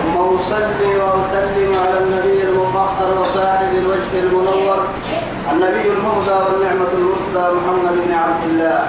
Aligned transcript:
ثم 0.00 0.16
أصلي 0.16 0.96
وأسلم 1.00 1.72
على 1.82 1.98
النبي 2.04 2.42
المطهر 2.42 3.20
وصاحب 3.20 3.68
الوجه 3.78 4.12
المنور 4.24 4.78
النبي 5.52 5.88
المهدى 5.88 6.36
والنعمة 6.44 6.92
الوسطى 6.98 7.44
محمد 7.56 7.94
بن 8.06 8.12
عبد 8.14 8.42
الله 8.50 8.80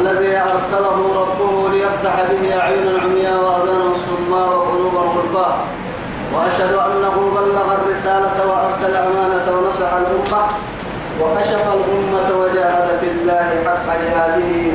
الذي 0.00 0.36
أرسله 0.38 0.98
ربه 1.22 1.68
ليفتح 1.72 2.14
به 2.30 2.60
أعين 2.60 2.86
عمياء 3.02 3.38
وأذانا 3.44 3.90
صماء 4.06 4.48
وقلوبا 4.48 5.00
غلفاء 5.00 5.56
وأشهد 6.34 6.74
أنه 6.74 7.16
بلغ 7.36 7.74
الرسالة 7.74 8.36
وأدى 8.48 8.86
الأمانة 8.92 9.46
ونصح 9.58 9.90
الأمة 9.92 10.42
وكشف 11.20 11.64
الأمة 11.78 12.28
وجاهد 12.40 12.88
في 13.00 13.06
الله 13.10 13.48
حق 13.66 13.86
جهاده 14.04 14.72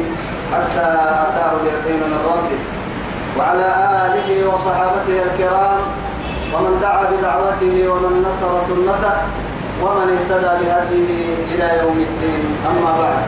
حتى 0.53 0.87
أتاه 1.25 1.51
اليقين 1.61 1.99
من 2.11 2.19
ربه. 2.25 2.70
وعلى 3.37 3.69
آله 4.05 4.29
وصحابته 4.49 5.17
الكرام 5.27 5.81
ومن 6.53 6.73
دعا 6.81 7.03
بدعوته 7.11 7.75
ومن 7.91 8.13
نصر 8.27 8.51
سنته 8.67 9.15
ومن 9.83 10.07
اهتدى 10.17 10.51
بهديه 10.59 11.19
إلى 11.51 11.67
يوم 11.81 11.97
الدين. 12.09 12.43
أما 12.69 12.91
بعد 13.01 13.23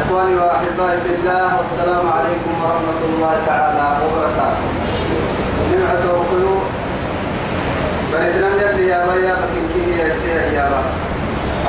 إخواني 0.00 0.34
وأحبائي 0.34 0.98
في 1.04 1.10
الله 1.18 1.56
والسلام 1.58 2.04
عليكم 2.16 2.52
ورحمة 2.62 3.00
الله 3.08 3.34
تعالى 3.46 3.86
وبركاته. 4.02 4.68
نمعة 5.70 6.04
وقلوب 6.16 6.62
بردنا 8.12 8.48
يلي 8.62 8.86
يا 8.88 9.00
بيا 9.06 9.36
كيه 9.74 10.02
يا 10.02 10.08
سيها 10.18 10.44
يا 10.56 10.64
با. 10.70 10.82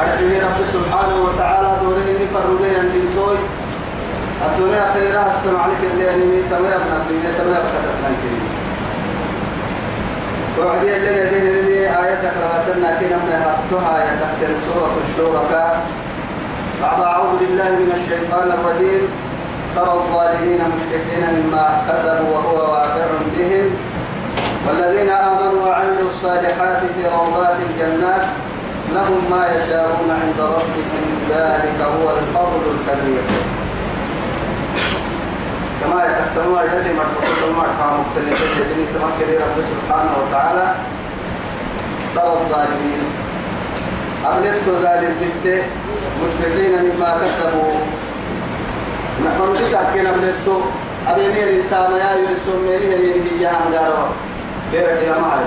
أرحمي 0.02 0.38
رب 0.40 0.60
سبحانه 0.74 1.18
وتعالى 1.26 1.70
دوره 1.82 2.08
نفرده 2.22 2.66
يندين 2.78 3.08
توي. 3.16 3.38
الدنيا 4.46 4.86
خيرها. 4.94 5.28
السمع 5.36 5.62
عليك 5.64 5.84
اللي 5.92 6.14
أنمي 6.14 6.42
تما 6.52 6.68
يبنى 6.76 6.98
في 7.08 7.16
تما 7.38 7.56
يبقى 7.58 7.80
تتنكري 7.86 8.42
وعدي 10.60 10.96
اللي 10.96 11.12
ندين 11.26 11.44
نمي 11.56 11.80
آية 11.80 12.16
كرهتنا 12.34 12.90
كنا 13.00 13.18
من 13.18 13.34
هاتها 13.46 13.96
يتحتر 14.04 14.52
سورة 14.66 14.96
الشورى 15.04 15.44
بعد 16.82 17.02
أعوذ 17.02 17.40
بالله 17.40 17.70
من 17.70 17.92
الشيطان 17.98 18.48
الرجيم. 18.52 19.08
ترى 19.76 19.94
الظالمين 19.94 20.60
مشفقين 20.74 21.24
مما 21.36 21.66
كسبوا 21.88 22.30
وهو 22.36 22.72
واقع 22.72 23.06
بهم. 23.38 23.68
والذين 24.68 25.10
آمنوا 25.10 25.68
وعملوا 25.68 26.10
الصالحات 26.10 26.80
في 26.96 27.04
روضات 27.16 27.58
الجنات 27.70 28.26
لهم 28.94 29.22
ما 29.32 29.48
يشاءون 29.56 30.10
عند 30.22 30.40
ربهم. 30.40 31.06
ذلك 31.30 31.80
هو 31.82 32.10
الفضل 32.18 32.64
الكبير. 32.76 33.24
كما 35.86 36.04
يتكتمون 36.06 36.64
يلي 36.64 36.94
مرحبا 36.94 37.48
ما 37.58 37.66
كانوا 37.78 38.04
مختلفين 38.04 38.88
تمكن 38.94 39.34
رب 39.34 39.58
سبحانه 39.72 40.14
وتعالى. 40.22 40.76
ترى 42.16 42.34
الظالمين. 42.42 43.04
أبلغت 44.26 44.66
ظالم 44.66 45.14
جبت 45.22 45.64
مشفقين 46.22 46.74
مما 46.86 47.18
كسبوا. 47.22 47.74
نحن 49.26 49.54
نتاكد 49.54 50.06
أبلغت 50.06 50.64
أبي 51.08 51.28
مير 51.28 51.50
إنسان 51.50 51.92
يا 51.92 52.12
يرسل 52.22 52.58
ميري 52.68 52.88
هي 52.96 53.14
هي 53.14 53.48
هنجارو 53.48 54.04
بيرك 54.72 55.02
يا 55.08 55.20
معي 55.22 55.46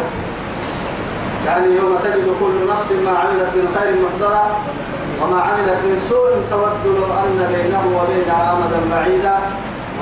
يعني 1.47 1.67
يوم 1.77 1.99
تجد 2.05 2.27
كل 2.41 2.57
نفس 2.73 2.93
ما 3.05 3.19
عملت 3.19 3.51
من 3.55 3.67
خير 3.75 3.95
محضرة 4.05 4.61
وما 5.23 5.41
عملت 5.41 5.79
من 5.85 6.07
سوء 6.09 6.31
تود 6.51 6.97
لو 6.97 7.05
أن 7.05 7.39
بينه 7.55 7.83
وبينها 7.97 8.53
أمدا 8.53 8.81
بعيدا. 8.97 9.39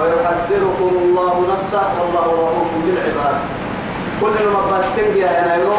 ويحذركم 0.00 0.90
الله 1.02 1.34
نفسه 1.52 1.84
والله 2.00 2.26
رؤوف 2.42 2.70
بالعباد. 2.84 3.36
كل 4.20 4.34
المباستين 4.44 5.10
يا 5.16 5.46
نايرو. 5.46 5.78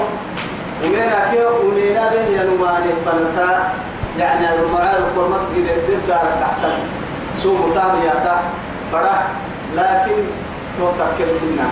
ومن 0.83 1.09
أكيو 1.21 1.49
ومن 1.61 1.97
به 2.11 2.27
يا 2.37 2.43
نماني 2.49 2.91
فلتا. 3.05 3.49
يعني 4.19 4.45
المعارف 4.53 5.17
والمسجد 5.17 5.65
الدار 5.89 6.25
تحت. 6.41 6.63
سوء 7.43 7.57
متامية 7.67 8.41
فرح. 8.91 9.27
لكن 9.75 10.17
توتكل 10.77 11.31
منا 11.43 11.69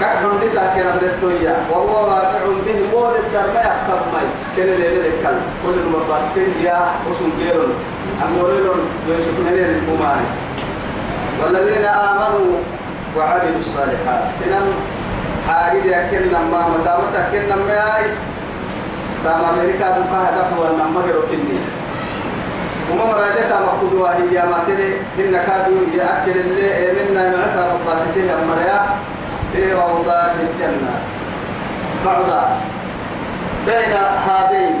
كحن 0.00 0.30
دي 0.40 0.46
لكن 0.46 0.86
أبدتويا 0.86 1.56
وهو 1.70 2.08
واقع 2.08 2.42
به 2.66 2.78
مول 2.92 3.14
الدار 3.16 3.46
ما 3.54 3.60
يحكم 3.60 4.00
ماي. 4.12 4.28
كن 4.56 4.62
اللي 4.62 4.98
لك 4.98 5.24
كل 5.62 5.76
المباستين 5.86 6.50
يا. 6.64 6.78
حسن 7.04 7.30
غيرون 7.40 7.72
أموريلون 8.26 8.80
يسكنين 9.08 9.64
الأماني 9.64 10.26
والذين 11.42 11.84
آمنوا 11.84 12.50
وعملوا 13.16 13.58
الصالحات. 13.58 14.22
سنن 14.40 14.68
حاجة 15.48 15.78
يكن 15.84 16.32
ما 16.52 16.68
مدامة 16.68 17.14
يكن 17.32 17.48
ما 17.48 17.96
تام 19.24 19.40
أمريكا 19.54 19.88
دفع 19.90 20.28
النما 20.70 21.00
يركني 21.08 21.58
وما 22.90 23.04
مراجعة 23.04 23.60
مقدوة 23.60 24.10
هي 24.10 24.42
ما 24.42 24.58
تري 24.66 24.90
إن 25.18 25.32
كادوا 25.46 25.80
يأكل 25.94 26.40
اللي 26.40 26.92
منا 27.10 27.36
معتا 27.36 27.72
مقاستين 27.74 28.30
المريا 28.30 28.86
في 29.52 29.72
روضات 29.72 30.30
الجنة. 30.40 30.94
بعضا. 32.06 32.60
بين 33.66 33.96
هذين. 34.26 34.74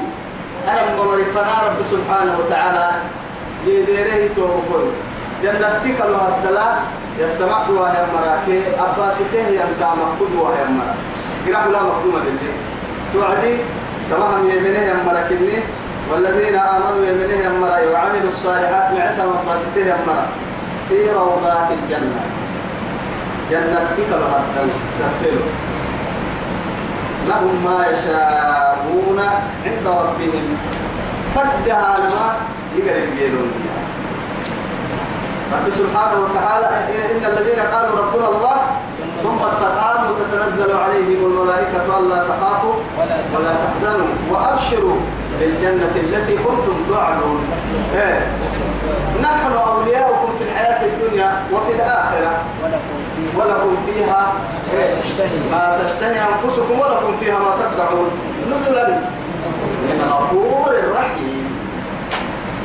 أنا 0.68 0.82
ممرفنا 0.94 1.54
رب 1.66 1.82
سبحانه 1.90 2.38
وتعالى. 2.38 2.90
لديره 3.66 4.34
توقل 4.36 4.90
جنتك 5.46 5.98
الوهدلا 6.02 6.68
يسمع 7.18 7.68
وهي 7.68 7.98
مراكي. 8.14 8.62
أباسته 8.78 9.46
يمتع 9.58 9.94
مقود 9.94 10.32
وهي 10.34 10.64
مرا. 10.74 10.94
قرأ 11.46 11.70
لا 11.72 11.82
مقدومة 11.82 12.18
لله 12.26 12.54
توعدي 13.12 13.54
تمام 14.10 14.48
يمنه 14.50 14.82
يمركني 14.90 15.58
والذين 16.10 16.56
آمنوا 16.58 17.06
يمنه 17.06 17.38
يمرا 17.46 17.78
وعملوا 17.92 18.30
الصالحات 18.34 18.86
معتهم 18.92 19.34
أباسته 19.42 19.80
يمرا 19.80 20.26
في 20.88 21.10
روضات 21.10 21.68
الجنة. 21.78 22.22
جنتك 23.50 24.08
الوهدلا 24.18 24.76
تفلوا 24.98 25.50
لهم 27.28 27.54
ما 27.64 27.86
يشاءون 27.86 29.20
عند 29.66 29.86
ربهم. 29.86 30.46
فدها 31.34 31.96
لما 31.98 32.28
يقرب 32.76 33.18
يدون 33.18 33.50
رب 35.52 35.70
سبحانه 35.70 36.16
وتعالى 36.24 36.66
إن 36.66 37.24
الذين 37.32 37.60
قالوا 37.74 37.98
ربنا 38.02 38.28
الله 38.28 38.56
ثم 39.22 39.44
استقاموا 39.46 40.10
تتنزل 40.20 40.76
عليهم 40.76 41.20
الملائكة 41.26 41.98
ألا 41.98 42.24
تخافوا 42.30 42.74
ولا 43.34 43.52
تحزنوا 43.62 44.06
وأبشروا 44.30 44.96
بالجنة 45.40 45.94
التي 45.96 46.36
كنتم 46.36 46.76
توعدون 46.88 47.40
إيه. 47.94 48.26
نحن 49.22 49.52
أولياؤكم 49.52 50.28
في 50.38 50.44
الحياة 50.44 50.86
الدنيا 50.86 51.42
وفي 51.52 51.72
الآخرة 51.72 52.32
ولكم 53.36 53.76
فيها 53.86 54.32
إيه. 54.74 54.94
ما 55.52 55.78
تشتهي 55.84 56.20
أنفسكم 56.20 56.80
ولكم 56.80 57.16
فيها 57.20 57.38
ما 57.38 57.52
تدعون 57.60 58.10
نزلا 58.50 58.88
من 59.88 60.10
غفور 60.12 60.72
رحيم 60.96 61.35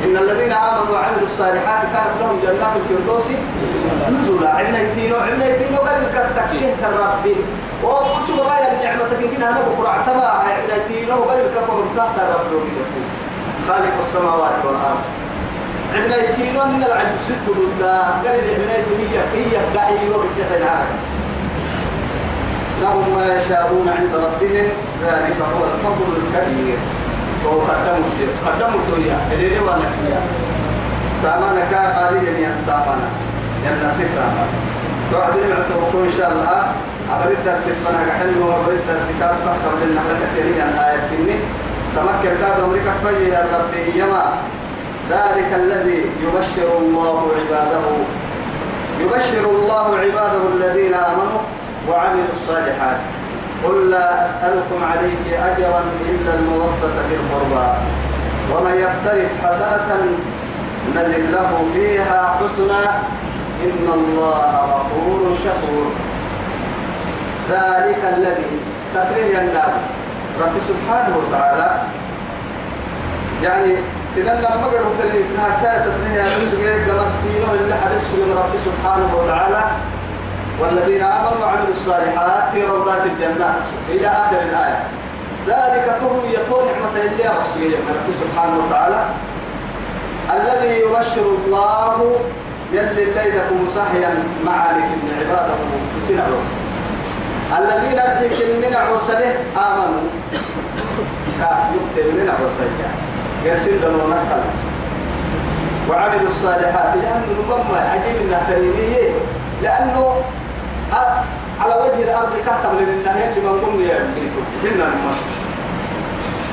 إن 0.04 0.16
الذين 0.16 0.52
آمنوا 0.52 0.92
وعملوا 0.94 1.24
الصالحات 1.30 1.82
كانت 1.92 2.14
لهم 2.20 2.36
جنات 2.42 2.74
الفردوس 2.80 3.26
نزلا. 4.12 4.50
عملتين 4.50 5.12
وعملتين 5.12 5.74
وقال 5.74 6.02
لك 6.02 6.16
تكيه 6.36 6.80
ربي 7.02 7.36
وقلت 7.82 8.28
بغاية 8.38 8.72
نعمتك 8.84 9.20
يمكن 9.22 9.42
أنا 9.42 9.60
بكرة 9.60 9.88
اعتبى 9.88 10.26
عملتين 10.46 11.08
وقال 11.10 11.38
لك 11.38 11.56
فهم 11.68 11.86
تحت 11.96 12.16
ربي 12.34 12.72
خالق 13.68 13.94
السماوات 14.00 14.58
والأرض. 14.64 15.04
عملتين 15.94 16.54
من 16.54 16.84
العجب. 16.86 17.18
ست 17.28 17.46
ضد. 17.58 17.82
قال 18.24 18.36
العملتين 18.44 19.00
هي 19.12 19.18
هي 19.34 19.54
قاعدين 19.76 20.10
وبتحت 20.14 20.62
لهم 22.82 23.16
ما 23.16 23.34
يشاءون 23.34 23.86
عند 23.98 24.14
ربهم. 24.14 24.68
ذلك 25.02 25.38
هو 25.54 25.62
الفضل 25.64 26.10
الكبير. 26.22 26.78
وهو 27.44 27.60
قدموا 27.60 28.10
قدموا 28.46 28.80
الدنيا 28.82 29.18
اللي 29.32 29.60
هو 29.60 29.66
نحيا 29.70 30.20
سامانا 31.22 31.60
كان 31.70 31.86
قادر 31.92 32.16
ين 32.16 32.54
سامانا 32.66 33.08
ين 33.64 34.06
سامانا 34.06 34.46
توعد 35.12 35.32
نعتبركم 35.50 35.98
إن 36.08 36.12
شاء 36.18 36.32
الله 36.32 36.62
أبرد 37.12 37.36
درس 37.44 37.64
فنا 37.84 38.00
كحل 38.08 38.38
وأبرد 38.40 38.80
درس 38.88 39.06
كاد 39.20 39.34
فحكم 39.44 39.76
لنا 39.84 40.00
لك 40.08 40.18
كثيرين 40.22 40.60
الآية 40.68 41.00
كني 41.10 41.36
تمكن 41.96 42.32
كاد 42.40 42.60
أمريكا 42.64 42.92
فجي 43.04 43.28
يا 43.30 43.46
ربي 43.54 43.98
يما 44.00 44.24
ذلك 45.10 45.50
الذي 45.54 46.00
يبشر 46.24 46.78
الله 46.78 47.28
عباده 47.38 47.84
يبشر 49.00 49.50
الله 49.50 49.98
عباده 49.98 50.42
الذين 50.54 50.94
آمنوا 50.94 51.40
وعملوا 51.88 52.32
الصالحات 52.32 53.00
قل 53.64 53.90
لا 53.90 54.22
أسألكم 54.22 54.84
عليه 54.84 55.52
أجرا 55.52 55.82
إلا 56.08 56.34
المودة 56.34 56.94
في 57.08 57.14
القربى 57.14 57.68
ومن 58.52 58.74
يقترف 58.78 59.30
حسنة 59.46 60.00
نزل 60.96 61.32
له 61.32 61.64
فيها 61.74 62.36
حسنا 62.40 63.02
إن 63.64 63.86
الله 63.94 64.50
غفور 64.72 65.36
شكور. 65.44 65.92
ذلك 67.50 68.14
الذي 68.16 68.60
تقرير 68.94 69.40
النار 69.40 69.72
رب 70.40 70.54
سبحانه 70.68 71.16
وتعالى 71.16 71.82
يعني 73.42 73.76
سنن 74.14 74.24
لما 74.24 74.66
قالوا 74.66 74.94
تلي 75.02 75.24
في 75.24 75.34
تتنهي 75.62 76.20
على 76.20 76.36
السجود 76.36 76.86
كما 76.86 77.04
الدين 77.10 77.42
اللي 77.60 77.74
سجود 78.12 78.36
رب 78.36 78.54
سبحانه 78.64 79.16
وتعالى 79.16 79.64
والذين 80.60 81.02
آمنوا 81.02 81.38
وعملوا 81.42 81.72
الصالحات 81.72 82.44
في 82.52 82.66
روضات 82.66 83.02
الجنات 83.06 83.64
إلى 83.88 84.06
آخر 84.06 84.38
الآية. 84.48 84.82
ذلك 85.46 85.86
يطول 86.34 86.64
نعمة 86.66 86.96
الله 86.96 87.30
رسوله 87.40 87.78
من 87.88 88.14
سبحانه 88.22 88.56
وتعالى. 88.66 89.04
الذي 90.30 90.80
يبشر 90.80 91.26
الله 91.44 92.16
يلي 92.72 93.02
الليلكم 93.02 93.66
صحيا 93.76 94.10
معالك 94.46 94.88
من 95.02 95.10
عباده 95.20 95.54
بسنة 95.96 96.22
رسول 96.22 96.60
الذين 97.58 97.98
يمكن 97.98 98.76
عوسله 98.76 99.34
آمنوا. 99.56 100.04
كيكتب 101.38 102.06
من 102.14 102.28
عوسله 102.38 102.88
يرسل 103.44 103.80
دلو 103.80 104.08
نقل. 104.08 104.42
وعملوا 105.90 106.28
الصالحات. 106.28 106.94
لأنه 106.96 107.26
نبما 107.38 107.80
عجيب 107.92 108.16
إنها 108.26 108.42
تريمية 108.50 109.10
لأنه 109.62 110.16
على 111.60 111.74
وجه 111.74 112.02
الأرض 112.02 112.32
كهتم 112.46 112.76
لله 112.78 113.16
يلي 113.18 113.40
من 113.40 113.60
قمنا 113.64 113.84
يا 113.92 113.98
بنيتو 113.98 114.40
هنا 114.64 114.84
الماء 114.84 115.18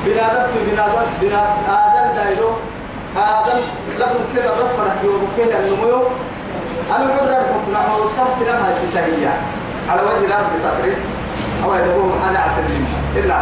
بنادت 0.06 0.50
بنادت 0.70 1.08
بناد 1.20 1.50
آدم 1.68 2.14
دايلو 2.16 2.50
آدم 3.16 3.60
لهم 3.98 4.20
كذا 4.34 4.50
رفنا 4.50 4.94
يوم 5.04 5.28
كذا 5.36 5.58
النمو 5.58 6.02
أنا 6.96 7.04
عرر 7.14 7.44
نحو 7.72 8.08
سلسلة 8.08 8.52
هاي 8.66 8.74
ستهية 8.74 9.32
على 9.90 10.02
وجه 10.02 10.26
الأرض 10.26 10.46
تقريب. 10.64 10.98
أو 11.64 11.74
يدبوهم 11.74 12.22
أنا 12.28 12.38
عسل 12.38 12.62
إلا. 13.16 13.36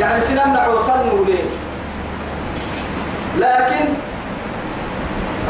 يعني 0.00 0.20
سنان 0.20 0.56
عوصلنا 0.56 1.26
ليه 1.26 1.44
لكن 3.38 3.84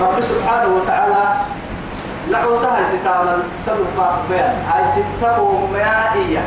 رب 0.03 0.21
سبحانه 0.21 0.69
وتعالى 0.69 1.25
لعوسها 2.31 2.79
هاي 2.79 2.85
ستاما 2.85 3.43
سبب 3.67 3.87
بيان. 4.31 4.55
هاي 4.73 4.85
ستة 4.93 5.67
مائية 5.73 6.43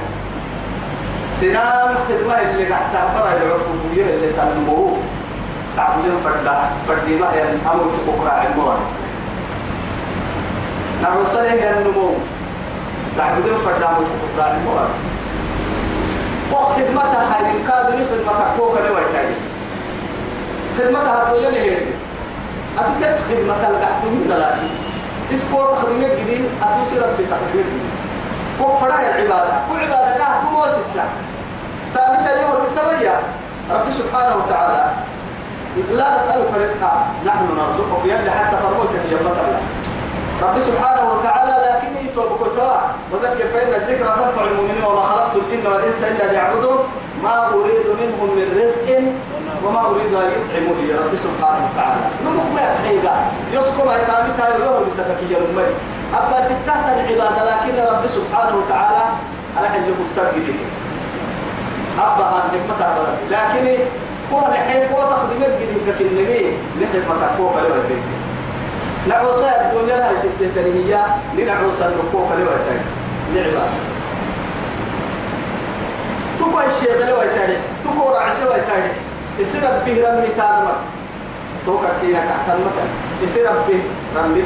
سنام 1.32 1.96
خدمة 2.10 2.36
اللي 2.42 2.66
قاعد 2.66 2.86
تعبر 2.94 3.28
العفوفية 3.38 4.06
اللي 4.16 4.28
تنمو 4.34 4.98
تعبدين 5.78 6.12
فردا 6.24 6.60
فردي 6.88 7.16
ما 7.16 7.26
يعني 7.36 7.58
أمر 7.74 7.92
تقرأ 8.08 8.44
الموارس 8.52 8.90
نعوسها 11.02 11.52
هي 11.54 11.70
النمو. 11.80 12.10
تعبدين 13.18 13.58
فردا 13.66 13.88
أمر 13.90 14.06
تقرأ 14.36 14.58
الموارس 14.58 15.02
فوق 16.52 16.72
خدمتها 16.76 17.36
هاي 17.36 17.54
كادوا 17.68 18.06
خدمتها 18.12 18.54
فوق 18.58 18.78
الوالتاجي 18.86 19.36
خدمتها 20.80 21.24
هتقول 21.24 21.54
لي 21.54 21.60
هيك 21.60 21.88
أتكت 22.80 23.18
خدمة 23.30 23.68
القحتهم 23.70 24.24
لكن 24.30 24.68
اسكو 25.34 25.76
خدمة 25.76 26.08
جديد 26.20 26.46
أتوسي 26.62 27.00
ربي 27.00 27.26
تخدمة 27.26 27.64
جديد. 27.64 27.90
فوق 28.60 28.80
فرع 28.80 29.00
العبادة. 29.00 29.54
وعبادة 29.72 30.18
كاه 30.18 30.42
موسسة. 30.52 31.04
ثابتة 31.94 32.42
يوم 32.42 32.66
بسوية 32.66 33.20
ربي 33.72 33.92
سبحانه 33.92 34.36
وتعالى. 34.36 34.92
لا 35.92 36.16
نسألك 36.16 36.52
رزقا. 36.56 37.06
نحن 37.26 37.46
نرزقك. 37.58 38.06
يلي 38.06 38.32
حتى 38.32 38.58
فرموك 38.58 38.90
في 38.90 39.12
يوم 39.12 39.22
الله. 39.22 39.60
ربي 40.44 40.62
سبحانه 40.62 41.04
وتعالى 41.14 41.56
لكن 41.70 42.06
يتوبكوا 42.08 42.74
وذكر 43.12 43.48
فإن 43.54 43.74
الذكر 43.82 44.06
تنفع 44.06 44.44
المؤمنين 44.52 44.84
وما 44.84 45.02
خلقت 45.02 45.36
الجن 45.36 45.68
والإنس 45.72 46.04
إلا 46.04 46.32
ليعبدون 46.32 46.78
ما 47.24 47.48
أريد 47.48 47.88
منهم 48.02 48.30
من 48.38 48.48
رزق 48.62 48.88
وما 49.66 49.82
أريد 49.90 50.14
أن 50.14 50.30
يطعموا 50.36 50.76
لي. 50.82 50.94
ربي 50.94 51.18
سبحانه 51.18 51.70
وتعالى. 51.72 52.02
نمخ 52.26 52.46
ما 52.56 52.62
يحيقا 52.62 53.16
يسكم 53.54 53.90
أيقامتها 53.90 54.48
ويوم 54.56 54.88
بسككية 54.90 55.38
المري 55.38 55.76
أبا 56.14 56.42
ستة 56.46 56.74
العبادة 56.94 57.42
لكن 57.52 57.94
ربي 57.94 58.08
سبحانه 58.08 58.56
وتعالى 58.58 59.04
أنا 59.60 59.70
حل 59.70 59.88
مفتقد 60.02 60.48
أبا 62.00 62.26
هان 62.26 62.52
برد 62.80 63.18
لكن 63.32 63.84
هو 64.34 64.40
نحيك 64.52 64.92
هو 64.92 65.02
تخدمت 65.12 65.54
جديد 65.62 65.82
لكن 65.88 66.06
نبي 66.06 66.58
هو 67.40 67.50
فلو 67.50 67.74
نعوصا 69.10 69.52
الدنيا 69.62 69.98
لها 69.98 70.14
ستة 70.20 70.48
تنمية 70.56 71.06
لنعوصا 71.38 71.86
النقوق 71.86 72.30
لوالتاك 72.32 72.82
لعبادة 73.34 73.80
تكو 76.40 76.60
الشيء 76.60 77.00
ده 77.00 77.10
لوالتاك 77.10 77.58
تكو 77.84 78.10
رعسي 78.10 78.46
والتاك 78.46 78.92
يصير 79.40 79.62
به 79.62 80.10
رمي 80.10 80.28
تارمك 80.38 80.76
توقع 81.66 81.90
فيها 82.02 82.26
تحت 82.26 82.56
المكان. 82.56 82.90
يصير 83.24 83.52
به 83.68 83.80
رمي. 84.16 84.44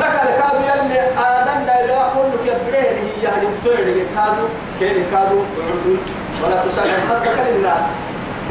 لك 0.00 0.20
الكادو 0.22 0.62
يلي 0.62 1.00
آدم 1.00 1.66
لا 1.66 1.84
إله 1.84 2.08
كلك 2.14 2.42
يبره 2.46 2.76
هي 2.76 3.22
يعني 3.22 3.46
توري 3.64 4.06
كادو 4.14 4.46
كين 4.80 5.04
كادو 5.12 5.38
عندون 5.70 5.98
ولا 6.44 6.56
تسأل 6.64 6.90
خدك 7.08 7.36
للناس. 7.48 7.82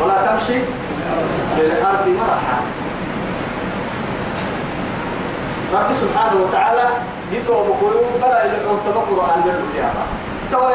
ولا 0.01 0.13
تمشي 0.27 0.59
للأرض 1.57 2.07
مرحا. 2.07 2.57
رب 5.75 5.93
سبحانه 5.93 6.37
وتعالى 6.43 6.85
يتوب 7.31 7.67
قلوب 7.81 8.07
برا 8.21 8.39
إلى 8.45 8.55
القرآن 8.63 9.39
من 9.45 9.55
القيامة. 9.61 10.03
توا 10.51 10.71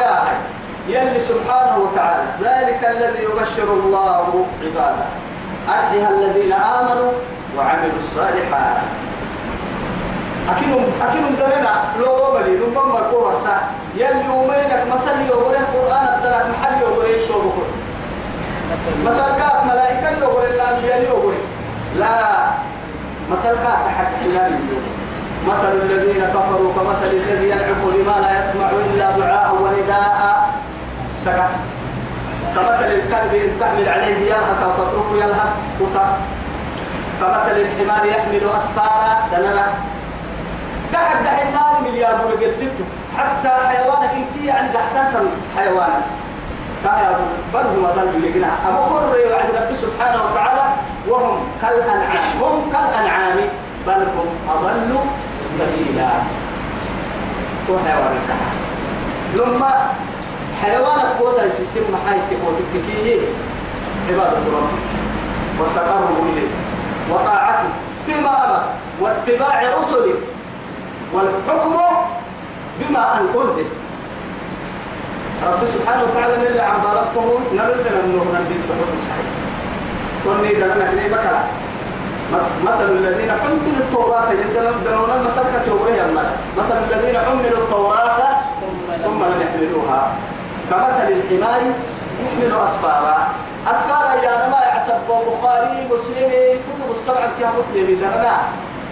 يلي 0.87 1.19
سبحانه 1.19 1.77
وتعالى 1.77 2.23
ذلك 2.41 2.81
الذي 2.95 3.23
يبشر 3.23 3.73
الله 3.73 4.45
عباده. 4.63 5.05
أرحها 5.69 6.09
الذين 6.09 6.53
آمنوا 6.53 7.11
وعملوا 7.57 7.99
الصالحات. 8.03 8.77
أكيد 10.49 10.71
أكيد 11.01 11.25
دمنا 11.39 11.73
لو 11.99 12.33
بلي 12.33 12.53
نبما 12.57 13.01
كور 13.11 13.35
سا 13.43 13.57
يلي 13.95 14.25
يومينك 14.25 14.81
مثل 14.93 15.15
يقول 15.27 15.55
القرآن 15.55 16.05
الدرك 16.17 16.45
محل 16.53 16.81
يقول 16.81 17.05
يتوب 17.05 17.53
مثل 19.05 19.27
كات 19.39 19.57
ملائكة 19.65 20.09
يقول 20.21 20.45
الأنبياء 20.45 21.01
يقول 21.01 21.33
لا. 21.99 22.51
مثل 23.31 23.55
كات 23.63 23.85
حلال 24.21 24.53
مثل 25.47 25.71
الذين 25.83 26.23
كفروا 26.25 26.73
كمثل 26.73 27.11
الذي 27.13 27.49
يلعب 27.49 27.81
بما 27.83 28.15
لا 28.21 28.39
يسمع 28.39 28.69
إلا 28.69 29.11
دعاء 29.17 29.55
ونداء. 29.61 30.53
سكت 31.25 31.53
كمثل 32.55 32.89
الكلب 32.99 33.33
إن 33.33 33.59
تحمل 33.59 33.89
عليه 33.89 34.17
يلهث 34.17 34.63
أو 34.63 34.71
تتركه 34.71 35.15
يلهث 35.15 35.51
قطع 35.79 36.07
كمثل 37.21 37.55
الحمار 37.61 38.05
يحمل 38.05 38.43
أسفارا. 38.57 39.13
دنرا. 39.31 39.67
قاعد 40.93 41.17
قاعد 41.25 41.53
نار 41.53 41.75
مليار 41.91 42.15
برجل 42.25 42.53
ستة. 42.53 42.85
حتى 43.17 43.49
حيوانك 43.67 44.11
انت 44.15 44.45
يعني 44.45 44.67
قاعدة 44.77 45.19
حيوانك 45.57 46.03
بل 47.53 47.59
هم 47.59 47.87
ضل 47.95 48.21
لقنا 48.23 48.49
أما 48.67 48.79
قر 48.79 49.13
وعد 49.31 49.49
رب 49.55 49.73
سبحانه 49.73 50.19
وتعالى 50.25 50.63
كالأنعام. 51.61 52.23
هم 52.41 52.71
كالأنعام 52.71 53.37
بل 53.87 54.01
هم 54.17 54.29
أضل 54.49 54.97
سبيلا. 55.57 56.09
تو 57.67 57.77
حيوانك 57.85 58.29
لما 59.35 59.73
حيوانك 60.61 61.05
قوة 61.19 61.43
يسيسم 61.43 61.81
محايك 61.93 62.29
وتككيه 62.45 63.21
عبادة 64.09 64.37
ربك 64.53 64.85
والتقرب 65.59 66.17
إليه. 66.33 66.51
وطاعته 67.11 67.69
فيما 68.05 68.45
أمر. 68.45 68.63
واتباع 69.01 69.61
رسله. 69.79 70.15
والحكم 71.13 71.75
بما 72.79 73.17
أن 73.17 73.25
أنزل. 73.35 73.65
رب 75.43 75.65
سبحانه 75.65 76.03
وتعالى 76.03 76.37
نلا 76.37 76.65
عن 76.65 76.81
بالغته 76.81 77.39
نرد 77.53 77.85
من 77.85 78.01
النور. 78.05 78.25
ندين 78.25 78.61
تحب 78.69 78.91
صحيح 79.09 79.40
توني 80.23 80.53
دلنا 80.53 80.91
كلي 80.91 81.07
بكرة 81.09 81.43
مثل 82.63 82.91
الذين 82.91 83.31
حملوا 83.31 83.79
التوراة 83.79 84.31
يدلون 84.31 84.83
دلون 84.85 85.09
المسلكة 85.17 85.61
يوريها 85.67 86.05
الملا 86.05 86.31
مثل 86.57 86.75
الذين 86.91 87.19
حملوا 87.19 87.57
التوراة 87.63 88.41
ثم 89.03 89.23
لم 89.23 89.41
يحملوها. 89.41 90.11
كمثل 90.69 91.07
الحمار 91.11 91.61
يحمل 92.23 92.51
أسفارا. 92.63 93.27
أسفارا 93.67 94.13
يا 94.23 94.49
ما 94.49 94.57
يحسب 94.67 94.93
بخاري 95.07 95.87
مسلم 95.91 96.31
كتب 96.67 96.91
السبعة 96.91 97.29
كيا 97.39 97.49
مسلم 97.57 97.99
درنا 98.01 98.37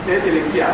تيتلك 0.06 0.56
يا 0.56 0.68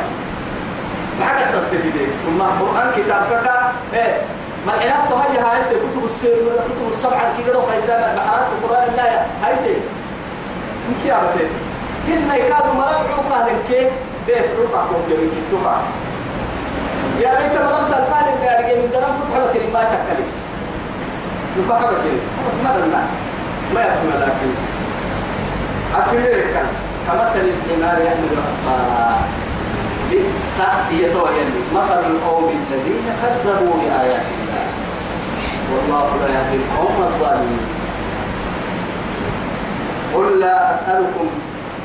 ما 1.20 1.26
حد 1.26 1.54
تستفيد 1.54 1.94
ثم 2.26 2.42
القرآن 2.42 2.92
كتاب 2.98 3.24
كذا. 3.30 3.72
إيه 3.94 4.22
ما 4.68 4.74
العلاقة 4.76 5.16
هاي 5.22 5.38
هاي 5.38 5.62
كتب 5.64 6.04
السير 6.06 6.36
كتب 6.70 6.88
السبعة 6.94 7.38
كي 7.38 7.44
قالوا 7.44 7.72
قيسان 7.72 8.04
المحارات 8.04 8.48
القرآن 8.56 8.90
الله 8.90 9.26
هاي 9.44 9.56
أبتدي 11.12 11.48
إن 12.14 12.30
يكادوا 12.40 12.74
مربعوا 12.74 13.24
كهلن 13.30 13.60
كي 13.70 13.90
بيت 14.28 14.46
قوم 14.90 15.04
جميل 15.10 15.30
كتبها 15.50 15.82
يا 17.20 17.30
ما 17.64 17.80
نمسى 17.80 17.96
الفعل 18.02 18.26
من 18.36 18.48
أرجع 18.48 18.76
من 18.82 18.90
درام 18.94 19.14
كنت 19.20 19.32
حبك 19.36 19.56
ما 23.74 23.82
يفهم 23.82 24.10
لكن 24.22 24.52
أفليك 25.96 26.56
كمثل 27.08 27.46
الحمار 27.54 28.02
يحمل 28.06 28.38
أسفارا 28.50 29.22
بئس 30.12 30.60
مثل 31.74 32.12
القوم 32.12 32.50
الذين 32.50 33.08
كذبوا 33.22 33.74
بآيات 33.74 34.26
الله 34.38 34.68
والله 35.72 36.08
لا 36.22 36.28
يهدي 36.34 36.56
القوم 36.56 37.04
الظالمين. 37.04 37.75
قل 40.16 40.40
لا 40.40 40.72
أسألكم 40.72 41.28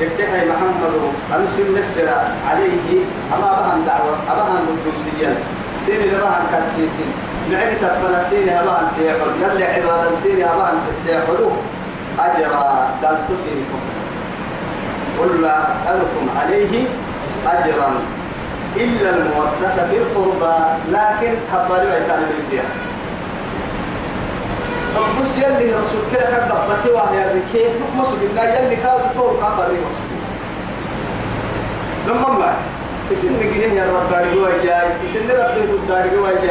ابتحي 0.01 0.49
محمد 0.49 0.95
أمسي 1.37 1.63
مسرا 1.79 2.19
عليه 2.49 3.05
أما 3.35 3.51
بهم 3.59 3.85
دعوة 3.87 4.15
أبهم 4.33 4.67
بالدوسية 4.67 5.35
سيني 5.87 6.05
لبهم 6.05 6.45
كسيسين 6.53 7.13
تفنا 7.81 8.25
سيني 8.31 8.61
أبهم 8.61 8.87
سيحل. 8.97 9.31
يلي 9.43 9.65
عبادا 9.65 10.17
سيني 10.23 10.45
أبهم 10.45 10.79
سيحلوه 11.05 11.57
أجرا 12.19 12.89
دلت 13.03 13.29
سيني 13.43 13.65
كفر. 13.71 13.95
قل 15.19 15.43
لا 15.43 15.69
أسألكم 15.69 16.25
عليه 16.41 16.85
أجرا 17.47 17.91
إلا 18.77 19.11
المودة 19.11 19.89
في 19.91 19.97
القربى. 19.97 20.57
لكن 20.89 21.35
حبالي 21.53 21.87
ويتاني 21.91 22.25
بالديا 22.31 22.65
بص 24.97 25.39
يلي 25.39 25.73
رسول 25.73 26.03
كده 26.13 26.23
كان 26.23 26.49
دبتي 26.49 26.91
وهي 26.91 27.25
بكي 27.35 27.65
ما 27.99 28.05
سجلنا 28.05 28.59
يلي 28.59 28.77
كاد 28.77 29.01
طول 29.17 29.37
كفر 29.37 29.69
لما 32.09 32.29
ما 32.39 32.55
اسم 33.13 33.37
نجيه 33.37 33.67
يا 33.67 33.85
رب 33.85 34.11
داري 34.11 34.39
وياي 34.39 34.89
اسم 35.05 35.31
رب 35.31 35.89
داري 35.89 36.17
وياي 36.19 36.51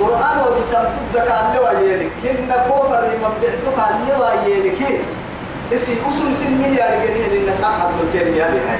قرآن 0.00 0.36
وبسم 0.46 0.78
ضد 1.12 1.18
كان 1.28 1.58
وياي 1.64 2.08
كنا 2.22 2.56
كفر 2.56 3.02
من 3.22 3.32
بعتك 3.42 4.20
وياي 4.20 4.70
كي 4.70 4.98
إسي 5.72 5.92
أسم 5.92 6.32
سنية 6.32 6.66
يا 6.66 6.86
رجال 6.86 7.36
النساء 7.36 7.70
حد 7.70 7.98
الكلمة 8.06 8.36
يا 8.36 8.46
بهاي 8.46 8.78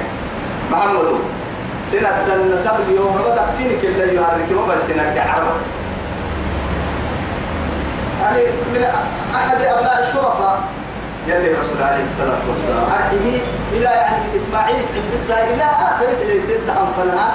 محمد 0.71 1.19
سنة 1.91 2.35
النسب 2.35 2.71
اليوم 2.89 3.15
ما 3.15 3.35
تحسينك 3.35 3.83
إلا 3.83 4.05
يهارك 4.11 4.51
ما 4.51 4.73
بس 4.75 4.81
سنة 4.87 5.13
كعرب 5.15 5.47
يعني 8.25 8.45
من 8.73 8.83
أحد 9.35 9.61
أبناء 9.61 9.99
الشرفاء 10.07 10.59
يلي 11.27 11.51
الرسول 11.51 11.81
عليه 11.83 12.03
الصلاة 12.03 12.41
والسلام. 12.49 12.91
عهده 12.91 13.37
إلى 13.71 13.83
يعني 13.83 14.35
إسماعيل 14.35 14.75
عند 14.75 15.13
السائل 15.13 15.53
إلى 15.53 15.63
آخر 15.63 16.05
إلى 16.23 16.39
سيدنا 16.41 16.73
أنفنها 16.81 17.31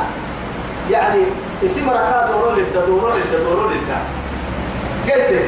يعني 0.90 1.22
اسم 1.64 1.90
ركا 1.90 2.26
دورو 2.30 2.50
للدا 2.50 2.86
دورو 2.86 3.08
للدا 3.08 3.44
دورو 3.44 3.68
للدا 3.68 3.98
قلت 5.06 5.40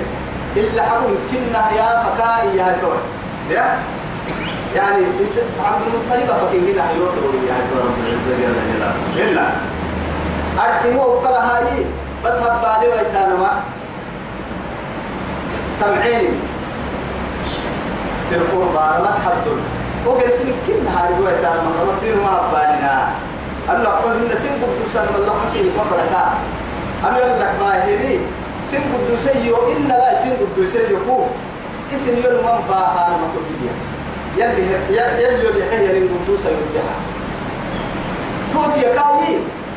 إلا 0.56 0.82
حكم 0.82 1.14
كنا 1.30 1.70
يا 1.76 2.02
فكاء 2.04 2.54
يا 2.56 2.78
توي 2.80 2.96
يا؟ 3.56 3.78
يعني 4.76 5.04
عبد 5.64 5.82
المطلب 5.86 6.26
فكين 6.26 6.64
هنا 6.74 6.90
يوتو 6.92 7.22
يا 7.48 7.56
رب 7.76 7.94
العزة 8.06 8.32
جل 8.40 8.54
جلاله. 8.78 9.30
إلا. 9.30 9.46
أرحمه 10.58 11.28
هاي 11.28 11.84
بس 12.24 12.32
هبالي 12.34 12.88
ويتانا 12.92 13.62
ما 15.82 15.88
تمعيني 15.88 16.28
في 18.30 18.36
القربى 18.36 19.02
ما 19.02 19.10
تحضر. 19.18 19.56
وقال 20.06 20.32
سنك 20.32 20.54
كل 20.66 20.86
هاي 20.96 21.12
ويتانا 21.20 21.62
ما 21.62 21.82
ربطين 21.82 22.16
ما 22.16 22.30
هبالنا 22.30 23.08
الله 23.70 23.90
قل 23.90 24.10
إن 24.10 24.38
سن 24.38 24.54
قدوسا 24.62 25.02
من 25.02 25.16
الله 25.18 25.34
حسين 25.46 25.70
فقرك 25.78 26.12
أنا 27.04 27.18
لك 27.18 27.52
ما 27.60 27.84
هي 27.84 28.18
سن 28.66 28.78
قدوسا 28.94 29.38
يو 29.38 29.56
إن 29.56 29.88
لا 29.88 30.14
سن 30.22 30.30
قدوسا 30.42 30.78
يو 30.78 31.26
اسم 31.94 32.16
يوم 32.24 32.34
من 32.46 32.58
باها 32.68 33.08
ما 33.10 33.26
تقول 33.34 33.72
يلي 34.36 34.62
يلي 35.22 35.48
اللي 35.48 35.64
حي 35.70 35.86
اللي 35.90 36.08
قدوسا 36.14 36.48
يرجعها 36.50 36.98
توت 38.52 38.76
يا 38.82 38.94
كاوي 38.94 39.34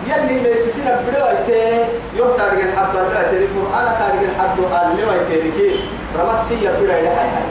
يلي 0.07 0.39
ليس 0.39 0.75
سنة 0.75 1.01
بدويته 1.07 1.85
يوم 2.17 2.27
تارجع 2.37 2.65
الحب 2.65 2.93
بدويته 2.93 3.45
القرآن 3.45 3.87
تارجع 3.99 4.29
الحب 4.31 4.57
قال 4.73 4.95
لي 4.95 5.03
لكي 5.37 5.79
رمت 6.19 6.41
سيا 6.41 6.71
بدوي 6.71 6.87
ده 6.87 7.09
هاي 7.09 7.29
هاي 7.35 7.47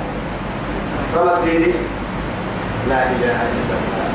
رمت 1.16 1.44
ديني. 1.44 1.72
لا 2.88 3.02
إله 3.02 3.38
إلا 3.52 3.74
الله. 3.80 4.08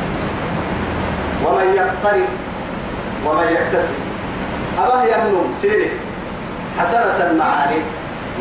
ومن 1.46 1.68
يقترف 1.76 2.30
ومن 3.26 3.48
يكتسب. 3.48 3.96
أباه 4.80 5.04
يمنون 5.04 5.56
سيري 5.62 5.92
حسنة 6.80 7.18
المعارف 7.32 7.84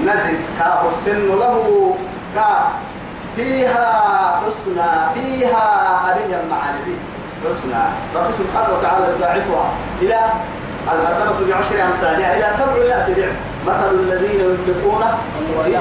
نزل 0.05 0.38
كاه 0.59 0.83
السن 0.88 1.29
له 1.29 1.97
كا. 2.35 2.69
فيها 3.37 4.41
حسنى 4.47 4.91
فيها 5.15 5.67
أبي 6.11 6.35
المعاني. 6.37 6.81
دي 6.87 6.97
حسنى. 7.43 7.83
رب 8.15 8.31
سبحانه 8.38 8.79
وتعالى 8.79 9.07
يضاعفها 9.17 9.71
إلى 10.03 10.21
الحسنة 10.93 11.33
بعشر 11.49 11.85
أمثالها 11.85 12.37
إلى 12.37 12.57
سبعمائة 12.57 13.15
ضعف. 13.17 13.37
مثل 13.67 13.95
الذين 13.95 14.41
ينفقون 14.41 15.03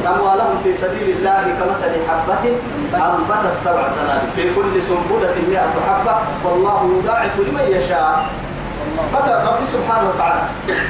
أموالهم 0.08 0.56
في 0.64 0.74
سبيل 0.74 1.18
الله 1.18 1.44
كمثل 1.60 1.94
حبة 2.10 2.44
أنبتت 2.94 3.54
سبع 3.64 3.88
سنابل. 3.88 4.28
في 4.36 4.56
كل 4.56 4.82
سنبلة 4.88 5.36
مئة 5.50 5.74
حبة 5.88 6.16
والله 6.44 7.00
يضاعف 7.00 7.40
لمن 7.40 7.66
يشاء. 7.78 8.26
متى 9.14 9.32
رب 9.48 9.62
سبحانه 9.74 10.10
وتعالى؟ 10.10 10.42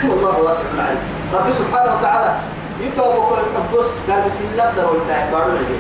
والله 0.10 0.38
واسع 0.38 0.63
عليم. 0.79 1.00
رب 1.34 1.48
سبحانه 1.60 1.96
وتعالى 1.96 2.36
يتوبك 2.82 3.38
البص 3.56 3.89
قال 4.10 4.22
بسم 4.27 4.44
الله 4.51 4.72
ده 4.77 4.88
وانت 4.88 5.32
بارو 5.32 5.51
لي 5.51 5.77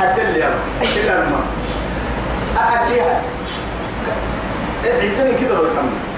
حتى 0.00 0.20
يلا. 0.20 0.48
إلا 0.82 1.12
الماء 1.12 1.46
أعديها 2.58 3.20
عندنا 4.84 5.40
كده 5.40 5.54
لو 5.54 5.62
كمل 5.62 6.09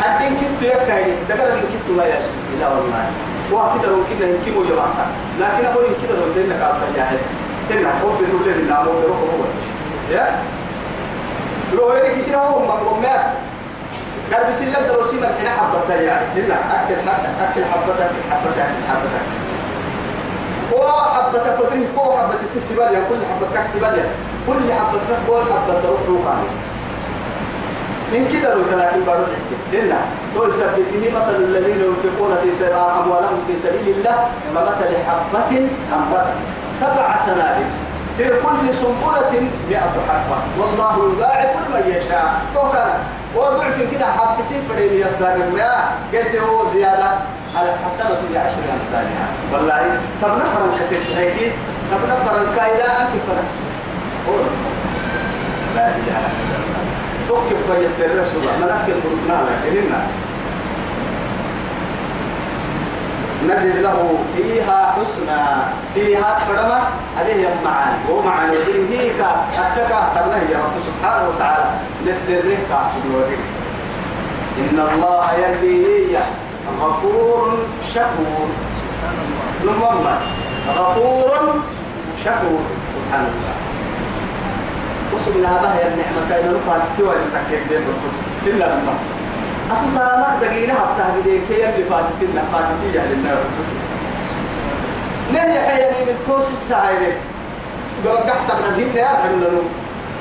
حدين 0.00 0.32
كنت 0.40 0.62
يا 0.62 0.84
كايدي 0.88 1.10
دقل 1.28 1.50
من 1.56 1.62
كنت 1.72 1.96
ما 1.98 2.04
يشوف 2.06 2.36
لا 2.60 2.68
والله. 2.68 3.04
وكده 3.52 3.88
لو 3.90 4.02
كنا 4.08 4.28
يمكن 4.28 4.52
يبقى 4.72 4.86
لكن 5.40 5.64
أقول 5.66 5.84
كده 6.02 6.14
لو 6.18 6.26
كنا 6.34 6.54
كابتن 6.58 6.94
جاهل. 6.96 7.18
كنا 7.68 8.00
هو 8.02 8.08
بيقول 8.16 8.56
لي 8.58 8.62
نعم 8.70 8.86
هو. 8.86 9.44
يا؟ 10.10 10.42
لو 11.74 11.90
هيك 11.90 12.26
كده 12.26 12.38
هو 12.38 12.58
مقومات 12.58 13.26
قال 14.32 14.44
بس 14.48 14.62
الله 14.62 14.80
دروسي 14.88 15.16
ما 15.16 15.30
الحين 15.30 15.48
حبة 15.48 15.94
يعني. 15.94 16.26
إلا 16.36 16.54
أكل 16.54 16.94
حبة 17.06 17.28
أكل 17.44 17.64
حبة 17.64 17.94
أكل 18.04 18.20
حبة 18.30 18.50
أكل 18.50 18.82
حبة. 18.90 19.20
هو 20.72 20.88
حبة 21.14 21.38
قدرين 21.58 21.88
هو 21.98 22.18
حبة 22.18 22.46
سيسباليا 22.46 23.00
كل 23.08 23.20
حبة 23.30 23.46
كحسباليا 23.54 24.04
كل 24.46 24.72
حبة 24.72 25.00
كل 25.28 25.52
حبة 25.52 25.80
تروح 25.82 26.00
روحاني 26.08 26.48
من 28.12 28.22
كده 28.32 28.54
لو 28.54 28.62
تلاقي 28.70 29.00
بارو 29.06 29.24
إلا 29.72 29.96
تو 30.34 30.44
يثبته 30.48 31.02
مثل 31.16 31.36
الذين 31.36 31.78
ينفقون 31.86 32.32
في 32.42 32.50
سبيل 32.50 32.72
أموالهم 32.72 33.38
في 33.46 33.54
سبيل 33.62 33.94
الله 33.96 34.18
كمثل 34.44 34.90
حبة 35.08 35.50
أنبت 35.96 36.28
سبع 36.80 37.16
سنابل. 37.26 37.66
في 38.16 38.28
كل 38.28 38.74
سنبلة 38.74 39.32
مئة 39.70 39.94
حبة. 40.08 40.38
والله 40.58 41.12
يضاعف 41.12 41.50
لمن 41.56 41.84
يشاء. 41.96 42.40
تو 42.54 42.60
وضعف 43.36 43.76
كده 43.92 44.06
حب 44.06 44.42
سفر 44.42 44.78
يصدر 44.80 45.34
الماء 45.34 45.92
قلت 46.12 46.36
هو 46.36 46.72
زيادة 46.74 47.10
على 47.56 47.70
حسنة 47.86 48.20
بعشر 48.34 48.64
أمثالها. 48.74 49.26
والله. 49.52 50.00
طب 50.22 50.28
نفر 50.28 50.60
الحتة 50.74 51.18
هيك 51.18 51.52
طب 51.92 52.02
نفر 52.12 52.42
الكايدا 52.42 52.84
أكفنا 52.84 53.42
لا 55.76 55.86
إله 55.86 56.20
إلا 56.40 56.56
الله. 56.60 56.69
توقف 57.30 57.72
فيستر 57.72 58.20
رسول 58.20 58.42
الله 58.42 58.56
ملك 58.60 58.86
القرآن 58.88 59.46
لكننا 59.64 60.06
نزد 63.48 63.76
له 63.76 64.18
فيها 64.36 64.94
حسنى 64.96 65.42
فيها 65.94 66.38
فرما 66.38 66.80
عليه 67.18 67.48
معاني 67.64 67.98
ومعاني 68.10 68.56
هيك 68.90 69.20
أتكا 69.58 70.12
تبنه 70.14 70.42
يا 70.52 70.58
رب 70.58 70.76
سبحانه 70.86 71.28
وتعالى. 71.28 71.70
نستره 72.06 72.58
كاسدوه 72.68 73.30
إن 74.58 74.78
الله 74.94 75.32
يهدي 75.32 76.18
غفور 76.80 77.58
شكور. 77.94 78.48
نمما 79.64 80.18
غفور 80.76 81.54
شكور. 82.24 82.62
سبحان 82.94 83.24
الله. 83.24 83.69
وسبنا 85.20 85.48
بها 85.62 85.80
يا 85.80 85.86
النعمة 85.86 86.28
كاين 86.28 86.54
نفعل 86.54 86.80
كيوا 86.96 87.12
لتكيك 87.14 87.68
دين 87.68 87.80
بالخص 87.86 88.16
إلا 88.46 88.64
لما 88.64 88.94
أتو 89.70 89.86
ما 89.94 90.38
دقينا 90.42 90.74
حتى 90.74 91.02
هذه 91.02 91.40
كي 91.48 91.68
اللي 91.68 91.84
فاتت 91.90 92.20
لنا 92.20 92.42
فاتت 92.52 92.94
يا 92.94 93.02
لنا 93.02 93.34
بالخص 93.34 93.70
نهي 95.32 95.60
حيا 95.60 95.90
من 95.90 96.18
توس 96.26 96.50
السعيرة 96.50 97.12
قال 98.06 98.16
قحسب 98.16 98.54
ندين 98.72 98.96
يا 98.96 99.06
حملنا 99.06 99.48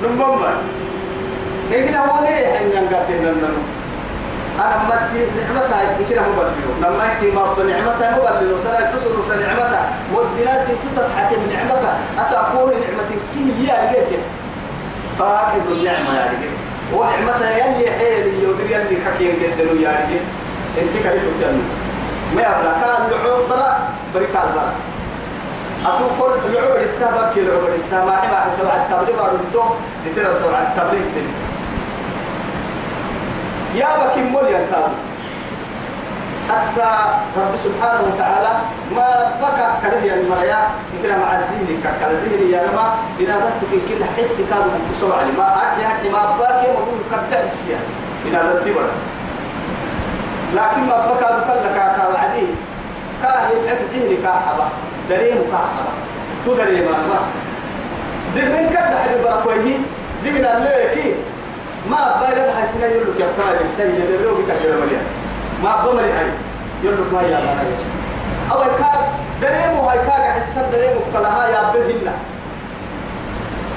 نمما 0.03 0.53
نيجي 1.71 1.97
هو 1.97 2.23
ليه 2.23 2.57
حنا 2.57 2.81
نقدم 2.81 3.23
لنا 3.23 3.49
أنا 4.59 4.77
متي 4.89 5.25
نعمتها 5.37 5.97
كده 6.09 6.21
مبللو 6.21 6.71
لما 6.81 7.11
أنت 7.11 7.33
ما 7.35 7.63
نعمتها 7.63 8.17
مبللو 8.17 8.57
سنة 8.57 8.91
تصل 8.91 9.25
سنة 9.27 9.47
نعمتها 9.47 9.89
والناس 10.13 10.67
تضحك 10.67 11.37
من 11.37 11.53
نعمتها 11.53 11.97
أسأقول 12.21 12.69
نعمتي 12.69 13.15
كي 13.33 13.58
فاقد 15.19 15.65
النعمة 15.71 16.15
يا 16.17 16.25
رجل 16.25 16.51
ونعمتها 16.93 17.51
يلي 17.57 17.91
حيل 17.91 18.43
يودري 18.43 18.71
يلي 18.73 18.95
كاكين 19.05 19.35
قدروا 19.35 19.81
يا 19.81 19.89
رجل 19.89 20.21
انت 20.77 20.93
كيف 21.03 21.23
تجنن 21.39 21.63
ما 22.35 22.41
يبدا 22.41 22.71
كان 22.81 23.01
لعوب 23.11 23.49
برا 23.49 23.77
بريكال 24.15 24.49
برا. 24.55 24.73
أتوقع 25.85 26.35
لعوب 26.53 26.77
السبب 26.81 27.31
كي 27.33 27.41
لعوب 27.41 27.69
السبب 27.75 28.05
ما 28.05 28.39
حسب 28.45 28.67
على 28.67 28.81
التبليغ 28.81 29.25
أردتو 29.25 29.63
لترى 30.05 30.55
على 30.55 30.67
التبليغ. 30.67 31.05
يا 33.75 33.87
بكي 33.97 34.21
مول 34.21 34.47
ينتظر 34.47 34.91
حتى 36.49 36.89
رب 37.37 37.55
سبحانه 37.65 38.01
وتعالى 38.07 38.53
ما 38.95 39.07
بكى 39.41 39.67
كره 39.81 40.01
يا 40.09 40.13
المريا 40.21 40.59
يمكن 40.93 41.19
مع 41.19 41.39
الزهن 41.39 41.69
ككل 41.83 42.11
زهن 42.23 42.41
يا 42.53 42.61
رما 42.67 42.85
إذا 43.19 43.33
ذاتك 43.33 43.69
يمكن 43.73 44.05
حس 44.17 44.35
كانوا 44.49 44.71
بكسوا 44.89 45.13
علي. 45.13 45.31
ما 45.37 45.43
أعطي 45.43 45.85
حد 45.85 46.03
ما 46.11 46.35
باكي 46.39 46.67
ما 46.67 46.79
بقول 46.79 47.01
كبدا 47.11 47.43
السيا 47.43 47.79
إذا 48.25 48.39
ذاتي 48.53 48.73
بره 48.73 48.95
لكن 50.55 50.81
ما 50.81 50.97
بكى 51.07 51.25
ذكر 51.37 51.55
لك 51.61 51.75
كا 51.75 52.07
وعدي. 52.13 52.47
كاهي 53.23 53.55
بحق 53.65 53.81
زهني 53.93 54.17
كاحبة 54.23 54.65
دريم 55.09 55.41
كاحبة 55.51 55.91
تو 56.45 56.53
دريم 56.53 56.85
ما. 56.85 57.19
درين 58.35 58.69
كده 58.69 58.99
حد 59.03 59.09
بركويه 59.23 59.77
زهن 60.23 60.45
اللي 60.45 61.13
ما 61.89 62.21
بايد 62.21 62.51
حسنا 62.61 62.85
يقول 62.85 63.07
لك 63.07 63.19
يا 63.19 63.27
طالب 63.37 63.67
تاني 63.77 63.93
بك 63.93 64.49
يا 64.49 64.75
مريم 64.75 65.18
ما 65.63 65.85
بمري 65.85 66.11
هاي. 66.11 66.29
يقول 66.83 66.97
ما 67.13 67.21
يا 67.21 67.39
بنا 67.39 67.63
أو 68.51 68.61
كاد 68.61 69.01
دريمو 69.41 69.89
هاي 69.89 69.97
كاد 69.97 70.21
حسنا 70.35 70.69
دريمو 70.71 70.99
كلها 71.13 71.47
يا 71.47 71.61
بهنا 71.73 72.13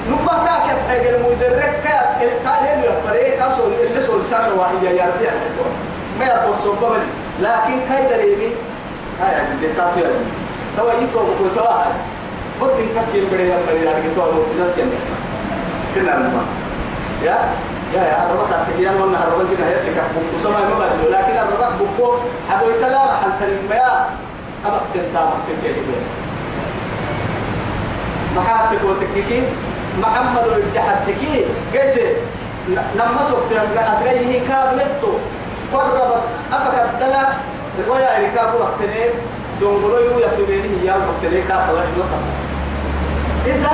نبى 0.09 0.33
كاك 0.45 0.63
يتحقق 0.69 1.15
المدرك 1.15 1.81
كاد 1.83 2.29
كان 2.43 2.79
يلو 2.79 2.93
يفريق 2.93 3.45
أصل 3.45 3.71
اللي 3.87 4.01
سول 4.01 4.25
سنة 4.25 4.53
واحدة 4.57 4.89
يا 4.89 5.05
ربي 5.05 5.27
ما 6.19 6.25
يبص 6.25 6.65
بمري 6.81 7.07
لكن 7.41 7.79
كاي 7.89 8.17
دريمي؟ 8.17 8.51
هاي 9.21 9.41
اللي 9.51 9.67
كافي 9.77 10.01
توا 10.77 10.93
يتوه 10.93 11.23
بقول 11.23 11.55
توا 11.55 11.67
هاي. 11.73 11.91
بدين 12.61 12.89
كاكين 12.95 13.25
بدي 13.31 13.49
يا 13.49 13.57
مريم 13.67 13.83
لكن 13.83 14.09
بقول 14.17 14.43
نتكلم 14.59 14.91
كنا 15.95 16.43
يا؟ 17.23 17.37
يا 17.93 18.01
يا 18.01 18.25
الربط 18.25 18.49
تكيان 18.67 18.95
وأنا 19.01 19.17
الربط 19.23 19.49
كده 19.51 19.65
هيك 19.67 19.97
وسما 20.35 20.51
ما 20.51 20.75
بدو 20.79 21.09
لكن 21.09 21.35
الربط 21.37 21.73
بكو 21.79 22.13
حدو 22.49 22.65
يتلا 22.69 22.99
حل 22.99 23.31
تلميا 23.39 24.09
أبقى 24.65 24.79
تنتا 24.93 25.33
مكتير 25.49 25.75
محاتك 28.35 28.79
وتككي 28.83 29.43
محمد 30.01 30.47
وابتحدكي 30.47 31.45
قلت 31.73 31.97
لما 32.69 33.21
سوقت 33.29 33.51
أسغيه 33.77 34.47
كابلتو 34.47 35.13
قربت 35.73 36.23
أفكت 36.53 36.89
دلا 36.99 37.23
رواية 37.87 38.27
ركاب 38.27 38.53
وقتني 38.59 39.03
دونغلو 39.59 39.97
يو 39.97 40.19
يفلميني 40.19 40.85
يا 40.85 40.93
وقتني 40.93 41.41
كاتوا 41.41 41.79
إذن 43.45 43.65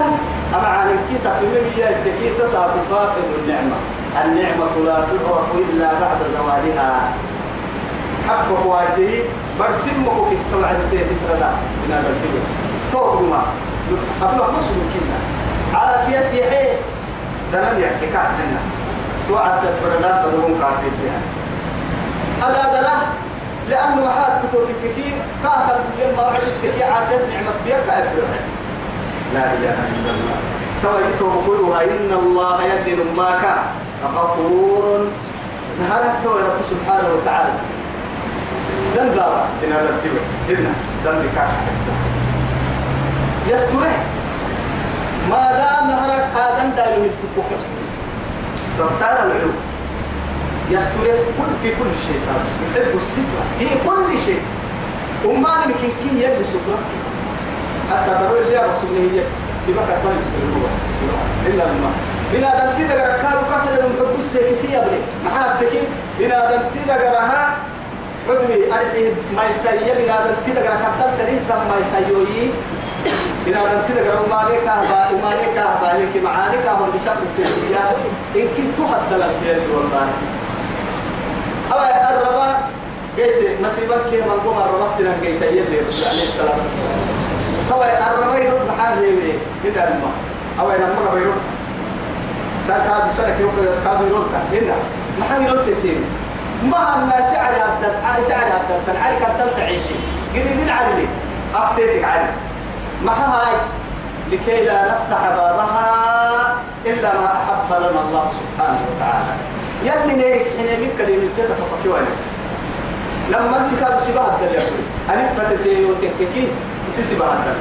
أما 0.56 0.68
عن 0.68 0.88
الكتاب 0.88 1.34
في 1.40 1.46
مبيا 1.46 1.90
التكي 1.90 2.30
تسعى 2.40 2.70
فاقد 2.92 3.24
النعمة. 3.40 3.76
النعمة 4.18 4.74
لا 4.86 4.94
تعرف 4.94 5.50
إلا 5.56 5.90
بعد 6.02 6.20
زوالها. 6.38 7.12
حق 8.28 8.50
واجه 8.66 9.24
برسمك 9.60 10.18
كتب 10.30 10.64
عدتي 10.64 10.98
تفردا 10.98 11.52
من 11.82 11.90
هذا 11.94 12.10
الكبر 12.10 12.44
توقما 12.92 13.42
أبلغ 14.22 14.52
مسلم 14.52 14.90
كنا. 14.94 15.20
عافيتي 15.80 16.44
حي. 16.50 16.68
دلم 17.54 17.80
يحكي 17.80 18.08
كان 18.14 18.30
حنا. 18.38 18.62
توعد 19.28 19.62
تفردا 19.62 20.26
بدون 20.26 20.60
كافي 20.62 20.90
فيها. 21.02 21.22
هذا 22.42 22.64
دله 22.74 23.00
لأنه 23.70 24.06
محاد 24.06 24.42
تكون 24.42 24.66
تككي 24.68 25.14
كاتب 25.44 25.80
لما 26.00 26.24
وعد 26.24 26.42
التكي 26.48 26.84
عافية 26.84 27.18
نعمة 27.18 27.54
بيك 27.66 27.88
لا 29.34 29.46
إله 29.54 29.78
إلا 29.96 30.12
الله. 30.16 30.38
توجته 30.84 31.26
بقولها 31.26 31.84
إن 31.84 32.12
الله 32.24 32.64
يدن 32.64 33.00
ما 33.18 33.32
كان. 33.42 33.64
غفور. 34.04 35.08
نهارك 35.80 36.14
تو 36.24 36.32
رب 36.32 36.60
سبحانه 36.70 37.10
وتعالى. 37.16 37.54
دم 38.96 39.10
بابا. 39.16 39.44
إن 39.64 39.72
هذا 39.72 39.90
التبع 39.90 40.22
إبنا 40.50 40.72
دم 41.06 41.22
كاك 41.36 41.50
يستره. 43.48 43.96
ما 45.30 45.52
دام 45.52 45.88
نهارك 45.90 46.28
آدم 46.36 46.70
دايلو 46.76 47.06
يتبقى 47.06 47.50
يستره. 47.56 47.88
سرطان 48.78 49.18
العلوم 49.28 49.58
يستره 50.70 51.20
كل 51.38 51.52
في 51.64 51.70
كل 51.70 51.92
شيء. 52.08 52.22
يحب 52.66 52.96
السترة. 52.96 53.44
في 53.60 53.68
كل 53.90 54.22
شيء. 54.26 54.42
وما 55.26 55.50
نمكن 55.66 55.90
كي 56.02 56.24
يلبس 56.24 56.46
سترة. 56.46 56.80
حتى 57.92 58.12
ضروري 58.24 58.42
اللي 58.42 58.58
أقصد 58.60 58.92
هي 58.96 59.24
سيبك 59.66 59.80
أطلع 59.80 60.12
يستره. 60.22 60.70
إلا 61.48 61.64
الماء. 61.64 62.19
بنا 62.34 62.50
دمتي 62.60 62.84
دقر 62.88 63.12
كارو 63.22 63.42
كسر 63.52 63.72
من 63.72 63.94
حب 64.00 64.20
السيسي 64.20 64.78
أبني 64.78 65.00
محاد 65.26 65.60
تكي 65.60 65.82
بنا 66.20 66.52
دمتي 66.52 66.80
دقرها 66.88 67.58
حدوي 68.28 68.74
أرحي 68.74 69.04
ما 69.36 69.44
يسيي 69.50 69.92
بنا 70.00 70.16
دمتي 70.26 70.52
دقر 70.52 70.74
كتل 70.84 71.10
تريد 71.20 71.42
كم 71.50 71.62
ما 71.70 71.76
يسيوي. 71.82 72.50
بنا 73.46 73.60
دمتي 73.72 73.94
دقر 73.98 74.14
أماني 74.26 74.58
كهبا 74.66 75.00
أماني 75.10 75.46
كهبا 75.56 75.90
لك 75.98 76.24
معاني 76.24 76.58
كهبا 76.66 76.86
بسبب 76.96 77.22
التنسيات 77.30 77.98
إن 78.36 78.48
كنت 78.58 78.78
تحدل 78.78 79.22
الخير 79.30 79.58
والله. 79.74 80.08
أو 81.72 81.80
الربا 81.80 82.58
قيت 83.18 83.62
مسيبك 83.62 84.02
كي 84.10 84.22
من 84.22 84.38
قوم 84.46 84.58
الربا 84.58 84.90
سنة 84.98 85.14
قيت 85.22 85.42
يلي 85.42 85.80
رسول 85.88 86.04
عليه 86.06 86.24
الصلاة 86.24 86.58
والسلام. 86.62 87.02
هو 87.72 87.84
الربا 87.84 88.38
يرد 88.38 88.62
محال 88.70 89.04
يلي. 89.04 89.34
هنا 89.64 89.88
الماء 89.88 90.16
أو 90.60 90.72
أنا 90.72 90.86
مرة 90.86 91.20
سان 92.70 92.82
كاد 92.88 93.12
سنة 93.18 93.36
كيلو 93.38 93.50
كاد 93.86 94.02
يرد 94.02 94.30
هنا 94.54 94.76
ما 95.20 95.26
حد 95.30 95.42
يرد 95.42 95.76
كتير 95.80 95.98
ما 96.64 96.96
الناس 96.96 97.32
سعر 97.34 97.52
هذا 97.52 98.22
سعر 98.28 98.40
هذا 98.42 98.82
تنعري 98.88 99.16
كتل 99.16 99.58
تعيشي 99.58 99.96
جديد 100.36 100.60
العري 100.60 101.08
أفتيتك 101.56 102.04
عري 102.04 102.30
ما 103.06 103.12
هاي؟ 103.12 103.54
لكي 104.32 104.66
لا 104.66 104.86
نفتح 104.86 105.22
بابها 105.30 106.56
إلا 106.86 107.14
ما 107.14 107.26
أحب 107.26 107.70
لنا 107.82 108.02
الله 108.02 108.32
سبحانه 108.40 108.80
وتعالى. 108.90 109.34
يلي 109.84 110.16
نيك 110.16 110.48
حين 110.58 110.68
يجيب 110.68 110.92
كلمة 110.98 111.30
كده 111.38 111.54
ففكيواني 111.56 112.14
لما 113.30 113.58
انت 113.58 113.80
كاد 113.80 114.00
سباه 114.00 114.26
الدل 114.36 114.56
يقول 114.56 114.84
أنا 115.10 115.30
فتتي 115.38 115.86
وتككي 115.86 116.48
يسي 116.90 117.04
سباه 117.04 117.34
الدل 117.34 117.60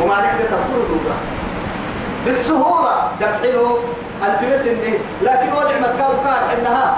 وما 0.00 0.14
عليك 0.14 0.30
تفكر 0.40 0.80
دوبا. 0.88 1.14
بالسهولة 2.24 3.08
دبحينه 3.20 3.78
الفلس 4.26 4.66
إنه 4.66 4.98
لكن 5.22 5.48
هو 5.48 5.62
نعمة 5.62 5.86
قال 5.86 6.16
كان 6.24 6.58
إنها 6.58 6.96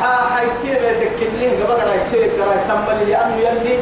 ها 0.00 0.36
حيتي 0.36 0.74
بتكنيه 0.74 1.64
قبل 1.64 1.88
راي 1.88 2.00
سيد 2.10 2.40
راي 2.40 2.58
سمى 2.66 3.04
لأنه 3.08 3.36
يلي 3.36 3.78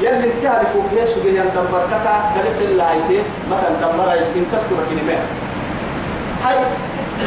يلي 0.00 0.32
انتهى 0.32 0.66
فوق 0.72 0.86
ليش 0.94 1.10
بين 1.24 1.34
دمر 1.34 1.82
كذا 1.90 2.14
درس 2.36 2.62
اللي 2.62 2.82
عيته 2.82 3.22
مثلا 3.50 3.70
دمر 3.82 4.12
إن 4.12 4.46
تذكر 4.52 4.80
كلمة. 4.90 5.18
هاي 6.44 6.56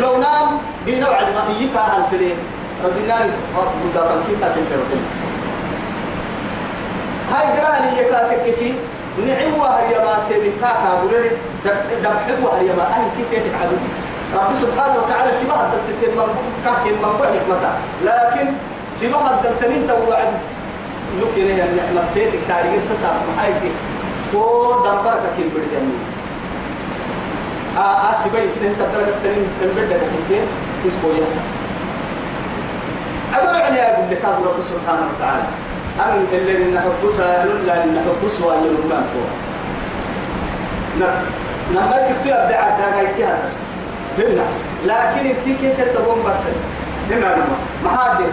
لو 0.02 0.18
نام 0.18 0.48
بنوع 0.86 1.20
ما 1.22 1.44
يكا 1.60 1.98
الفلين 1.98 2.38
ربنا 2.86 3.16
مدافع 3.86 4.16
كيتا 4.28 4.48
تنتظر 4.56 5.00
هاي 7.32 7.60
قراني 7.60 8.00
يكاتككي 8.00 8.70
نعم 8.70 8.99
وهريا 9.28 10.00
ما 10.06 10.14
تبي 10.30 10.52
كاكا 10.62 10.90
بقولي 11.04 11.30
دبحب 12.04 12.44
وهريا 12.44 12.74
ما 12.74 12.84
أهل 12.84 13.08
كيف 13.18 13.46
يتعبوا 13.46 13.78
رب 14.36 14.54
سبحانه 14.62 14.96
وتعالى 15.04 15.32
سباها 15.38 15.64
الدلتين 15.74 16.18
من 16.18 16.28
كاكين 16.66 16.94
من 16.94 17.14
بعد 17.20 17.34
متى 17.50 17.72
لكن 18.06 18.48
سباها 18.92 19.40
الدلتين 19.40 19.88
توعد 19.88 20.32
لكن 21.22 21.42
هي 21.42 21.64
النعمة 21.64 22.04
تيتك 22.14 22.40
تاريخ 22.48 22.82
تسعة 22.94 23.16
محايك 23.36 23.56
فو 24.32 24.72
دمبرك 24.84 25.24
كيف 25.38 25.54
بدي 25.54 25.82
آه 27.78 28.12
آسي 28.12 28.30
بي 28.30 28.38
كده 28.62 28.74
سبتر 28.74 29.02
كتنين 29.04 29.48
نبدأ 29.64 29.98
كتنين 29.98 30.46
اسمه 30.88 31.10
يا 31.10 31.26
أدور 33.40 33.62
عليها 33.62 33.90
يقول 33.94 34.12
لك 34.12 34.26
رب 34.26 34.62
سبحانه 34.62 35.08
وتعالى. 35.18 35.44
أن 36.00 36.26
اللي 36.34 36.72
نحبسها 36.76 37.46
نلا 37.46 37.86
نحبسها 37.86 38.48
ويلومان 38.48 39.04
فوق 39.14 39.30
نعم. 41.00 41.22
نعم 41.74 41.90
كتير 41.92 42.34
أبدع 42.34 42.70
داعي 42.78 43.08
هنا 44.18 44.44
لكن 44.86 45.30
انتي 45.30 45.54
كيف 45.62 45.82
تتبون 45.82 46.24
برسل. 46.24 46.56
هنا 47.10 47.36
نما 47.36 47.58
ما 47.84 47.90
هذا 47.90 48.26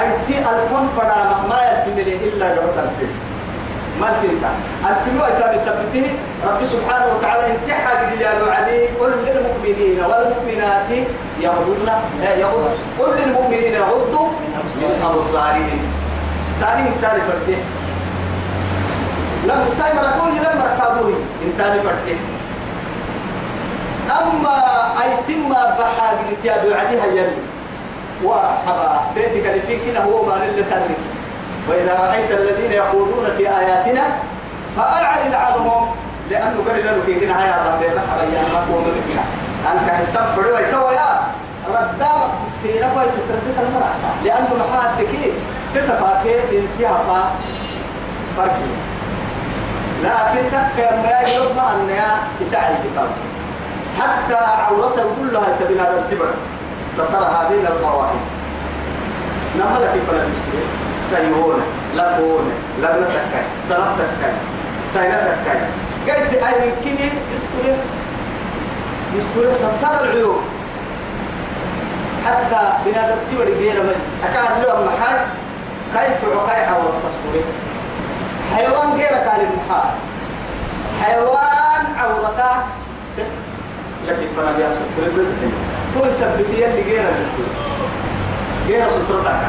أي 0.00 0.08
تي 0.26 0.38
ألفون 0.38 0.88
فدا 0.98 1.14
ما 1.48 1.58
يلفين 1.62 2.04
لي 2.04 2.16
إلا 2.28 2.46
قبل 2.46 2.78
ألفين. 2.78 3.12
ما 4.00 4.08
ألفين 4.08 4.40
تا. 4.42 4.50
ألفين 4.88 5.20
وإتاني 5.20 5.58
سبته. 5.58 6.06
رب 6.46 6.64
سبحانه 6.64 7.06
وتعالى 7.16 7.46
انت 7.46 7.70
حاجة 7.70 8.20
يا 8.20 8.42
وعدي 8.42 8.86
قل 8.86 9.12
للمؤمنين 9.26 10.00
والمؤمنات 10.00 10.90
يغضضن 11.40 11.88
يغض 12.38 12.70
قل 12.98 13.10
للمؤمنين 13.18 13.72
يغضوا 13.72 14.28
من 14.28 15.02
أبصارهم. 15.04 16.01
ساري 16.60 16.82
انتاني 16.88 17.20
فرده 17.20 17.58
لم 19.44 19.64
سايم 19.78 19.98
ركوه 19.98 20.28
لم 20.30 20.62
ركابوه 20.62 21.14
انتاني 21.46 21.80
فرده 21.82 22.16
أما 24.10 24.62
أي 25.02 25.10
تم 25.34 25.48
بحاجة 25.52 26.18
تيابي 26.42 26.68
وعديها 26.68 27.06
يلي 27.06 27.36
وحبا 28.24 29.00
تيتك 29.14 29.46
اللي 29.46 29.60
فيك 29.60 29.96
هو 29.96 30.24
ما 30.26 30.36
اللي 30.44 30.62
ترك 30.62 30.96
وإذا 31.68 31.94
رأيت 32.00 32.30
الذين 32.30 32.72
يخوضون 32.72 33.26
في 33.36 33.48
آياتنا 33.48 34.02
فأعرض 34.76 35.34
عنهم 35.34 35.86
لأنه 36.30 36.64
قال 36.68 36.84
له 36.84 37.02
كي 37.06 37.20
كنا 37.20 37.44
هيا 37.44 37.56
بعد 37.64 37.82
رحبا 37.84 38.22
يا 38.36 38.42
ما 38.52 38.58
قوم 38.58 38.84
بك. 38.84 39.14
أنك 39.72 39.90
حساب 39.94 40.26
فروا 40.36 40.58
يتوى 40.60 40.92
يا 40.94 41.20
ردامك 41.68 42.32
تتينا 42.62 42.94
باي 42.94 43.06
تتردد 43.06 43.66
المرأة. 43.68 43.94
لأنه 44.24 44.48
محاتك 44.68 45.08
تتفاكي 45.74 46.58
انتهى 46.58 47.24
فرقي. 48.36 48.72
لكن 50.02 50.50
تكا 50.50 50.96
ما 50.96 51.54
ما 51.56 51.74
أنها 51.74 52.18
يساعد 52.40 52.74
الكتاب 52.74 53.08
حتى 54.00 54.34
عورته 54.34 55.04
كلها 55.20 55.56
هذا 55.80 55.98
التبر 55.98 56.30
سترها 56.92 57.48
بين 57.50 57.66
القواعد. 57.66 58.20
نما 59.56 59.78
لك 59.78 60.02
فلا 60.08 60.24
تشتري 60.24 60.64
سيهون 61.10 61.60
لبون 61.94 62.52
لبن 62.78 63.06
تكاي 63.08 63.44
سلف 63.64 63.88
تكاي 63.98 64.32
سينا 64.88 65.36
تكاي 65.44 65.60
قلت 66.06 66.34
أي 66.34 66.54
من 66.60 66.72
كني 66.84 67.08
يستري 67.36 67.76
يستري 69.16 69.54
ستر 69.54 70.04
العيوب 70.04 70.40
حتى 72.26 72.60
بنادى 72.86 73.12
التبر 73.12 73.44
غير 73.44 73.82
من. 73.82 73.96
أكاد 74.24 74.64
له 74.64 74.84
محاج 74.84 75.20
كيف 75.94 76.30
عقاي 76.36 76.64
عورة 76.64 76.94
تستري 77.04 77.44
حيوان 78.54 78.92
غير 78.92 79.08
قال 79.08 79.40
المحال. 79.40 79.90
حيوان 81.02 81.82
عورته 81.98 82.52
لكن 84.08 84.26
فانا 84.36 84.74
ستر 84.74 85.10
بالحين 85.16 85.52
تو 85.94 86.04
يثبت 86.08 86.48
يلي 86.50 86.82
غير 86.82 87.04
المسلم 87.08 87.52
غير 88.68 88.88
سترتك 88.90 89.42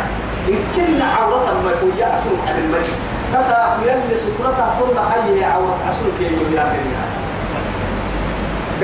إن 0.50 0.60
كنا 0.76 1.06
عورة 1.06 1.62
ما 1.66 1.72
يكون 1.72 1.92
يعسل 2.00 2.30
على 2.48 2.58
المجد 2.58 2.94
تسا 3.34 3.78
يلي 3.86 4.16
سترتها 4.18 4.76
كل 4.80 5.00
حي 5.00 5.44
عورة 5.44 5.78
عسل 5.88 6.06
كي 6.20 6.30
منها 6.30 7.13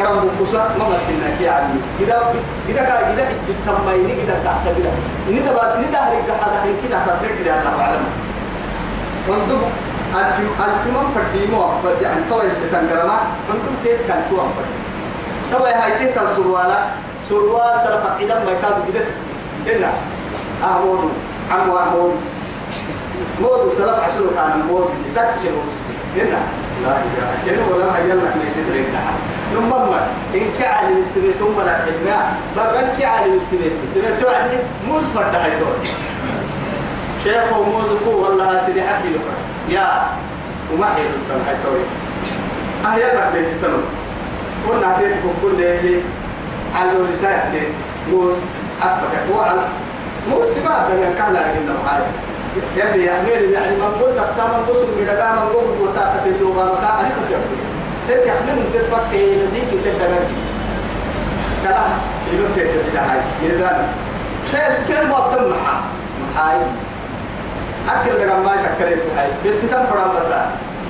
قرم 0.01 0.29
بقصة 0.39 0.57
ما 0.79 0.85
متنا 0.89 1.37
كي 1.39 1.49
عمي 1.49 1.81
إذا 1.99 2.33
إذا 2.69 2.81
كان 2.81 3.11
إذا 3.13 3.23
بالتميني 3.47 4.23
إذا 4.23 4.35
تحت 4.45 4.63
بلا 4.77 4.91
إذا 5.29 5.51
بعد 5.55 5.83
إذا 5.83 5.99
هرجع 5.99 6.33
هذا 6.33 6.57
هرجع 6.63 6.87
كده 6.87 6.99
تفرق 7.05 7.43
كده 7.43 7.53
الله 7.59 7.81
أعلم 7.81 8.03
منذ 9.29 9.51
ألف 10.15 10.37
ألف 10.39 10.83
من 10.87 11.05
فرديمو 11.15 11.63
يعني 12.01 12.21
توي 12.29 12.49
تنقرما 12.71 13.19
منذ 13.49 13.65
تيت 13.83 13.99
كان 14.07 14.21
فوق 14.29 14.39
فرديمو 14.39 14.89
تبا 15.51 15.83
هاي 15.83 15.91
تيك 15.99 16.17
السروالا 16.17 16.79
سروال؟ 17.29 17.79
سرف 17.83 18.03
عيدا 18.17 18.43
ما 18.45 18.51
يكاد 18.51 18.75
جدت 18.87 19.07
إلا 19.67 19.89
أهمود 20.63 21.11
عمو 21.51 21.77
أهمود 21.77 22.13
مود 23.41 23.73
سرف 23.73 23.99
عشر 23.99 24.25
كان 24.35 24.63
مود 24.69 24.89
تكشف 25.15 25.53
بس 25.67 25.79
إلا. 26.15 26.39
لا 26.83 26.95
إله 26.95 27.31
كنا 27.45 27.75
ولا 27.75 27.97
هيا 27.97 28.15
لك 28.15 28.35
ما 28.37 28.43
يصير 28.47 28.63
لنا 28.63 29.01
نمما 29.55 30.07
إن 30.35 30.41
كعل 30.59 30.85
التبيت 30.91 31.41
هم 31.41 31.61
لا 31.65 31.77
حجنا 31.77 32.31
برن 32.57 32.87
كعل 32.99 33.23
التبيت. 33.29 33.71
التبيت 33.83 34.21
توعدني 34.23 34.57
موز 34.87 35.03
فرد 35.03 35.35
حيتون 35.35 35.73
شيخ 37.23 37.53
موز 37.53 37.89
فو 38.05 38.11
والله 38.25 38.65
سيدي 38.65 38.81
حكي 38.81 39.09
له 39.09 39.19
يا 39.69 40.03
وما 40.73 40.85
هي 40.95 41.01
الحيتويس 41.41 41.89
أهيا 42.85 43.15
لك 43.15 43.33
ما 43.33 43.39
يصير 43.39 43.57
قلنا 44.69 44.97
تيت 44.97 45.13
كل 45.41 45.63
اللي 45.63 46.01
على 46.75 46.91
الرسالة 46.91 47.43
تيت 47.51 47.67
موس 48.11 48.35
أفك 48.81 49.35
وعلى 49.35 49.61
موس 50.29 50.57
ما 50.65 50.87
كان 50.89 51.13
كان 51.17 51.33
لكن 51.33 51.73
معاي 51.85 52.01
يبي 52.77 53.05
يحمل 53.05 53.51
يعني 53.51 53.75
من 53.75 53.83
قلت 54.01 54.17
تختار 54.17 54.47
من 54.47 54.65
قصر 54.69 54.85
من 54.85 55.05
دقام 55.05 55.37
قلت 55.39 55.89
وساقة 55.89 56.25
اللغة 56.25 56.63
ما 56.65 56.75
كان 56.75 56.83
أعرف 56.83 57.13
كيف 58.07 58.17
تيت 58.17 58.25
يحمل 58.25 58.63
تتفك 58.73 59.13
نذيك 59.13 59.69
تتدقى 59.71 60.07
كلا 61.63 61.85
يلوم 62.33 62.51
تيت 62.55 62.67
تتدقى 62.67 63.05
هاي 63.05 63.19
ميزان 63.41 63.87
كل 64.87 65.07
ما 65.07 65.27
بتم 65.27 65.49
محا 65.49 65.81
محاي. 66.21 66.57
أكل 67.89 68.25
دقام 68.25 68.45
ما 68.45 68.53
يتكلم 68.53 68.99
هاي. 69.17 69.27
بنت 69.43 69.71
تنفرم 69.71 70.09
بس 70.17 70.25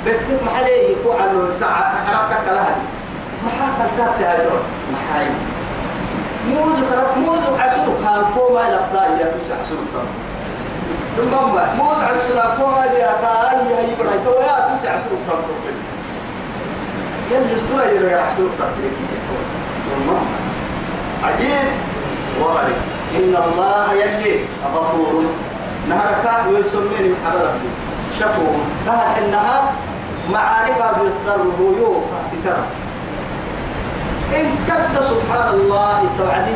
بنت 0.05 0.43
محلي 0.45 0.91
يقوع 0.91 1.15
عنه 1.21 1.51
ساعة 1.59 1.93
أعرف 2.13 2.49
كلها 2.49 2.75
ما 3.43 3.49
حاكل 3.49 3.89
تابت 3.97 4.21
هاي 4.21 4.37
دور 4.45 4.61
محاي. 4.93 5.27
موز 6.49 6.79
كرب 6.89 7.17
موز 7.17 7.59
عسلو 7.59 7.93
كان 8.03 8.23
كوما 8.35 8.67
الأفضل 8.67 9.21
يا 9.21 9.25
تسع 9.25 9.55
كان. 9.69 10.07
ثم 11.17 11.31
موز 11.77 12.03
عسلو 12.03 12.41
كوما 12.57 12.85
يا 12.85 13.11
كان 13.21 13.67
يا 13.71 13.79
يبرا 13.79 14.11
يا 14.41 14.75
تسع 14.75 14.91
كان. 15.27 15.98
يلي 17.31 17.55
استوى 17.55 18.13
عسلو 18.13 18.47
كان 18.59 18.71
ثم 19.85 20.09
عجيب. 21.23 21.67
وغريب 22.41 22.75
إن 23.17 23.35
الله 23.45 23.93
يلي 23.93 24.45
غفور 24.75 25.23
نهرك 25.89 26.25
ويسميني 26.53 27.13
محبب. 27.13 27.51
شكور. 28.19 28.59
كهر 28.85 29.17
إنها 29.17 29.71
معارك 30.33 30.79
بيصدر 31.01 31.35
الغيوب 31.35 32.03
فاحتكار 32.11 32.63
إن 34.39 34.47
كد 34.67 35.01
سبحان 35.01 35.53
الله 35.53 36.01
التوعدي 36.01 36.55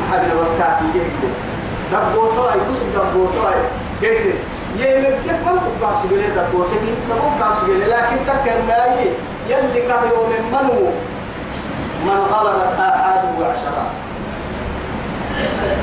محل 0.00 0.36
وسكاك 0.40 0.78
يجي 0.94 1.30
دبو 1.92 2.28
سواي 2.28 2.58
بس 2.58 2.78
دبو 2.96 3.26
سواي 3.26 3.60
كيف 4.00 4.34
يمكن 4.78 5.36
من 5.46 5.76
بقى 5.80 5.94
سجل 6.02 6.22
دبو 6.36 6.64
سجل 6.64 6.94
ما 7.08 7.14
بقى 7.40 7.56
سجل 7.60 7.80
لكن 7.90 8.18
يجي 8.68 9.10
يلي 9.50 9.80
كه 9.88 10.00
يوم 10.10 10.30
منو؟ 10.52 10.90
من 12.06 12.18
غلبت 12.32 12.80
آحاد 12.80 13.22
وعشرات 13.40 13.90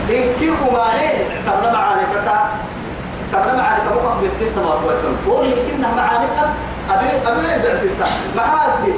إن 0.10 0.34
كيف 0.40 0.60
ما 0.74 0.86
هي 1.02 1.10
تبنا 1.48 1.72
معاني 1.74 2.02
كتا 2.14 2.38
تبنا 3.34 3.54
معاني 3.58 3.82
كبقى 3.90 4.14
بيتين 4.22 4.56
تماطوة 4.56 4.94
قول 5.28 5.46
يمكنها 5.46 5.96
معاني 5.96 6.26
أبي 6.90 7.10
أبي 7.28 7.48
يبدأ 7.54 7.76
ستة. 7.76 8.06
معاد 8.38 8.94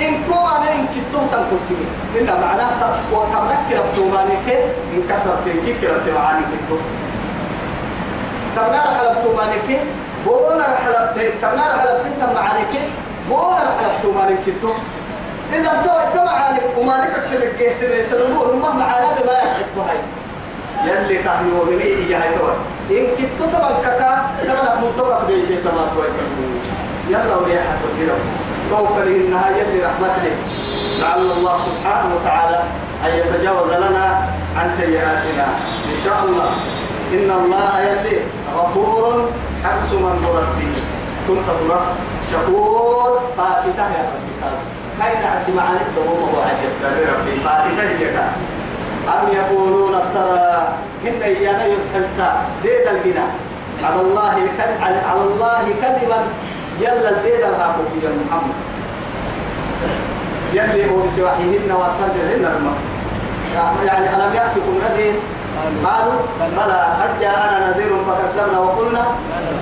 إن 0.00 0.14
كو 0.28 0.38
أنا 0.56 0.72
إن 0.74 0.86
كتوه 0.94 1.22
تنكتني 1.32 1.86
إن 2.20 2.40
معناه 2.40 2.70
وتملك 3.12 3.68
ربطو 3.72 4.08
مانك 4.08 4.48
إن 4.94 5.02
كتبت 5.08 5.44
إن 5.46 5.60
كيف 5.66 5.90
ربطو 5.90 6.10
معاني 6.18 6.42
كتوه 6.52 6.80
تمنا 8.56 8.80
رحلبتو 8.90 9.36
مانك 9.36 9.80
بولا 10.26 10.66
رحلبت 10.74 11.32
تمنا 11.42 11.64
رحلبت 11.74 12.06
تم 12.20 12.34
معانك 12.34 12.74
بولا 13.28 13.62
رحلبتو 13.68 14.12
مانك 14.12 14.38
كتوه 14.46 14.74
إذا 15.52 15.82
تو 15.84 15.90
إنت 15.90 16.16
معانك 16.30 16.62
ومانك 16.78 17.12
تلك 17.30 17.54
جهت 17.60 18.10
تلمور 18.10 18.56
ما 18.56 18.72
معانا 18.72 19.08
بما 19.16 19.32
يحبتو 19.32 19.80
هاي 19.88 19.98
يلي 20.84 21.22
كهيو 21.22 21.64
من 21.64 21.78
إيه 21.78 22.16
هاي 22.16 22.38
تو 22.38 22.46
إن 22.90 23.06
كتو 23.18 23.44
تبكك 23.44 24.00
تبنا 24.42 24.80
منطقة 24.82 25.26
بيجي 25.26 25.56
تماتوا 25.56 26.04
يلا 27.08 27.36
وريحة 27.36 27.78
وسيرة 27.88 28.16
توكل 28.70 29.08
إنها 29.08 29.50
يلي 29.50 29.84
رحمته 29.84 30.34
لعل 31.00 31.30
الله 31.30 31.58
سبحانه 31.58 32.14
وتعالى 32.16 32.62
أن 33.04 33.10
يتجاوز 33.18 33.72
لنا 33.72 34.28
عن 34.56 34.70
سيئاتنا 34.76 35.46
إن 35.92 35.96
شاء 36.04 36.24
الله 36.24 36.50
إن 37.12 37.30
الله 37.44 37.80
يلي 37.80 38.20
غفور 38.56 39.30
حبس 39.64 39.92
من 39.92 40.24
كنت 41.28 41.46
ترى 41.46 41.80
شكور 42.32 43.20
فاتته 43.36 43.86
يا 43.96 44.02
ربي 44.12 44.32
هاي 45.00 45.12
نعسي 45.22 45.52
معاني 45.52 45.78
الدوم 45.88 46.34
وعد 46.34 46.58
يستمر 46.66 47.00
ربي. 47.18 47.40
فاتته 47.44 47.82
يا 48.04 48.32
أم 49.08 49.28
يقولون 49.32 49.94
افترى. 49.94 50.68
هن 51.04 51.22
إيانا 51.22 51.64
يتحلتا 51.66 52.28
ديد 52.62 52.86
البناء 52.94 53.30
على 53.84 54.00
الله 54.00 54.34
على 54.82 55.22
الله 55.22 55.64
كذبا. 55.82 56.20
يلا 56.80 57.10
الديد 57.10 57.42
الهاكو 57.50 57.82
يا 58.02 58.10
محمد. 58.26 58.58
يلي 60.52 60.90
هو 60.90 60.96
بسواحيهن 61.06 61.70
وصدرهن 61.80 62.44
الماء 62.56 62.78
يعني 63.86 64.06
ألم 64.16 64.34
يأتكم 64.34 64.74
نذير 64.84 65.14
قالوا 65.86 66.20
بلى 66.56 66.80
قد 67.00 67.20
جاءنا 67.20 67.70
نذير 67.70 67.92
فكذبنا 68.06 68.58
وقلنا 68.58 69.04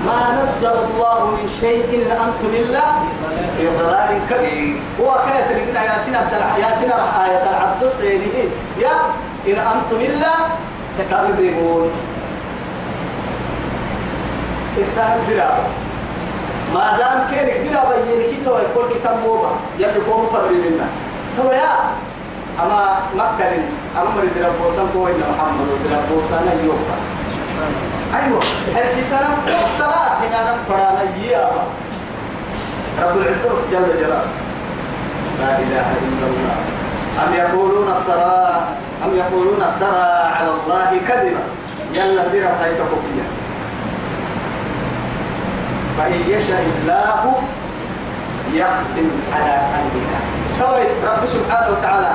ما 0.05 0.19
نزل 0.37 0.75
الله 0.85 1.25
من 1.25 1.49
شيء 1.61 1.83
إن 1.95 2.11
أنتم 2.11 2.51
إلا 2.61 2.81
في 3.57 3.67
ضلال 3.79 4.19
كبير. 4.29 4.75
هو 5.01 5.15
كانت 5.25 5.69
لنا 5.69 5.83
يا 5.83 5.97
سنة 6.05 6.31
يا 6.57 6.71
سنة 6.81 6.95
آية 7.25 7.43
العبد 7.49 7.83
السيني 7.83 8.29
يا 8.79 8.95
إن 9.47 9.57
أنتم 9.59 9.97
إلا 10.09 10.33
تكذبون. 10.99 11.91
التهدرا 14.77 15.57
ما 16.73 16.97
دام 16.97 17.27
كيرك 17.29 17.57
درا 17.67 17.83
بينك 17.89 18.45
تو 18.45 18.57
يقول 18.57 18.85
كتاب 18.93 19.17
موبا 19.25 19.51
يلي 19.79 20.01
كون 20.05 20.27
فرد 20.33 20.51
منا 20.51 20.87
تو 21.37 21.51
يا 21.51 21.73
أما 22.63 22.99
مكة 23.15 23.51
أما 23.97 24.09
مريد 24.15 24.37
ربوسان 24.37 24.87
كوين 24.93 25.15
محمد 25.31 25.69
ربوسان 25.91 26.45
يوكا. 26.65 26.97
أيوة 28.15 28.41
هل 28.75 28.89
سيسانا 28.89 29.27
قلتلا 29.45 30.03
حين 30.19 30.33
أنا 30.33 30.53
فرانا 30.69 31.03
يابا 31.31 31.63
رب. 33.01 33.17
العزة 33.17 33.49
جل 33.71 33.87
جلاله. 33.99 34.31
لا 35.39 35.49
إله 35.59 35.87
إلا 36.07 36.25
الله. 36.31 36.57
أم 37.23 37.33
يقولون 37.33 37.87
افترى 37.91 38.67
أم 39.05 39.11
يقولون 39.15 39.61
افترى 39.61 40.05
على 40.37 40.49
الله 40.49 40.89
كذبا؟ 41.07 41.43
يلا 41.93 42.27
درا 42.27 42.51
حيث 42.61 42.77
فيها 42.77 43.27
فإن 45.97 46.21
يشاء 46.27 46.63
الله 46.77 47.35
يختم 48.53 49.09
على 49.33 49.53
قلبك 49.73 50.11
سوى 50.59 50.83
رب 51.05 51.25
سبحانه 51.25 51.67
وتعالى 51.77 52.13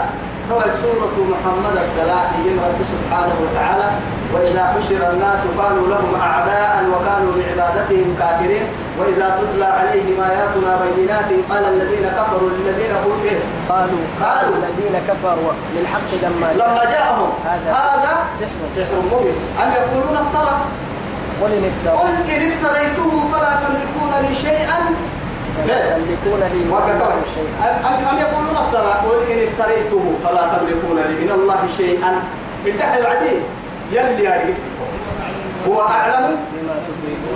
هو 0.52 0.60
سورة 0.82 1.16
محمد 1.32 1.76
الدلائل 1.86 2.46
رب 2.66 2.80
سبحانه 2.92 3.36
وتعالى 3.44 3.88
وإذا 4.34 4.64
حشر 4.74 5.10
الناس 5.12 5.42
كانوا 5.58 5.86
لهم 5.88 6.12
أعداء 6.20 6.74
وكانوا 6.92 7.32
بعبادتهم 7.36 8.08
كافرين 8.18 8.66
وإذا 8.98 9.26
تتلى 9.38 9.64
عليهم 9.64 10.16
آياتنا 10.30 10.70
بينات 10.96 11.30
قال 11.50 11.64
الذين 11.74 12.06
كفروا 12.18 12.50
للذين 12.50 12.92
أوتوا 13.04 13.40
قالوا 13.68 14.02
قالوا 14.22 14.56
الذين 14.56 14.94
كفروا 15.08 15.52
للحق 15.76 16.10
لما 16.22 16.48
لما 16.52 16.84
جاءهم. 16.84 17.30
هذا 17.44 17.70
هذا 17.72 18.14
سحر. 18.40 18.60
سحر 18.76 18.96
مبين. 19.12 19.36
أم 19.62 19.68
يقولون 19.80 20.16
افترى. 20.16 20.54
قل 21.42 21.52
إن 21.52 21.64
افتريته 22.52 23.10
فلا 23.32 23.52
تملكون 23.64 24.12
لي 24.22 24.34
شيئا 24.34 24.78
لي 26.52 26.60
من 26.64 26.72
أم 27.88 27.94
أم 28.10 28.18
يقولون 28.18 28.56
افترى. 28.56 28.92
قل 29.04 29.32
إن 29.32 29.38
افتريته 29.48 30.04
فلا 30.24 30.42
تملكون 30.52 30.96
لي 31.08 31.14
من 31.24 31.30
الله 31.34 31.60
شيئا. 31.76 32.12
بالدحل 32.64 33.00
العديد. 33.00 33.42
يلي 33.92 34.24
يا 34.24 34.54
هو 35.68 35.82
أعلم 35.82 36.36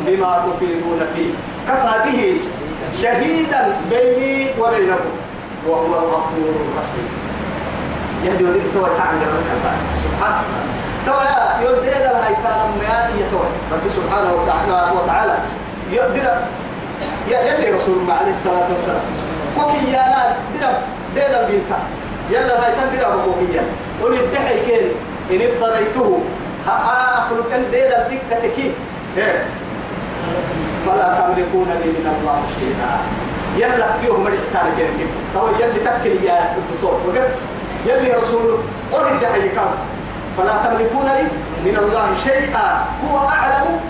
بما 0.06 0.44
تفيدون. 0.46 1.00
فيه. 1.14 1.32
كفى 1.68 1.94
به 2.04 2.40
شهيدا 3.02 3.62
بيني 3.90 4.46
وبينكم. 4.60 5.14
وهو 5.66 5.86
الغفور 5.86 6.54
الرحيم. 6.66 7.08
يلي 8.24 8.44
يريد 8.44 8.62
تو 8.74 8.86
تعالى 8.98 9.26
سبحانه 10.04 10.42
تو 11.06 11.12
يا 11.12 11.68
يلدي 11.68 11.90
هذا 11.90 12.10
الهيكال 12.10 12.58
ما 12.78 13.10
يتوه 13.20 13.48
رب 13.72 13.84
سبحانه 13.96 14.30
وتعالى 14.34 14.92
وتعالى 14.96 15.36
يقدر 15.92 16.36
يا 17.30 17.40
يلي 17.40 17.70
رسول 17.76 17.96
الله 17.98 18.14
عليه 18.14 18.30
الصلاة 18.30 18.68
والسلام. 18.72 19.06
وكي 19.58 19.92
يا 19.92 20.04
نال 20.14 20.30
درب 20.60 20.78
ديدا 21.14 21.40
البنتا 21.40 21.78
يلا 22.30 22.54
هاي 22.66 22.98
درب 22.98 23.28
وكي 23.28 23.60
قل 24.02 24.12
الدحي 24.20 24.56
كين 24.66 24.86
إن 25.30 25.40
افتريته. 25.48 26.20
أخلق 26.66 27.54
أن 27.54 27.64
ديدا 27.70 28.06
الدكة 28.06 28.48
كي. 28.56 28.72
إيه. 29.16 29.44
فلا 30.86 31.08
تملكون 31.20 31.68
لي 31.82 31.88
من 31.96 32.06
الله 32.14 32.38
شيئا. 32.58 32.92
يلا 33.56 33.94
اكتيهم 33.94 34.24
مريح 34.24 34.40
تارك 34.52 34.78
يمكن 34.78 35.08
تو 35.34 35.48
يلي 35.60 35.80
تكل 35.86 36.24
يا 36.24 36.56
الدستور 36.56 37.00
وقت 37.06 37.30
يلي 37.86 38.12
رسول 38.14 38.58
ورجع 38.92 39.36
يكاد 39.36 39.74
فلا 40.38 40.56
تملكون 40.64 41.06
لي 41.06 41.26
من 41.64 41.76
الله 41.78 42.06
شيئا. 42.24 42.84
هو 43.04 43.28
أعلم 43.28 43.80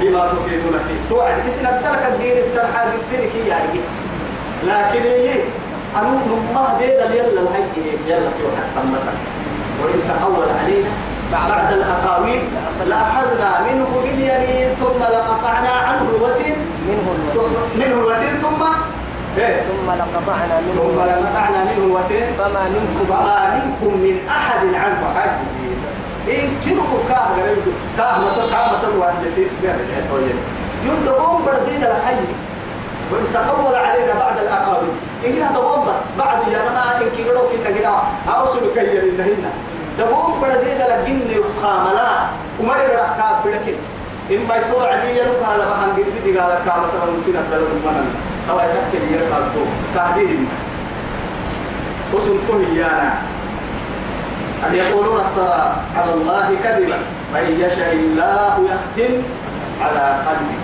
بما 0.00 0.28
تفيدون 0.32 0.72
فيه. 0.88 1.08
توعد. 1.10 1.34
إسنا 1.46 1.70
ترك 1.84 2.12
الدين 2.12 2.38
السرحة 2.38 2.82
قد 2.82 3.02
سيرك 3.10 3.34
يعني. 3.48 3.80
لكن 4.64 5.02
هي 5.02 5.30
أنو 5.98 6.10
نما 6.10 6.78
ديدا 6.78 7.14
يلا 7.14 7.40
الهي 7.40 7.62
يلا 8.08 8.30
توحد 8.38 8.66
تمتا 8.76 9.14
وإن 9.82 10.00
تقول 10.08 10.48
علينا. 10.62 10.90
بعد. 11.32 11.72
الأقاويل. 11.72 12.42
لأخذنا 12.88 13.50
منه 13.66 13.88
باليمين 14.02 14.68
ثم 14.80 15.00
لقطعنا 15.14 15.70
عنه 15.70 16.02
الوتين. 16.16 16.56
منه 16.88 17.06
الوتين. 17.14 17.58
منه 17.76 17.94
الوتين 18.00 18.36
ثم 18.42 18.62
إيه؟ 19.38 19.56
ثم 19.62 19.90
لقطعنا 19.90 20.60
منه. 20.60 20.74
ثم 20.74 20.98
لقطعنا 21.10 21.64
منه 21.64 21.84
الوتين. 21.86 22.26
فما 22.38 22.62
منكم. 22.68 23.04
فما 23.08 23.38
منكم 23.54 23.98
من 23.98 24.16
أحد 24.28 24.66
عنه. 24.74 25.00
حاجزين 25.14 25.73
إن 26.28 26.48
كنكم 26.64 26.98
كاه 27.08 27.26
غريب 27.38 27.58
كاه 27.96 28.18
متى 28.18 28.50
كاه 28.50 28.66
متى 28.72 28.98
واحد 28.98 29.14
يصير 29.26 29.48
بين 29.62 29.70
الحيطين 29.70 30.36
يوم 30.86 31.04
دقوم 31.06 31.44
بردين 31.44 31.82
الحي. 31.84 32.16
تقول 33.34 33.74
علينا 33.74 34.14
بعد 34.14 34.38
الأقاويل 34.38 34.88
إن 35.26 35.32
كنا 35.32 35.52
دقوم 35.52 35.84
بس. 35.86 36.00
بعد 36.18 36.38
يا 36.52 36.70
أنا 36.70 36.82
إن 37.00 37.08
كنا 37.16 37.40
كنا 37.50 37.78
كنا 37.78 38.02
أوصل 38.34 38.60
كي 38.74 38.96
يرينا 38.96 39.50
دقوم 39.98 40.40
بردين 40.40 40.78
لكن 40.78 41.20
يخاملا. 41.30 42.10
وما 42.60 42.76
يقدر 42.76 42.96
كاب 42.96 43.36
بلكن 43.44 43.76
إن 44.30 44.46
أن 54.68 54.74
يقولون 54.74 55.20
افترى 55.20 55.76
على 55.96 56.14
الله 56.14 56.56
كذبا 56.64 56.98
فإن 57.34 57.60
يشاء 57.60 57.92
الله 57.92 58.58
يختم 58.70 59.22
على 59.80 60.18
قلبه 60.26 60.58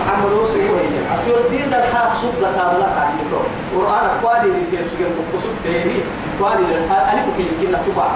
محمد 0.00 0.32
رسول 0.32 0.60
الله 0.60 0.80
أتير 1.14 1.48
دين 1.50 1.74
الحاق 1.74 2.14
صدق 2.14 2.40
كاملة 2.56 2.88
عندك 3.06 3.32
قرآن 3.76 4.06
قوالي 4.22 4.50
لكي 4.50 4.84
سجن 4.84 5.10
بقصد 5.18 5.50
تهيني 5.64 5.98
قوالي 6.40 6.76
ألف 7.12 7.26
كي 7.36 7.42
يمكن 7.42 7.78
تبع 7.86 8.06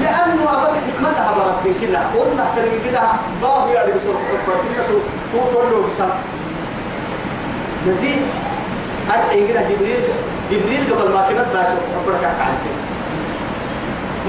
لأنه 0.00 0.42
أبدا 0.52 0.80
حكمتها 0.86 1.32
برب 1.36 1.74
كنا 1.80 2.00
قلنا 2.16 2.44
ترمي 2.56 2.78
كده 2.90 3.00
باب 3.42 3.68
يعني 3.74 3.92
بسرعة 3.92 4.16
كنا 4.46 4.84
تو 5.32 5.38
تولو 5.52 5.82
بسام 5.86 6.10
نزيد 7.88 8.22
إنجنا 9.08 9.62
جبريل؟ 9.70 10.02
جبريل 10.50 10.94
قبل 10.94 11.12
ما 11.12 11.26
كنا 11.28 11.44
داش 11.54 11.68
ربنا 11.96 12.18
كان 12.22 12.34
عايزين 12.40 12.76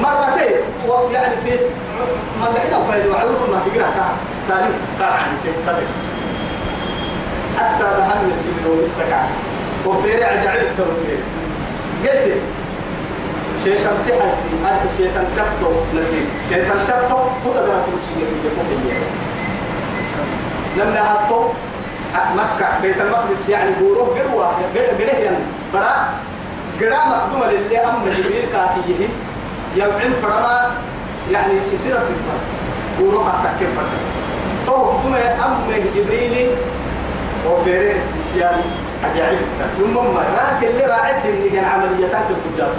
مرتين. 0.01 0.61
ويعني 0.87 1.35
في 1.43 1.65
ما 2.41 2.45
لقينا 2.45 2.91
فايد 2.91 3.05
وعلوم 3.07 3.33
ما 3.51 3.59
تقرا 3.65 3.89
كان 3.97 4.13
سالم 4.47 4.73
كان 4.99 5.13
عايزين 5.13 5.53
صدق. 5.65 5.89
حتى 7.57 7.83
دهن 7.83 8.29
يسلم 8.31 8.57
له 8.65 8.81
السكع 8.83 9.23
وبيرع 9.85 10.43
جعل 10.43 10.67
تربيه 10.77 11.21
قلت 12.03 12.37
شيطان 13.63 13.97
تحسي 14.07 14.53
هذا 14.65 14.85
الشيطان 14.93 15.25
تفتو 15.35 15.71
نسيب 15.99 16.25
شيطان 16.49 16.79
تفتو 16.87 17.15
هو 17.17 17.53
تقدر 17.53 17.81
تمشي 17.85 18.25
في 18.43 18.49
لما 20.77 20.99
هاتو 20.99 21.43
مكة 22.15 22.81
بيت 22.81 23.01
المقدس 23.01 23.49
يعني 23.49 23.71
بوروه 23.81 24.07
قروة 24.07 24.45
قره 24.75 25.01
يعني 25.23 25.37
برا 25.73 26.07
قرا 26.81 27.05
مقدومة 27.05 27.51
للي 27.51 27.77
أم 27.77 27.95
جبريل 28.05 28.45
كافيه 28.53 29.07
يوعين 29.75 30.13
فرما 30.21 30.71
يعني 31.31 31.53
يصير 31.73 31.91
في 31.93 31.97
الفرق 31.97 32.43
بوروه 32.99 33.29
أتكين 33.29 33.67
فرق 33.75 33.89
تو 34.65 34.93
ثم 35.03 35.13
أم 35.15 35.55
جبريل. 35.95 36.49
وبيريس 37.49 38.03
إسيان 38.19 38.61
أجعل 39.03 39.37
يوم 39.79 40.13
ما 40.15 40.19
لكن 40.19 40.67
اللي 40.67 40.85
راعسهم 40.85 41.33
اللي 41.33 41.49
كان 41.49 41.65
عملياتك 41.65 42.25
الكبيرة 42.29 42.71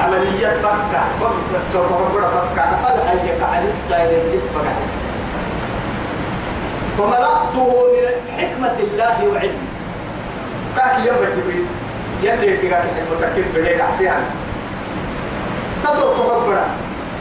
عملية 0.00 0.48
فكة. 0.48 1.02
سوف 1.72 1.92
أقول 1.92 2.22
فكة. 2.22 2.76
فل 2.84 3.08
أي 3.08 3.38
كعد 3.40 3.66
السائل 3.66 4.10
الذب 4.10 4.42
فقعس 4.54 4.97
فملأته 6.98 7.86
من 7.92 8.06
حكمة 8.38 8.76
الله 8.78 9.16
وعلمه. 9.32 9.68
كاك 10.76 11.06
يوم 11.06 11.16
تبي 11.16 11.64
يلي 12.22 12.56
كاك 12.56 12.82
حكمة 12.96 13.34
كيف 13.34 13.46
بديك 13.56 13.80
عسيان. 13.80 14.22
تصور 15.84 16.14
كبرة 16.14 16.66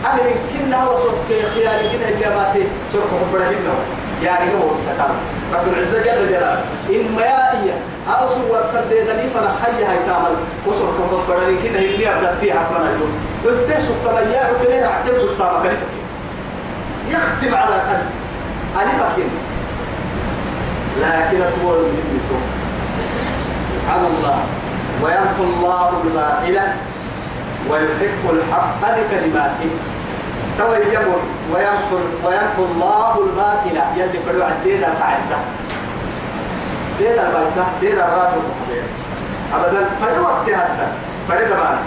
أهل 0.05 0.19
كنا 0.53 0.89
وصوص 0.89 1.17
كي 1.29 1.41
خيالي 1.41 1.89
كنا 1.89 2.09
اللي 2.09 2.35
ماتي. 2.35 2.67
سور 2.93 3.01
كبرة 3.01 3.43
هنا 3.43 3.73
يعني 4.23 4.45
هو 4.45 4.69
سكان. 4.85 5.13
رب 5.53 5.67
العزة 5.67 6.03
جل 6.03 6.29
جلاله. 6.29 6.63
إن 6.89 7.15
ما 7.15 7.21
يأتي 7.21 7.73
أو 8.09 8.27
سوى 8.27 8.63
سدد 8.71 9.09
لي 9.09 9.29
فأنا 9.29 9.55
حي 9.63 9.83
هاي 9.83 9.97
تعمل. 10.07 10.35
وصور 10.65 10.93
كبرة 10.97 11.37
كنا 11.63 11.79
اللي 11.79 12.15
أبدأ 12.15 12.35
فيها 12.41 12.63
فأنا 12.73 12.89
اليوم 12.89 13.11
قلت 13.45 13.67
تبيع 14.05 14.51
وكنا 14.51 14.87
أعتبر 14.87 15.17
الطعم 15.17 15.63
كلفك 15.63 15.93
يختم 17.09 17.55
على 17.55 17.75
قلب 17.75 18.09
ألفك 18.81 19.25
لكن 21.01 21.41
أطول 21.41 21.77
من 21.77 22.19
سبحان 23.73 24.03
الله. 24.11 24.39
ويمحو 25.03 25.43
الله 25.43 25.89
الباطل 26.03 26.57
ويحق 27.69 28.23
الحق 28.33 28.81
بكلماته. 28.81 29.71
تو 30.57 30.73
يجبر 30.73 31.21
ويمحو 31.53 31.95
ويمحو 32.25 32.63
الله 32.71 33.13
الباطل. 33.25 33.77
يلي 33.97 34.19
فلو 34.25 34.43
عديدا 34.43 34.89
تعيسى 34.99 35.37
ديدا 36.99 37.27
البايسة 37.27 37.63
ديدا 37.81 38.05
الراتب. 38.05 38.43
أبدا 39.53 39.81
فلو 40.01 40.25
هذا 40.25 40.87
فلو 41.29 41.47
زمان 41.49 41.77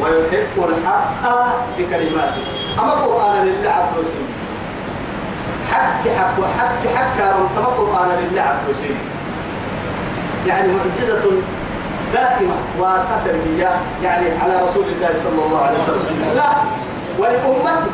ويحق 0.00 0.54
الحق 0.68 1.22
بكلماته. 1.78 2.42
أما 2.78 2.92
القرآن 2.92 3.46
لله 3.46 3.70
عبد 3.70 3.96
حق 5.72 6.02
حق 6.18 6.36
حق 6.58 6.82
حق 6.96 7.16
رمتما 7.20 7.68
القرآن 7.68 8.08
لله 8.22 8.56
وسيم 8.70 8.98
يعني 10.46 10.68
معجزة 10.72 11.24
دائمة 12.14 12.54
وتدريبية 12.78 13.70
يعني 14.02 14.26
على 14.42 14.62
رسول 14.64 14.84
الله 14.84 15.10
صلى 15.24 15.44
الله 15.46 15.60
عليه 15.62 15.78
وسلم. 15.78 16.32
لا 16.36 16.50
ولأمته 17.18 17.90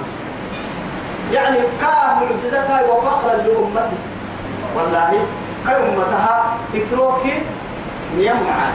يعني 1.33 1.57
كان 1.81 2.17
معجزتها 2.21 2.83
وفخرا 2.93 3.37
لأمته 3.37 3.99
والله 4.77 5.13
كأمتها 5.67 6.57
اتروكي 6.75 7.43
معاه 8.35 8.73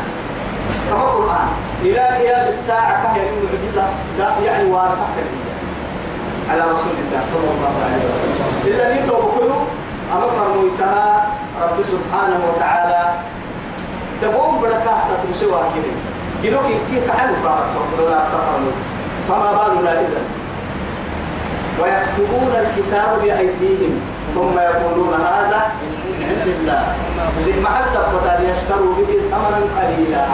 كما 0.90 1.04
القرآن 1.04 1.48
إلى 1.82 2.00
قيام 2.00 2.48
الساعة 2.48 3.04
كهي 3.04 3.30
المعجزة 3.30 3.88
لا 4.20 4.30
يعني 4.46 4.70
وارتحت 4.72 5.24
على 6.50 6.62
رسول 6.62 6.96
الله 7.04 7.22
صلى 7.32 7.50
الله 7.56 7.74
عليه 7.86 8.02
وسلم. 8.10 8.38
إذا 8.66 8.86
نتوبكلوا 8.96 9.62
أما 10.14 10.28
فرمويتها 10.38 11.28
رب 11.62 11.78
سبحانه 11.84 12.40
وتعالى. 12.50 13.02
دبوم 14.22 14.62
بركة 14.62 14.94
تترسوا 15.10 15.64
كده 15.76 15.94
جنوك 16.44 16.66
كيف 16.90 17.08
كحلو 17.08 17.34
كارك 17.44 17.72
لا 18.00 18.20
تفرموا 18.34 18.76
فما 19.28 19.50
بالنا 19.52 19.92
إذا 19.92 20.22
ويكتبون 21.80 22.52
الكتاب 22.64 23.22
بأيديهم 23.22 23.94
ثم 24.36 24.60
يقولون 24.60 25.14
هذا 25.14 25.62
من 26.20 26.28
عند 26.30 26.48
الله. 26.48 26.84
لمحسب 27.48 28.06
بدل 28.14 28.50
يشتروا 28.50 28.94
به 28.96 29.12
ثمنا 29.32 29.62
قليلا. 29.78 30.26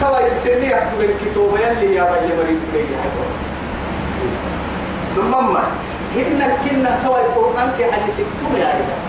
توا 0.00 0.20
يسمي 0.20 0.66
يكتب 0.66 1.00
الكتاب 1.00 1.50
يلي 1.60 1.94
يا 1.94 2.02
بني 2.02 2.30
مريم 2.36 2.60
بي 2.72 2.84
ثم 5.16 5.30
ما 5.30 5.62
هن 6.16 6.40
كنا 6.64 6.98
توا 7.04 7.18
القرآن 7.18 7.68
كحديث 7.78 8.18
يا 8.18 8.24
رجال 8.54 9.00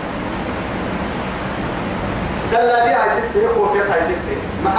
دل 2.52 2.88
بيها 2.88 3.08
ستة 3.08 3.40
يقوى 3.44 3.70
فيها 3.74 4.02
ستة 4.02 4.38
مع 4.66 4.72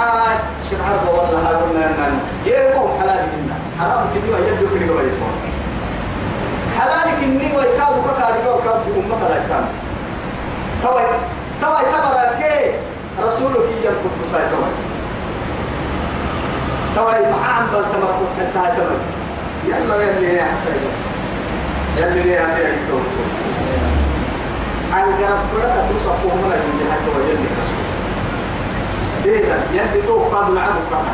شرعة 0.71 1.09
والله 1.09 1.49
هاقولنا 1.49 1.85
أننا 1.85 2.19
يقوم 2.45 2.89
حلال 2.99 3.27
منا 3.33 3.55
حرام 3.79 4.05
كني 4.13 4.33
ويجب 4.33 4.69
كني 4.73 4.89
ويجب 4.89 5.17
حلال 6.79 7.07
كني 7.21 7.57
ويكاد 7.57 7.95
ككاري 8.05 8.49
وكاد 8.49 8.79
في 8.81 8.89
أمة 8.99 9.27
الإسلام 9.27 9.65
توي 10.83 11.03
توي 11.61 11.81
تبرا 11.93 12.25
كي 12.39 12.71
رسولك 13.27 13.67
ينقل 13.83 14.09
بساي 14.23 14.41
توي 14.49 14.71
توي 16.95 17.31
مع 17.31 17.47
عم 17.57 17.65
بالتمرق 17.73 18.19
حتى 18.39 18.75
تمر 18.77 19.16
يلا 19.67 19.95
يلي 20.03 20.41
حتى 20.41 20.71
بس 20.87 20.99
يلي 21.97 22.31
يا 22.31 22.41
حتى 24.91 25.25
عن 25.25 25.39
قرب 25.53 25.75
تصف 25.89 26.25
وهم 26.25 26.49
لا 26.49 26.55
يجي 26.55 26.91
حتى 26.91 27.09
ويلي 27.17 27.49
إذا 29.39 29.57
يلي 29.73 30.07
تو 30.07 30.17
قاد 30.19 30.51
العبد 30.51 30.81
قام 30.91 31.05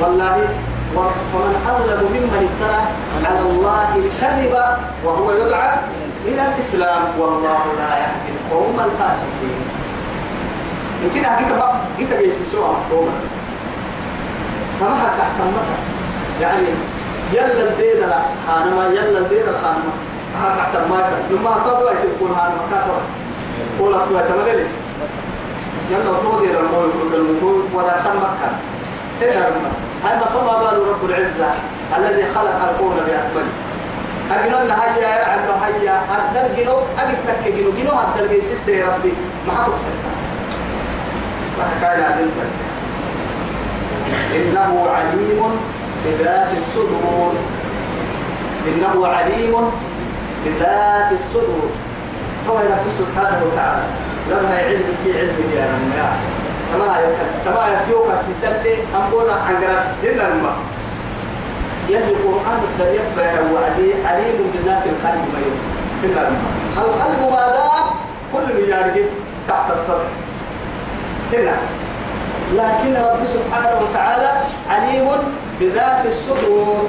والله 0.00 0.48
ومن 0.96 1.54
أظلم 1.68 2.00
ممن 2.14 2.48
افترى 2.48 2.80
على 3.24 3.40
الله 3.40 3.96
الكذب 3.96 4.54
وهو 5.04 5.32
يدعى 5.32 5.78
إلى 6.24 6.42
الإسلام. 6.48 7.02
والله 7.18 7.62
لا 7.78 7.98
يهدي 7.98 8.30
القوم 8.36 8.80
الفاسقين. 8.84 9.60
يمكن 11.04 11.24
أحكي 11.24 11.44
بقى 11.56 11.74
جيت 11.98 12.12
جيسي 12.22 12.44
سوى 12.44 12.76
أحكمتها 15.20 15.76
يعني 16.40 16.66
يلا 17.32 17.68
الدين 17.70 18.08
لا 18.08 18.20
حانما 18.46 18.86
يلا 18.86 19.18
الدين 19.18 19.42
الحانما 19.42 19.92
هذا 20.42 20.62
حتى 20.62 20.78
ما 20.78 21.00
كان 21.00 21.22
لما 21.30 21.56
تضوي 21.64 21.94
تقول 22.18 22.30
هذا 22.30 22.54
مكاتب 22.66 23.00
قول 23.78 23.94
أفتوى 23.94 24.22
تمنى 24.22 24.56
ليش 24.56 24.70
يلا 25.90 26.12
تودي 26.22 26.46
المول 26.56 26.90
المول 27.14 27.62
ولا 27.74 27.92
تم 28.04 28.16
مكة. 28.16 28.50
إيه 29.22 29.32
هذا 30.04 30.24
فما 30.34 30.58
بال 30.58 30.88
رب 30.88 31.10
العزة 31.10 31.50
الذي 31.98 32.24
خلق 32.34 32.70
الكون 32.70 32.96
بأكمله. 33.06 33.52
أجنون 34.30 34.70
هيا 34.70 35.16
يلعب 35.16 35.48
هيا. 35.62 36.02
أدر 36.10 36.54
جنو؟ 36.56 36.78
أجد 36.98 37.18
تك 37.26 37.52
جنو؟ 37.52 37.70
جنو 37.70 37.90
أدر 37.90 38.26
بيسس 38.26 38.68
يا 38.68 38.86
ربي؟ 38.86 39.12
ما 39.46 39.54
حكوا 39.54 39.74
ما 41.58 41.64
حكى 41.64 41.96
لنا 41.96 42.18
إنه 44.36 44.88
عليم 44.90 45.60
بذات 46.06 46.48
الصدور. 46.56 47.32
إنه 48.68 49.06
عليم 49.06 49.54
بذات 50.44 51.12
الصدور. 51.12 51.70
هو 52.48 52.56
رب 52.58 52.86
سبحانه 52.98 53.42
وتعالى 53.46 53.84
لما 54.30 54.56
علم 54.58 54.84
في 55.04 55.18
علم 55.18 55.38
يا 55.56 55.66
كما 56.72 56.96
كما 57.44 57.62
يتيوك 57.72 58.06
سيسلي 58.26 58.74
أمبورا 58.96 59.32
عنقرا 59.32 59.84
إلا 60.02 60.28
الماء. 60.28 60.56
يلي 61.88 62.12
القرآن 62.12 62.60
الدريب 62.70 63.00
وعدي 63.54 63.94
عليم 64.06 64.50
بذات 64.54 64.82
القلب 64.86 65.24
ما 65.32 65.38
إلا 66.04 66.20
الماء. 66.28 66.52
القلب 66.76 67.32
ماذا؟ 67.32 67.70
كل 68.32 68.62
مجارجه 68.62 69.04
تحت 69.48 69.70
الصدر. 69.72 70.08
إلا. 71.32 71.52
لكن 72.54 72.94
رب 72.96 73.20
سبحانه 73.26 73.80
وتعالى 73.82 74.32
عليم 74.70 75.08
بذات 75.60 76.06
الصدور. 76.06 76.88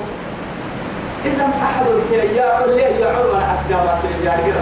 إذا 1.26 1.50
أحد 1.64 1.86
الكياء 1.88 2.66
اللي 2.66 2.82
يعرض 2.82 3.36
العسكرات 3.36 4.00
اللي 4.04 4.26
جارجه 4.26 4.54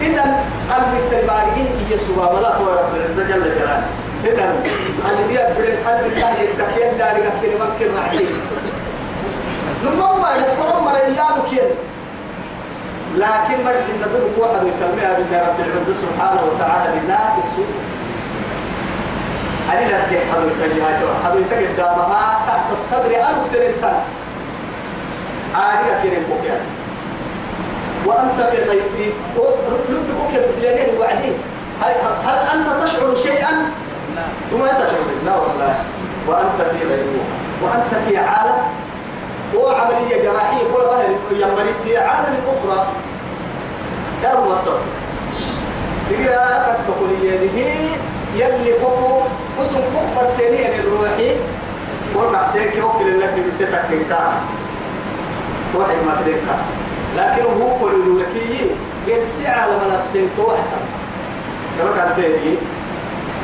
إذا 0.00 0.22
قلب 0.70 0.92
التبارين 1.02 1.68
هي 1.88 1.98
سبحان 1.98 2.36
الله 2.36 2.48
هو 2.48 2.66
رب 2.66 2.96
العزة 2.96 3.22
جل 3.22 3.42
جلاله. 3.42 3.86
إذا 4.24 4.54
قلبي 5.04 5.38
أبرد 5.38 5.76
قلب 5.86 6.12
الله 6.12 6.32
يتكين 6.40 6.98
دارك 6.98 7.32
كلمة 7.42 7.66
كلمة 7.78 8.00
حديث 8.08 8.30
لما 9.84 10.12
ما 10.12 10.30
يقرأ 10.36 10.80
مريان 10.80 11.42
كين. 11.50 11.70
لكن 13.16 13.64
مرد 13.64 13.84
إن 13.90 14.00
ذلك 14.00 14.38
واحد 14.38 14.66
يكلمها 14.66 15.12
بالله 15.18 15.40
رب 15.48 15.60
العزة 15.60 15.94
سبحانه 16.02 16.42
وتعالى 16.52 17.00
بذات 17.00 17.34
السوء 17.38 17.66
أنا 19.72 19.88
لا 19.88 20.00
تحضر 20.00 20.48
الكلمات 20.48 20.98
حضرتك 21.24 21.68
قدامها 21.68 22.38
تحت 22.46 22.72
الصدر 22.72 23.16
أنا 23.16 23.30
أكتر 23.30 23.62
آريك 25.56 26.02
كين 26.02 26.22
بوكيان 26.28 26.60
وأنت 28.06 28.50
في 28.50 28.56
غيب 28.56 29.12
لبك 29.90 30.30
كيف 30.32 30.44
الدليل 30.44 30.98
وعدين 31.00 31.34
هل 31.82 32.38
أنت 32.54 32.84
تشعر 32.84 33.14
شيئا؟ 33.14 33.72
ثم 34.50 34.62
أنت 34.62 34.80
تشعر 34.82 34.98
لا 35.26 35.36
والله. 35.36 35.74
وأنت 36.28 36.62
في 36.70 36.86
غيبوبة 36.88 37.24
وأنت 37.62 38.04
في 38.08 38.16
عالم. 38.16 38.62
هو 39.56 39.68
عملية 39.68 40.22
جراحية 40.22 40.62
كل 40.74 40.82
ما 40.82 41.02
ينبري 41.30 41.74
في 41.84 41.98
عالم 41.98 42.36
أخرى. 42.48 42.86
دار 44.22 44.38
الطرف 44.38 44.82
تقرأ 46.10 46.68
قصة 46.68 46.94
هي 47.22 47.68
يلي 48.36 48.72
فوق 48.80 49.26
وسن 49.60 49.82
كفر 49.94 50.26
سنين 50.36 50.72
الروحي. 50.80 51.30
وقع 52.14 52.46
سيك 52.52 52.74
يوكل 52.76 53.20
لك 53.20 53.34
بتتك 53.34 53.84
كتاب 53.90 54.32
واحد 55.74 55.94
ما 56.06 56.14
تريكا. 56.24 56.56
لكن 57.16 57.42
هو 57.42 57.78
كل 57.80 58.18
ذلكي 58.18 58.70
يرسي 59.06 59.46
على 59.46 59.72
من 59.72 59.94
السنت 59.94 60.38
واحد 60.38 60.82
كما 61.78 61.90
كان 61.96 62.12
تيجي 62.16 62.58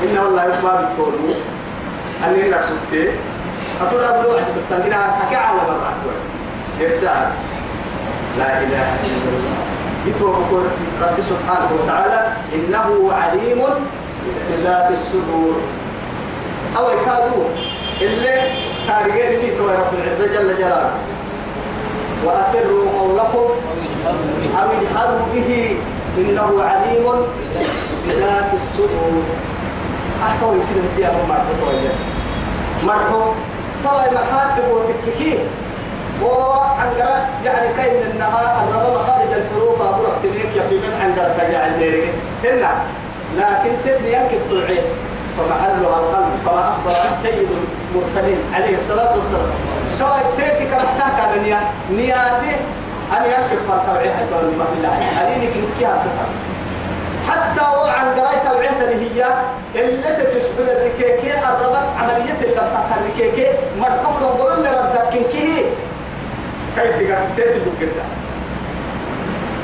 إن 0.02 0.18
والله 0.18 0.44
يسمع 0.44 0.74
بالكون 0.74 1.14
أني 2.26 2.48
لك 2.50 2.64
سبتي. 2.64 3.10
أقول 3.82 4.04
أبو 4.04 4.32
واحد 4.32 4.44
بتنقنا 4.56 4.96
أكا 4.96 5.36
على 5.36 5.58
مرات 5.58 6.00
يرسي 6.80 7.08
على. 7.08 7.30
لا 8.38 8.58
إله 8.58 9.00
إلا 9.02 9.28
الله. 9.28 9.56
يتوب 10.06 10.34
رب 11.02 11.18
سبحانه 11.20 11.70
وتعالى. 11.82 12.32
إنه 12.54 13.12
عليم 13.12 13.62
بذات 14.48 14.90
الصدور. 14.90 15.54
أو 16.78 16.84
يكادوا 16.90 17.44
اللي 18.00 18.36
تاريخين 18.88 19.40
فيه 19.40 19.60
رب 19.60 19.92
العزة 19.94 20.26
جل 20.26 20.58
جلاله. 20.58 20.90
وأسروا 22.24 22.90
قولكم 23.00 23.50
أو 24.58 24.66
اجهروا 24.70 25.26
به. 25.34 25.76
إنه 26.18 26.62
عليم 26.62 27.04
بذات 28.06 28.54
الصدور. 28.54 29.22
أحكوا 30.22 30.54
يمكن 30.54 30.76
هدي 30.94 31.06
أبو 31.06 31.22
مرحو 31.28 31.52
مرحو 32.84 33.20
طبعا 33.84 34.06
محاتب 34.06 34.64
وتككين 34.70 35.38
وعنقرة 36.22 37.28
يعني 37.44 37.74
كاين 37.76 38.10
النهار 38.10 38.68
الربا 38.68 38.98
مخارج 38.98 39.28
الحروف. 39.32 39.82
أبو 39.82 40.02
ركتنيك 40.02 40.56
يا 40.56 40.62
في 40.68 40.74
من 40.74 40.92
عنقرة 41.02 41.36
هنا. 42.44 42.74
لكن 43.36 43.70
تبني 43.84 44.12
ينكب 44.12 44.40
طلعين 44.50 44.82
فمحلها 45.38 45.98
القلب 46.00 46.28
كما 46.46 46.60
أخبر 46.68 46.76
سيد 47.22 47.49
المرسلين 47.95 48.39
عليه 48.55 48.74
الصلاة 48.74 49.11
والسلام. 49.16 49.51
سواء 49.99 50.32
تيكي 50.37 50.66
كرحتها 50.70 51.09
كان 51.18 51.43
نيا 51.43 51.61
نياتي 51.91 52.57
أن 53.12 53.22
يكفر 53.24 53.59
فرتوعي 53.68 54.09
حتى 54.11 54.34
ما 54.59 54.64
في 54.64 54.76
الله. 54.78 54.95
ألينك 55.22 55.53
إنكيها 55.57 55.97
تفهم 56.05 56.32
حتى 57.28 57.61
وعن 57.76 58.07
قراية 58.18 58.49
توعيتها 58.51 58.93
اللي 58.93 59.11
هي 59.14 59.26
اللي 59.74 60.24
تسحب 60.24 60.59
الركيكي 60.61 61.32
الربط 61.39 61.87
عملية 61.99 62.32
اللي 62.43 62.55
تحت 62.55 62.99
الركيكي 62.99 63.49
مرحوم 63.80 64.14
نقول 64.22 64.62
لي 64.62 64.68
ردك 64.68 65.09
كنكيه. 65.12 65.62
كيف 66.76 66.97
تقول 66.97 67.18
تيتي 67.37 67.59
بكرة 67.59 68.05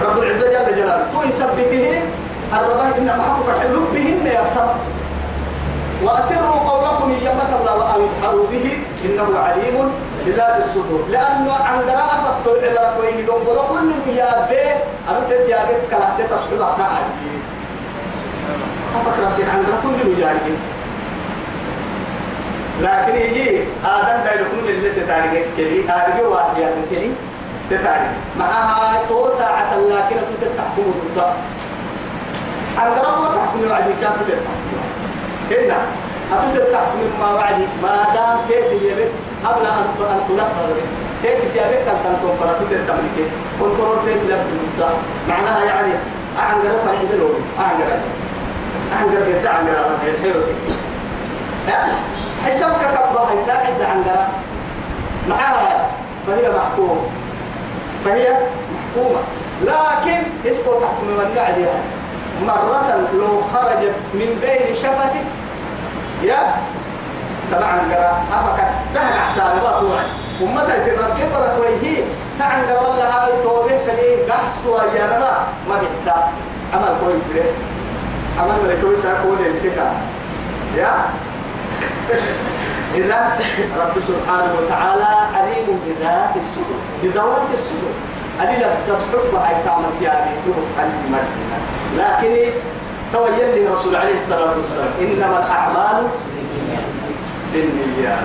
رب 0.02 0.18
العزة 0.18 0.48
جل 0.50 0.76
جلاله 0.76 1.06
تو 1.12 1.22
يثبته 1.22 2.02
الربط 2.52 2.96
إن 2.98 3.06
محبك 3.06 3.48
الحلوب 3.48 3.86
بهن 3.94 4.26
يفتح 4.26 4.74
وأسروا 6.04 6.58
قولكم 6.70 7.08
الله 7.72 7.94
أو 7.94 8.00
يجهروا 8.00 8.46
به 8.50 8.78
إنه 9.04 9.38
عليم 9.38 9.92
بذات 10.26 10.64
الصدور. 10.64 11.02
لأنه 11.10 11.52
عن 11.52 11.76
قراءة 11.90 12.16
فكتور 12.24 12.56
عبارة 12.64 12.98
وين 13.00 13.18
يدون 13.18 13.40
قولوا 13.46 13.62
كل 13.68 14.10
يا 14.10 14.46
بي 14.50 14.62
أنا 15.08 15.20
تتيا 15.30 15.64
بي 15.64 15.74
كلا 15.90 16.08
تتصحب 16.18 16.60
أقنع 16.60 16.90
أفكر 18.94 19.22
أنت 19.26 19.48
عن 19.50 19.66
قراءة 19.66 19.82
كل 19.82 20.10
يجاري 20.10 20.56
لكن 22.80 23.14
يجي 23.16 23.64
آدم 23.84 24.24
دا 24.24 24.32
يكون 24.34 24.64
اللي 24.68 24.90
تتاريخ 24.90 25.44
كلي 25.56 25.82
تاريخ 25.82 26.16
واحد 26.30 26.58
يا 26.58 26.70
كلي 26.90 27.10
تتاريخ 27.70 28.12
معها 28.38 29.02
تو 29.08 29.30
ساعة 29.38 29.76
لكن 29.76 30.16
تتحكم 30.40 30.94
ضد 31.16 31.22
عن 32.78 32.90
قراءة 32.90 33.36
تحكم 33.36 33.70
وعدي 33.70 33.92
كانت 34.00 34.16
تتحكم. 34.28 34.91
هنا 35.50 35.78
أتدر 36.32 36.64
تحكم 36.72 36.98
ما 37.20 37.32
وعدي 37.34 37.64
ما 37.82 37.94
دام 38.14 38.38
تأتي 38.48 38.76
يبك 38.88 39.10
قبل 39.44 39.66
أن 39.66 39.84
أن 40.00 40.20
تلقى 40.28 40.66
تأتي 41.22 41.48
في 41.52 41.58
يبك 41.58 41.88
أن 41.88 41.96
تنتم 42.04 42.36
فلا 42.40 42.52
تدر 42.52 42.80
تملك 42.88 43.30
كنترول 43.60 43.96
تأتي 44.06 44.26
لك 44.28 44.40
تنتظر 44.50 44.94
معناها 45.28 45.64
يعني 45.64 45.92
أعنقر 46.38 46.76
فالحي 46.86 47.06
بلوري 47.06 47.42
أعنقر 47.58 47.98
أعنقر 48.92 49.24
بيت 49.24 49.46
أعنقر 49.46 49.90
الحيوتي. 50.06 50.54
حسابك 52.46 52.80
كبها 52.80 53.30
إذا 53.44 53.52
عد 53.52 53.82
عنقر 53.82 54.26
معها 55.28 55.90
فهي 56.26 56.50
محكومة. 56.50 57.00
فهي 58.04 58.36
محكومة. 58.74 59.20
لكن 59.62 60.22
اسكو 60.46 60.70
تحكم 60.80 61.06
من 61.06 61.34
نعدها 61.36 61.80
مرة 62.46 63.08
لو 63.14 63.42
خرج 63.54 63.82
من 64.14 64.38
بين 64.40 64.74
شفتك 64.74 65.26
يا 66.22 66.54
طبعا 67.52 67.78
قرأ 67.90 68.22
أفكت 68.32 68.68
تهل 68.94 69.62
ما 69.62 69.80
توعد. 69.80 70.06
ومتى 70.42 70.72
ترى 70.84 71.06
كبرك 71.18 71.54
ويهي 71.60 72.02
تعن 72.38 72.64
قرأ 72.64 73.02
هاي 73.02 73.42
توبه 73.42 73.78
تلي 73.86 74.24
قحصوا 74.30 74.82
يا 74.96 75.04
ربا 75.06 75.32
ما 75.68 75.74
بيحتاج 75.80 76.24
عمل 76.74 76.96
كوي 77.00 77.14
بره 77.34 77.50
عمل 78.40 78.64
ولا 78.64 78.80
توي 78.80 78.96
ساكون 78.96 79.38
السكا 79.54 79.92
يا. 80.76 80.94
إذا 82.94 83.38
رب 83.78 84.00
سبحانه 84.00 84.52
وتعالى 84.58 85.10
عليم 85.36 85.80
بذات 85.86 86.36
الصدور. 86.36 86.80
بذوات 87.02 87.48
الصدور. 87.54 87.94
أدي 88.40 88.56
تصحب 88.88 89.34
هاي 89.34 89.54
تعمل 89.64 90.02
يعني 90.02 90.30
دبك 90.46 90.68
عن 90.78 90.90
المدينة 91.04 91.58
لكن 91.98 92.50
تويل 93.12 93.54
لي 93.54 93.66
رسول 93.66 93.96
عليه 93.96 94.14
الصلاة 94.14 94.52
والسلام 94.56 94.90
إنما 95.00 95.38
الأعمال 95.38 96.06
بالنيات. 97.52 98.18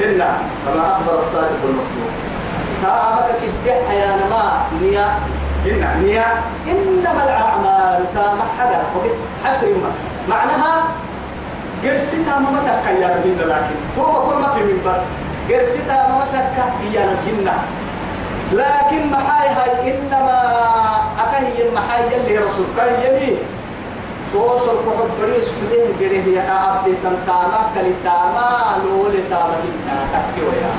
إلا 0.00 0.28
كما 0.66 0.92
أخبر 0.92 1.18
الصادق 1.18 1.60
المصدوق. 1.64 2.12
تابك 2.82 3.40
كده 3.66 3.92
يا 3.92 4.16
ما 4.30 4.62
نية 4.82 5.18
إن 5.66 6.04
نية 6.04 6.26
إنما 6.66 7.24
الأعمال 7.24 8.04
تام 8.14 8.38
حدا. 8.58 8.80
وقت 8.96 9.16
حسر 9.44 9.66
ما 9.66 9.90
معناها 10.28 10.84
قرستا 11.84 12.38
ما 12.38 12.50
متك 12.50 13.00
يا 13.00 13.08
ربنا 13.16 13.42
لكن 13.52 13.76
تو 13.96 14.02
كل 14.02 14.34
ما 14.42 14.48
في 14.54 14.60
من 14.60 14.80
بس 14.86 15.00
قرستا 15.54 16.08
ما 16.08 16.24
متك 16.24 16.56
يا 16.94 17.02
ربنا. 17.10 17.52
لكن 18.52 19.10
محاي 19.10 19.48
هاي 19.48 19.94
إنما 19.94 20.38
أكهي 21.18 21.68
المحاي 21.68 22.02
يلي 22.12 22.38
رسول 22.38 22.66
كان 22.76 23.02
يلي. 23.02 23.36
توصل 24.32 24.76
كحب 24.86 25.10
بريس 25.20 25.48
كله 25.50 25.94
بره 26.00 26.26
يا 26.34 26.50
عبد 26.50 26.94
تنتاما 27.02 27.60
كلتاما 27.74 28.48
لو 28.84 29.08
لتاما 29.08 29.56
هنا 29.64 29.96
تكي 30.12 30.42
ويا. 30.46 30.70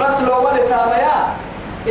بس 0.00 0.20
لو 0.20 0.44
ولتاما 0.44 0.96
يا 0.96 1.16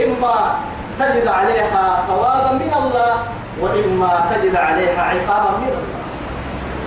إما 0.06 0.56
تجد 1.00 1.28
عليها 1.28 2.04
ثوابا 2.08 2.52
من 2.52 2.72
الله 2.82 3.14
وإما 3.62 4.26
تجد 4.32 4.56
عليها 4.56 5.02
عقابا 5.02 5.58
من 5.58 5.68
الله. 5.68 6.02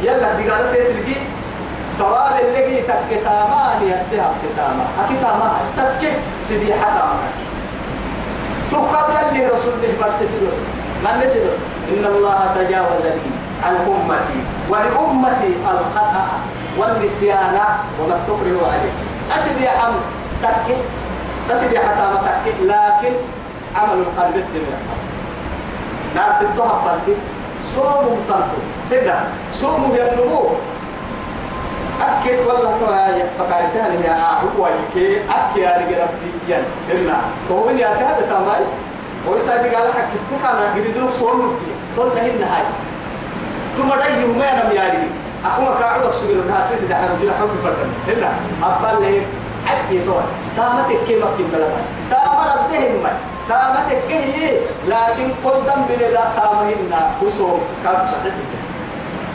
يلا 0.02 0.34
دي 0.34 0.50
قالت 0.50 0.74
تلقي. 0.74 1.20
ثواب 1.98 2.40
اللي 2.40 2.82
تكتاما 2.82 3.62
ليتها 3.80 4.30
كتاما 4.42 4.84
أكتاما 5.02 5.52
تكي 5.76 6.12
سيدي 6.48 6.74
حتى 6.74 7.02
تقدر 8.70 9.28
اللي 9.28 9.46
رسول 9.46 9.72
الله 9.72 9.94
برسي 10.00 10.26
سيدو 10.26 10.46
من 11.04 11.28
سيدو 11.32 11.50
إن 11.88 12.04
الله 12.04 12.38
تجاوز 12.54 13.02
لي 13.04 13.30
عن 13.64 13.74
أمتي 13.74 14.40
ولأمتي 14.70 15.52
الخطأ 15.70 16.26
والنسيان 16.78 17.58
وما 18.00 18.14
استقروا 18.14 18.66
عليه. 18.72 18.94
أسد 19.34 19.60
يا 19.60 19.70
حم 19.70 19.94
تكي 20.42 20.76
أسد 21.50 21.76
حتى 21.76 22.04
ما 22.14 22.18
تكي 22.26 22.52
لكن 22.64 23.14
عمل 23.76 23.98
القلب 24.06 24.44
نار 26.14 26.32
ستها 26.38 26.74
بلدي. 26.84 27.18
صوموا 27.74 28.16
تنتو. 28.28 28.60
كده 28.90 29.14
صوموا 29.54 29.96
ينمو. 29.96 30.50
أكيد 32.00 32.38
والله 32.46 32.76
ترى 32.80 33.22
فقالتها 33.38 33.88
لي 33.88 34.08
أنا 34.08 34.40
هو 34.58 34.66
يكي 34.68 35.16
أكيد 35.30 35.62
يا 35.62 35.70
رجال 35.70 36.00
ربي 36.02 36.30
ين 36.48 36.62
إننا 36.92 37.20
هو 37.50 37.68
اللي 37.70 37.84
أتاه 37.86 38.20
بتامي 38.20 38.66
ويساعد 39.28 39.58
قال 39.60 39.92
حق 39.92 40.12
استحنا 40.14 40.72
قريدلو 40.74 41.10
صوم 41.10 41.56
تقول 41.96 42.08
هنا 42.18 42.56
هاي 42.56 42.62
ثم 43.78 43.92
رأي 43.92 44.20
يوم 44.22 44.42
أنا 44.42 44.68
مياري 44.68 45.10
أخو 45.44 45.62
ما 45.62 45.74
كعبك 45.80 46.12
سجل 46.14 46.34
من 46.34 46.50
هاسيس 46.58 46.80
ده 46.88 46.96
أنا 46.96 47.14
بجيل 47.14 47.30
حب 47.30 47.48
فردن 47.64 47.90
هنا 48.08 48.30
أبال 48.62 49.02
له 49.02 49.22
حكي 49.66 50.04
طول 50.06 50.22
تامتك 50.56 51.04
كي 51.06 51.16
مكين 51.16 51.46
بلما 51.52 51.80
تامر 52.10 52.60
الدهم 52.60 53.02
ما 53.02 53.10
تامتك 53.48 53.98
كي 54.08 54.52
لكن 54.88 55.30
قدام 55.44 55.84
بلدا 55.88 56.20
تامهنا 56.36 57.10
وصوم 57.22 57.60
صحيح 57.84 58.34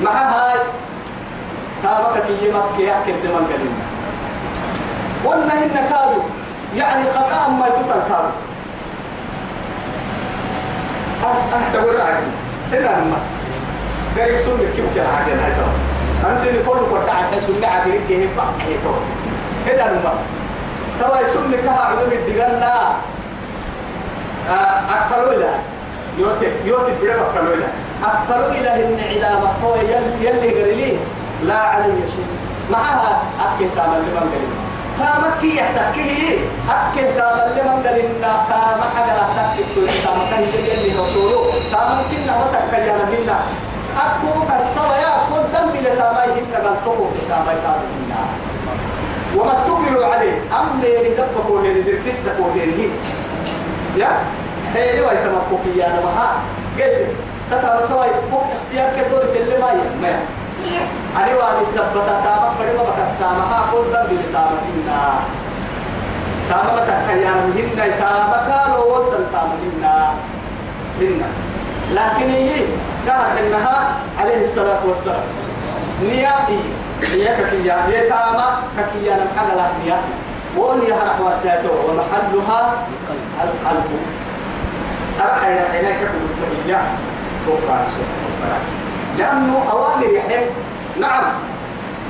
مع 0.01 0.11
هاي 0.11 0.59
تابك 1.83 2.23
كي 2.27 2.51
مكي 2.51 2.83
يحكي 2.87 3.11
دمان 3.23 3.45
قلنا 3.51 3.73
قلنا 5.25 5.53
هن 5.53 5.69
كادوا 5.89 6.23
يعني 6.75 7.03
خطأ 7.11 7.49
ما 7.49 7.67
يتطل 7.67 8.01
كادوا 8.09 8.31
أحد 11.23 11.75
ورعك 11.85 12.17
هنا 12.71 12.79
لما. 12.79 13.17
قال 14.19 14.39
سنة 14.39 14.57
كيف 14.75 14.85
كان 14.95 15.05
عاقل 15.05 15.39
هاي 15.39 15.51
ترى. 15.51 15.73
أنا 16.25 16.37
سيني 16.37 16.57
كل 16.63 16.79
قطع 16.95 17.13
حسن 17.13 17.63
عاقل 17.63 17.99
كيه 18.07 18.27
بقى 18.37 18.45
هي 18.67 18.75
ترى. 18.83 19.01
هذا 19.67 19.91
الماء 19.91 20.15
توا 20.99 21.21
يسمى 21.21 21.57
كها 21.57 21.79
عدم 21.79 22.11
الدجالنا 22.11 22.73
أكلوا 24.89 25.33
له 25.33 25.59
يوتي 26.17 26.47
يوتي 26.65 26.91
بيرك 27.01 27.19
أكلوا 27.35 27.55
له 27.55 27.67
أكلوا 28.03 28.51
إلى 28.51 28.69
إن 28.85 28.99
عدا 29.09 29.39
محتوى 29.43 29.79
يلي 29.79 30.27
يلي 30.27 30.61
قريلين 30.61 30.97
لا 31.47 31.55
علي 31.57 31.93
شيء 32.15 32.25
معها 32.71 33.21
أكل 33.39 33.65
تعمل 33.75 33.99
لمن 33.99 34.29
قريب 34.33 34.51
تامكي 34.99 35.57
يحتكيه 35.57 36.37
أكل 36.69 37.17
تعمل 37.17 37.51
لمن 37.57 37.87
قريب 37.87 38.09
تام 38.49 38.79
حاجة 38.95 39.13
لا 39.17 39.53
تكتب 39.57 39.89
تام 40.03 40.19
كهي 40.31 40.71
يلي 40.71 40.99
رسوله 41.01 41.53
تام 41.71 41.97
كنا 42.11 42.33
وتكيانا 42.39 43.05
منا 43.11 43.39
أكو 43.97 44.41
كسر 44.49 44.89
يا 45.03 45.11
كل 45.29 45.43
دم 45.53 45.71
بلا 45.71 45.95
تامي 45.95 46.41
هنا 46.41 46.57
قال 46.67 46.77
تقو 46.85 47.05
تامي 47.29 47.55
تامي 47.63 47.87
وما 49.37 49.51
استكرهوا 49.51 50.05
عليه 50.13 50.33
أم 50.59 50.81
يردبك 50.83 51.49
ولين 51.49 51.77
ذركسك 51.85 52.35
ولين 52.39 52.91
يا 53.97 54.09
حيلي 54.73 55.01
ويتمكوك 55.01 55.63
يا 55.75 55.87
نمها 55.89 56.29
قلت 56.77 57.07
تتعلم 57.51 57.87
توي 57.89 58.07
فوق 58.31 58.43
اختيار 58.55 58.89
كدور 58.97 59.21
اللي 59.21 59.57
ما 59.57 59.69
يما 59.71 60.19
أنا 61.17 61.35
وأنا 61.35 61.61
السبتة 61.61 62.05
تامك 62.23 62.51
فريما 62.59 62.83
بكسامها 62.83 63.65
كل 63.71 63.83
ذنب 63.93 64.19
لتامك 64.19 64.63
إنا 64.75 65.13
تامك 66.49 66.87
تكيان 66.87 67.51
مهنا 67.55 67.85
تامك 67.99 68.47
لو 68.75 68.95
ودن 68.95 69.25
تامك 69.31 69.59
إنا 69.77 70.13
منا 71.01 71.27
لكن 71.93 72.29
هي 72.29 72.51
كان 73.07 73.37
إنها 73.45 73.95
عليه 74.19 74.41
الصلاة 74.41 74.79
والسلام 74.87 75.23
نياتي 76.03 76.59
نيا 77.15 77.31
ككيا 77.33 77.77
نيا 77.89 78.09
تاما 78.09 78.47
ككيا 78.77 79.13
نمحل 79.15 79.57
لا 79.57 79.65
نيا 79.83 79.97
ونيا 80.57 80.93
هرح 80.95 81.19
واساتو 81.21 81.69
ومحلها 81.69 82.73
القلب 83.43 83.89
أرحى 85.21 85.53
إلى 85.53 85.59
عينيك 85.59 85.99
بالتهيئة 85.99 86.81
فوق 87.45 87.59
لأنه 89.17 89.63
أوامر 89.71 90.05
يحيى. 90.05 90.45
نعم. 90.99 91.23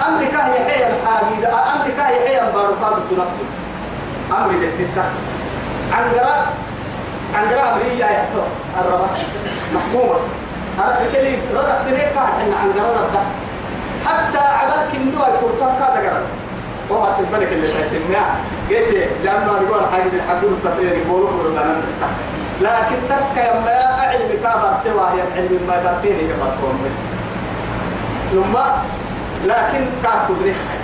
أمريكا 0.08 0.46
هي 0.46 0.60
حي 0.70 0.84
الحاجة 0.94 1.50
أمريكا 1.76 2.08
هي 2.08 2.28
حي 2.28 2.48
الباروكات 2.48 2.94
تنفذ 3.10 3.52
أمر 4.32 4.50
الستة. 4.50 5.04
عنقرة 5.94 6.46
عنقرة 7.36 7.74
أمريكا 7.74 8.06
يحتو 8.06 8.42
الربا. 8.80 9.08
محكومة. 9.76 10.20
أنا 10.80 11.00
بكلي 11.00 11.38
ردت 11.56 11.78
تريقا 11.90 12.22
إن 12.42 12.54
عنقرة 12.62 12.92
ردت 13.04 13.26
حتى 14.06 14.38
عملك 14.48 14.96
النوع 14.96 15.28
يكون 15.28 15.52
كذا 15.60 16.10
قرن 16.10 16.24
وما 16.90 17.16
تبارك 17.20 17.48
اللي 17.52 17.68
تسمعها 17.68 18.36
قلت 18.70 19.10
لأنه 19.24 19.52
يقول 19.62 19.82
حاجة 19.92 20.12
الحدود 20.14 20.52
التفرير 20.52 20.98
يقولوا 20.98 21.30
كلنا 21.44 21.82
لكن 22.64 22.98
تك 23.10 23.38
يا 23.38 24.04
أعلم 24.04 24.30
كابر 24.44 24.78
سوى 24.84 25.06
هي 25.14 25.22
العلم 25.28 25.68
ما 25.68 25.76
يبرتيني 25.76 26.24
كما 26.30 26.48
تقول 26.56 26.76
ثم 28.32 28.56
لكن 29.46 29.86
كاكو 30.04 30.34
دريحة 30.34 30.76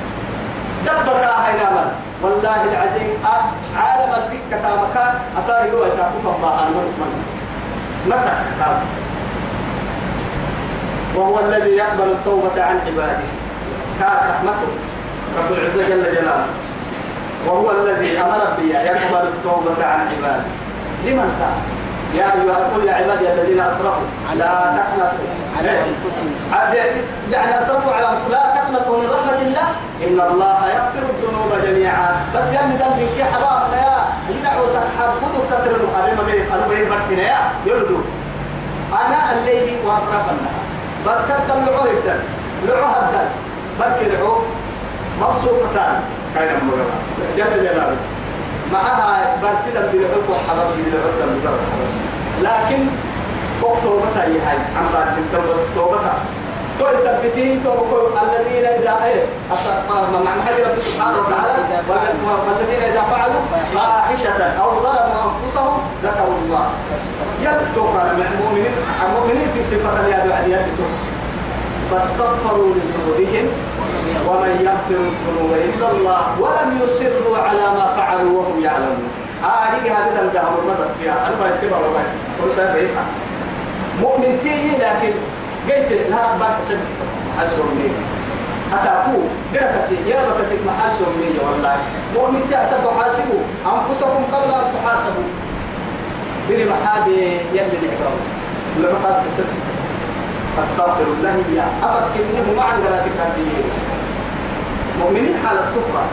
دبك 0.86 1.24
هاي 1.24 1.54
من 1.54 1.92
والله 2.22 2.64
العظيم 2.64 3.12
عالم 3.78 4.12
الدكة 4.18 4.62
تامكا 4.62 5.06
أتاري 5.38 5.72
هو 5.72 5.86
يتاكف 5.86 6.26
الله 6.36 6.54
أنا 6.60 6.70
من. 6.70 7.24
متى 8.08 8.34
وهو 11.16 11.40
الذي 11.40 11.70
يقبل 11.70 12.12
التوبة 12.12 12.64
عن 12.64 12.80
عباده. 12.88 13.28
كانت 14.00 14.24
رحمته. 14.30 14.72
رب 15.38 15.52
العزة 15.52 15.90
جل 15.90 16.04
جلاله. 16.04 16.46
وهو 17.48 17.72
الذي 17.72 18.22
أمر 18.22 18.54
بي 18.58 18.70
يقبل 18.70 19.28
التوبة 19.28 19.86
عن 19.86 20.08
عباده. 20.08 20.69
لمن 21.06 21.30
كان 21.40 21.58
يا 22.20 22.26
أيها 22.26 22.70
كل 22.76 22.90
عبادي 22.90 23.34
الذين 23.34 23.60
أسرفوا 23.60 24.08
لا 24.36 24.52
تقنطوا. 24.78 25.30
على 25.58 25.70
أنفسهم. 25.70 26.32
يعني 27.32 27.60
أسرفوا 27.60 27.92
على 27.92 28.08
لا 28.32 28.44
تقنطوا 28.56 28.98
من 28.98 29.10
رحمة 29.10 29.42
الله. 29.42 29.68
إن 30.08 30.32
الله 30.32 30.68
يغفر 30.68 31.04
الذنوب 31.10 31.52
جميعا. 31.66 32.10
بس 32.36 32.54
يعني 32.54 32.74
دم 32.78 32.92
من 32.98 33.10
كي 33.18 33.24
حباب 33.24 33.62
يا 33.74 33.96
يدعو 34.30 34.66
سحب 34.74 35.12
بدك 35.22 35.44
تترنوا 35.50 35.90
أبي 36.00 36.12
ما 36.18 36.68
بيه 36.70 36.90
مرتنا 36.90 37.22
يا. 37.22 37.40
يردوا 37.66 38.02
أنا 38.94 39.32
الليل 39.34 39.78
وأطراف 39.86 40.26
النهار. 40.34 40.66
بركت 41.06 41.52
اللعو 41.56 41.86
الدم. 41.86 42.22
لعو 42.68 42.94
الدم. 43.02 43.30
بركرعو 43.80 44.34
مبسوطتان. 45.22 46.02
كاين 46.36 46.56
مغرب. 46.66 46.90
جل 47.38 47.64
جلاله. 47.64 47.98
معها 48.74 49.36
برتدا 49.42 49.92
بالعقب 49.92 50.30
وحضر 50.30 50.68
بالعقب 50.76 51.30
لكن 52.42 52.86
وقت 53.62 53.84
توبتها 53.84 54.24
هي 54.24 54.40
هاي. 54.40 54.58
عم 54.78 54.86
بعد 54.94 55.08
بس 55.50 55.58
توبتها. 55.76 56.16
تو 56.80 56.86
يثبتي 56.88 57.60
توبة 57.64 58.08
الذين 58.24 58.66
إذا 58.66 59.06
إيه؟ 59.06 59.26
مع 60.26 60.32
حاجة 60.46 60.64
رب 60.72 60.82
سبحانه 60.82 61.18
وتعالى؟ 61.20 61.64
والذين 62.48 62.82
إذا 62.92 63.02
فعلوا 63.02 63.42
فاحشة 63.76 64.44
أو 64.62 64.70
ظلموا 64.72 65.22
أنفسهم 65.28 65.78
ذكروا 66.04 66.38
الله. 66.46 66.66
يلتقى 67.42 68.12
المؤمنين. 68.12 68.74
المؤمنين 69.06 69.48
في 69.54 69.64
صفة 69.64 70.00
اليد 70.02 70.32
واليد 70.32 70.78
فاستغفروا 71.92 72.74
لذنوبهم. 72.76 73.48
ومن 74.28 74.54
يغفر 74.68 75.00
الذنوب 75.12 75.52
إلا 75.68 75.88
الله 75.92 76.24
ولم 76.42 76.70
يصروا 76.84 77.38
على 77.38 77.66
ما 77.78 77.86
فعلوا 77.98 78.32
وهم 78.40 78.64
يعلمون. 78.64 79.10
هذه 79.44 79.84
هذا 79.98 80.22
الدهر 80.22 80.54
المدد 80.62 80.90
فيها 81.00 81.28
أنا 81.28 81.36
ما 81.42 81.50
يسيبها 81.50 81.78
ولا 81.80 81.90
ما 81.90 82.02
يسيبها 82.04 83.06
مؤمن 84.02 84.40
تي 84.44 84.78
لكن 84.84 85.14
قلت 85.68 85.90
نهار 86.10 86.38
بارك 86.40 86.60
سبس 86.62 86.88
محل 87.38 87.50
سومني 87.56 87.90
أساقو 88.74 89.20
قرأ 89.54 89.68
كسي 89.78 89.96
يا 90.08 90.20
بكسي 90.30 90.58
محل 90.68 90.92
سومني 91.00 91.32
والله. 91.44 91.76
مؤمن 92.16 92.42
تي 92.50 92.56
أساقو 92.64 92.90
حاسبوا 93.00 93.42
أنفسكم 93.66 94.22
قبل 94.34 94.50
أن 94.60 94.66
تحاسبوا. 94.76 95.30
بني 96.50 96.66
محابي 96.66 97.18
يلي 97.54 97.78
العقاب 97.82 98.18
لما 98.80 98.98
قد 99.06 99.24
سبس 99.38 99.56
أستغفر 100.60 101.08
الله 101.18 101.38
يا 101.56 101.66
أفكر 101.84 102.24
إنه 102.30 102.48
ما 102.58 102.64
عند 102.64 102.84
راسك 102.86 103.18
الدين 103.28 103.64
مؤمنين 105.00 105.34
حالة 105.44 105.62
تبقى 105.76 106.04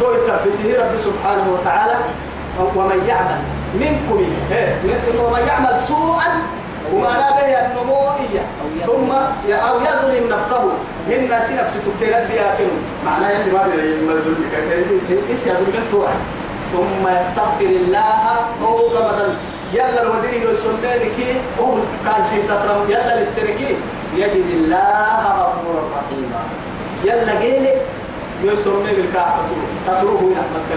تو 0.00 0.14
يثبته 0.14 0.66
رب 0.80 0.92
سبحانه 0.98 1.46
وتعالى 1.54 1.96
ومن 2.76 3.00
يعمل 3.08 3.40
منكم 3.74 4.20
ومن 5.24 5.42
يعمل 5.46 5.74
سوءا 5.88 6.28
وما 6.92 7.12
نادى 7.22 7.58
النموئية. 7.66 8.42
ثم 8.86 9.10
أو 9.52 9.80
يظلم 9.80 10.24
نفسه. 10.30 10.64
من 11.08 11.14
الناس 11.14 11.50
نفسه 11.50 11.80
تبتلى 11.86 12.26
بها 12.28 12.56
معناه 13.06 13.30
يعني 13.30 13.50
ما 13.52 13.62
بيظلم 13.62 14.36
إيش 15.30 15.38
يظلم 15.46 15.84
توعي 15.90 16.14
ثم 16.72 17.08
يستغفر 17.08 17.70
الله 17.82 18.24
هو 18.62 18.88
مثلا 18.88 19.28
يلا 19.72 20.02
الودير 20.02 20.50
يسمينك 20.50 21.18
هو 21.60 21.74
كان 22.04 22.24
سيتترم 22.30 22.80
يلا 22.88 23.20
للسركي 23.20 23.76
يجد 24.16 24.46
الله 24.54 25.22
غفورا 25.38 25.82
رحيما. 25.96 26.40
يلا 27.04 27.40
جيلي 27.40 27.74
يسمي 28.42 28.92
بالكعبة 28.96 29.42
تتروه 29.86 30.20
هنا 30.20 30.42
مكة 30.54 30.74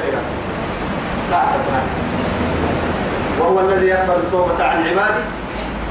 وهو 3.40 3.60
الذي 3.60 3.88
يقبل 3.88 4.16
التوبة 4.16 4.64
عن 4.64 4.88
عباده 4.88 5.24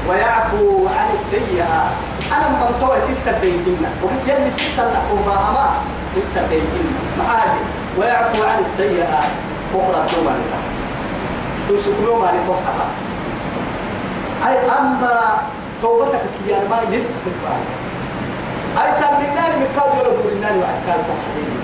ويعفو 0.09 0.87
عن 0.87 1.13
السيئات. 1.13 1.91
أنا 2.31 2.49
من 2.49 2.57
ستة 2.99 3.39
بيتنا. 3.41 3.89
وقلت 4.03 4.27
يلي 4.27 4.51
ستة 4.51 4.83
لأقوم 4.83 5.23
أما 5.27 5.69
ستة 6.15 6.47
بيتنا. 6.49 6.99
معادي 7.19 7.61
ويعفو 7.97 8.43
عن 8.43 8.59
السيئات. 8.59 9.29
بكرة 9.73 10.05
توبة 10.11 10.31
لله 10.31 10.61
تسكنوا 11.69 12.19
ما 12.21 12.25
لكم 12.25 12.55
أي 14.47 14.57
أما 14.79 15.41
توبتك 15.81 16.21
كيان 16.45 16.69
ما 16.69 16.77
يلبس 16.91 17.15
بالبال 17.25 17.61
أي 18.77 18.91
سام 18.91 19.13
من 19.21 19.29
نار 19.35 19.51
متكاد 19.61 19.91
دور 20.03 20.31
النار 20.31 20.51
وعكاد 20.51 21.01
وحبيبي 21.09 21.59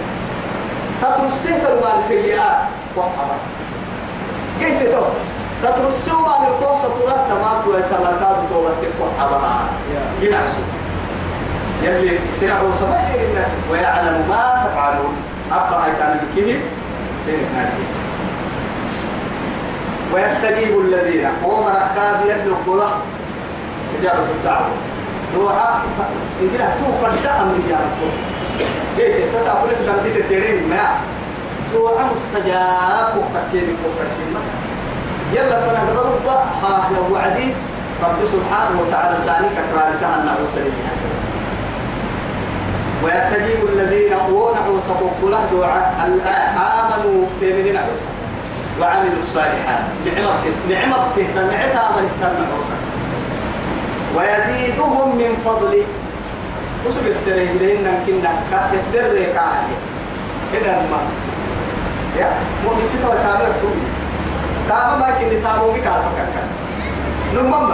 تترسيه 1.01 1.64
تلو 1.64 2.01
سيئات 2.01 2.58
وحبا 2.97 3.38
كيف 4.60 4.80
تو 4.91 5.06
تترسيه 5.64 6.12
ما 6.14 6.36
للقوم 6.41 6.80
تطرات 6.84 7.22
تمات 7.30 7.68
ويتمركات 7.68 8.38
توبتك. 8.49 8.93
وحبا 9.01 9.51
ينعسو 10.22 10.62
يلي 11.84 12.20
سنعو 12.39 12.72
سمائر 12.80 13.20
الناس 13.30 13.47
ويعلم 13.72 14.26
ما 14.30 14.66
تفعلون. 14.66 15.16
أبقى 15.51 15.86
هيتان 15.86 16.20
بكيه 16.22 16.60
ويستجيب 20.14 20.80
الذين. 20.80 21.26
هم 21.43 21.64
ركاد 21.68 22.20
يدلق 22.26 22.66
له 22.68 22.93
استجابة 23.78 24.28
الدعوة. 24.39 24.70
روحا 25.36 25.81
إن 26.41 26.47
كنا 26.51 26.67
تو 26.79 27.05
قد 27.05 27.25
أمر 27.41 27.55
يا 27.69 27.79
جيت 28.97 29.36
تسعى 29.36 29.55
كل 29.63 29.86
دم 29.88 29.97
بيت 30.03 30.25
تيرين 30.29 30.69
ما. 30.69 30.86
دعاء 31.73 32.07
مستجاب 32.15 33.11
وكتير 33.17 33.67
وكسيمة 33.86 34.39
يلا 35.33 35.59
فانا 35.61 35.79
قدر 35.89 36.39
ها 36.63 36.89
لو 36.95 37.13
وعدي 37.15 37.47
رب 38.03 38.19
سبحانه 38.33 38.81
وتعالى 38.81 39.17
ساني 39.25 39.47
كتران 39.57 39.93
كهنا 40.01 40.36
وسليم 40.43 40.73
ويستجيب 43.03 43.59
الذين 43.73 44.13
ونعوا 44.31 44.79
سبق 44.88 45.29
له 45.29 45.43
دعاء 45.51 45.93
آمنوا 46.57 47.25
تيمين 47.39 47.77
عوسا 47.77 48.09
وعملوا 48.81 49.19
الصالحات. 49.23 49.83
نعمة 50.05 50.33
نعمة 50.69 50.97
نعمتها 51.36 51.91
من 51.95 52.09
اهتم 52.09 52.36
عوسا 52.51 52.77
ويزيدهم 54.16 55.18
من 55.18 55.41
فضله. 55.45 55.84
وسب 56.86 57.07
السرير 57.07 57.53
لأن 57.61 58.03
كنا 58.05 58.32
يصدر 58.74 59.05
لك 59.13 59.38
عالية 59.38 59.80
كده 60.53 60.72
ما. 60.72 61.01
يا 62.20 62.30
مؤمن 62.66 62.89
تتوى 62.93 63.18
كامل 63.26 63.51
كل 63.61 63.78
تابا 64.70 64.95
ما 64.97 65.09
كني 65.20 65.41
تابو 65.41 65.72
بك 65.72 65.88
على 65.88 66.03
فكرة 66.03 66.43
نمم 67.36 67.70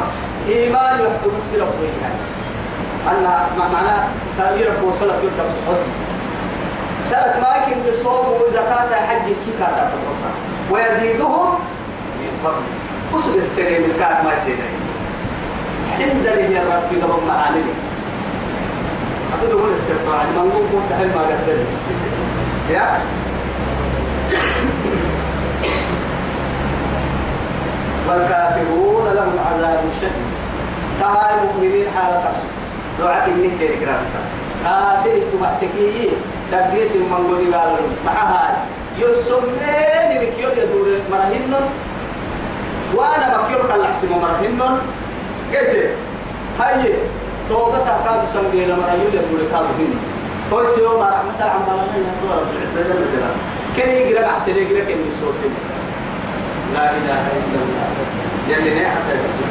إيمان 0.48 1.00
يحكم 1.00 1.34
سيرة 1.52 1.66
بويها 1.66 2.12
أن 3.12 3.24
معناه 3.74 4.08
سامير 4.38 4.72
بوصلة 4.82 5.16
تلك 5.22 5.38
الحسن. 5.40 5.92
سألت 7.10 7.36
ما 7.42 7.54
كن 7.66 7.94
صوم 8.04 8.26
وزكاة 8.42 8.92
حج 9.08 9.28
الحسن. 9.60 10.34
ويزيدهم 10.72 11.60
من 12.20 12.32
فضل 12.44 12.66
وسب 13.14 13.36
السرير 13.36 13.80
من 13.80 13.94
كان 14.00 14.26
ما 14.26 14.34
يسيرين 14.34 14.81
عند 16.04 16.28
لي 16.28 16.54
يا 16.54 16.62
ربي 16.62 17.02
قبل 17.02 17.22
أتدخل 19.34 19.68
الاسترقاع 19.68 20.24
من 20.24 20.36
نقول 20.36 20.64
قلت 20.74 20.94
حل 21.00 21.08
ما 21.16 21.22
قدر 21.22 21.58
يا؟ 22.70 23.00
والكافرون 28.10 29.06
لهم 29.16 29.36
عذاب 29.48 29.84
شديد. 30.02 30.32
تهاي 31.00 31.34
المؤمنين 31.40 31.86
حالة 31.96 32.16
تقصد. 32.16 32.52
دعاء 33.00 33.28
إنك 33.28 33.60
كير 33.60 33.76
كرامتا. 33.80 34.22
كافر 34.64 35.22
تبعتكي. 35.34 36.10
تبقيس 36.52 36.96
من 36.96 37.26
قولي 37.28 37.56
قالوا. 37.56 37.78
مع 38.06 38.12
هاي. 38.14 38.54
يسمين 38.98 40.20
بكيول 40.22 40.58
يدور 40.58 40.88
مرهنن. 41.12 41.70
وأنا 42.96 43.38
بكيول 43.38 43.68
كان 43.68 43.80
لحسن 43.80 44.10
مرهنن. 44.10 44.80
قلت 45.54 45.90
هاي 46.60 46.94
توبة 47.50 47.78
تكاد 47.78 48.22
سنبي 48.34 48.66
لما 48.66 48.86
رجل 48.94 49.16
يقول 49.16 49.42
كاد 49.52 49.68
هنا. 49.80 50.00
توي 50.52 50.68
سيو 50.76 51.00
ما 51.00 51.10
رحمة 51.10 51.42
عم 51.52 51.62
بالنا 51.66 52.12
يا 52.28 52.36
رب 52.40 52.52
العزة 52.56 52.82
جل 52.90 53.06
جلاله. 53.12 53.36
كن 53.76 53.90
يقرأ 53.90 54.28
أحسن 54.28 54.52
يقرأ 54.52 54.84
كن 54.88 55.00
يسوسي 55.08 55.50
لا 56.74 56.84
إله 56.92 57.24
إلا 57.40 57.60
الله. 57.64 57.88
جل 58.50 58.86
حتى 58.86 59.14
يسوع. 59.26 59.50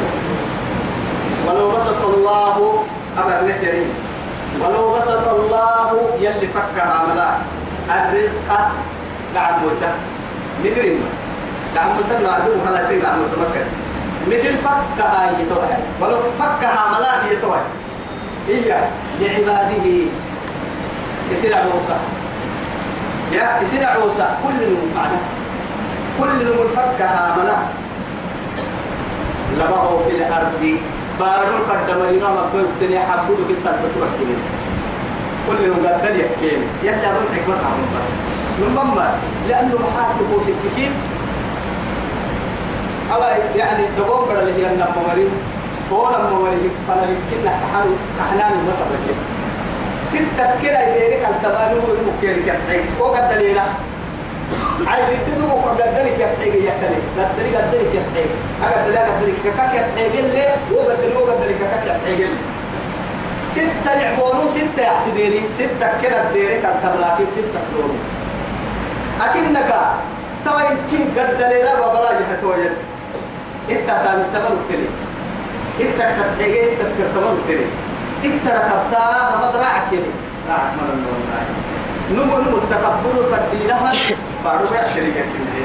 ولو 1.47 1.71
بسط 1.71 2.01
الله 2.15 2.85
أبر 3.19 3.39
نتري 3.49 3.87
ولو 4.61 4.95
بسط 4.95 5.29
الله 5.29 5.91
يلي 6.21 6.47
فك 6.55 6.77
عملا 6.81 7.31
الرزق 7.91 8.39
قاعد 9.35 9.55
مدة 9.65 9.93
ندري 10.65 10.95
ما 10.95 11.09
قاعد 11.77 11.91
مدة 11.99 12.19
لا 12.19 12.37
أدوم 12.37 12.61
خلاص 12.67 12.87
قاعد 12.87 13.19
مدة 13.19 13.65
مثل 14.27 14.55
فكها 14.59 15.31
يتوه 15.41 15.69
ولو 16.01 16.19
فكها 16.39 16.83
ملاك 16.99 17.33
يتوه 17.33 17.61
هي 18.49 18.75
لعباده. 19.21 19.87
يصير 21.33 21.55
عوسى 21.55 21.97
يا 23.33 23.61
يصير 23.63 23.85
عوسى 23.87 24.27
كل 24.43 24.57
من 24.57 24.93
معنا 24.97 25.19
كل 26.21 26.47
فكها 26.77 27.37
ملاك 27.39 27.67
لبغوا 29.59 30.03
في 30.05 30.11
الأرض. 30.17 30.79
بارو 31.21 31.57
قدم 31.71 32.01
لنا 32.17 32.29
ما 32.29 32.45
كنت 32.53 32.69
تني 32.81 32.99
حبودك 32.99 33.51
انت 33.51 33.67
بتوكل 33.69 34.31
كل 35.47 35.61
من 35.69 35.87
قدر 35.87 36.17
يحكيم 36.17 36.61
يلا 36.83 37.11
من 37.13 37.27
حكمتها 37.35 37.71
من 37.77 37.89
من 38.61 38.75
ضمن 38.77 38.99
لأنه 39.49 39.75
محاكمه 39.75 40.45
في 40.45 40.53
الكتيب 40.53 40.93
أو 43.13 43.21
يعني 43.57 43.85
دقوم 43.99 44.29
بدل 44.29 44.53
هي 44.57 44.67
النم 44.73 44.93
مريم 45.09 45.31
فولا 45.91 46.19
مريم 46.19 46.73
فلا 46.89 47.03
يمكن 47.03 47.45
نحن 47.47 47.97
كحنان 48.19 48.53
المطر 48.53 48.91
ستة 50.07 50.61
كلا 50.63 50.97
يديرك 50.97 51.29
التبانو 51.31 51.81
المكير 51.95 52.43
كتحيك 52.47 52.85
وقد 53.01 53.35
دليلا 53.35 53.63
عايز 54.87 55.05
يبتدوا 55.09 55.53
وقد 55.53 55.77
دليك 55.77 56.21
يتحيك 56.21 56.55
يحتلي. 56.55 56.97
قد 57.19 57.71
دليك 57.73 57.95
يتحيك 57.95 58.31
أقد 58.63 58.87
دليك 58.87 58.99
قد 58.99 59.21
دليك 59.23 59.37
كاك 59.57 59.75
يتحيك 59.75 60.25
اللي 60.25 60.47
وقد 60.73 60.97
دليك 61.03 61.17
وقد 61.17 61.41
دليك 61.43 61.59
كاك 61.59 61.85
يتحيك 61.87 62.21
اللي 62.21 62.41
ستة 63.53 63.95
لعبونو 63.95 64.49
ستة 64.49 64.83
يحسديني 64.83 65.41
ستة 65.59 65.89
كلا 66.03 66.33
ديرك 66.33 66.65
التبلاكين 66.65 67.27
ستة 67.33 67.61
كلونو 67.71 67.95
أكنك 69.21 69.75
توا 70.45 70.61
يمكن 70.61 71.21
قد 71.21 71.39
دليلا 71.39 71.87
وبلا 71.87 72.13
جهة 72.13 72.43
إنت 73.71 73.87
تام 73.87 74.23
تمر 74.35 74.57
كلي 74.69 74.89
إنت 75.81 75.99
كتحيجي 76.17 76.73
انت 76.73 76.83
سر 76.83 77.07
تمر 77.15 77.37
كلي 77.49 77.67
إنت 78.25 78.45
ركبتها 78.47 79.39
ما 79.41 79.51
دراعك 79.55 79.83
كلي 79.91 80.13
راعك 80.49 80.73
من 80.77 80.87
الله 80.95 81.43
نمو 82.11 82.39
نمو 82.39 82.57
التكبر 82.57 83.17
فدينها 83.33 83.93
بعد 84.45 84.61
ما 84.71 84.77
يحترق 84.77 85.15
كلي 85.15 85.65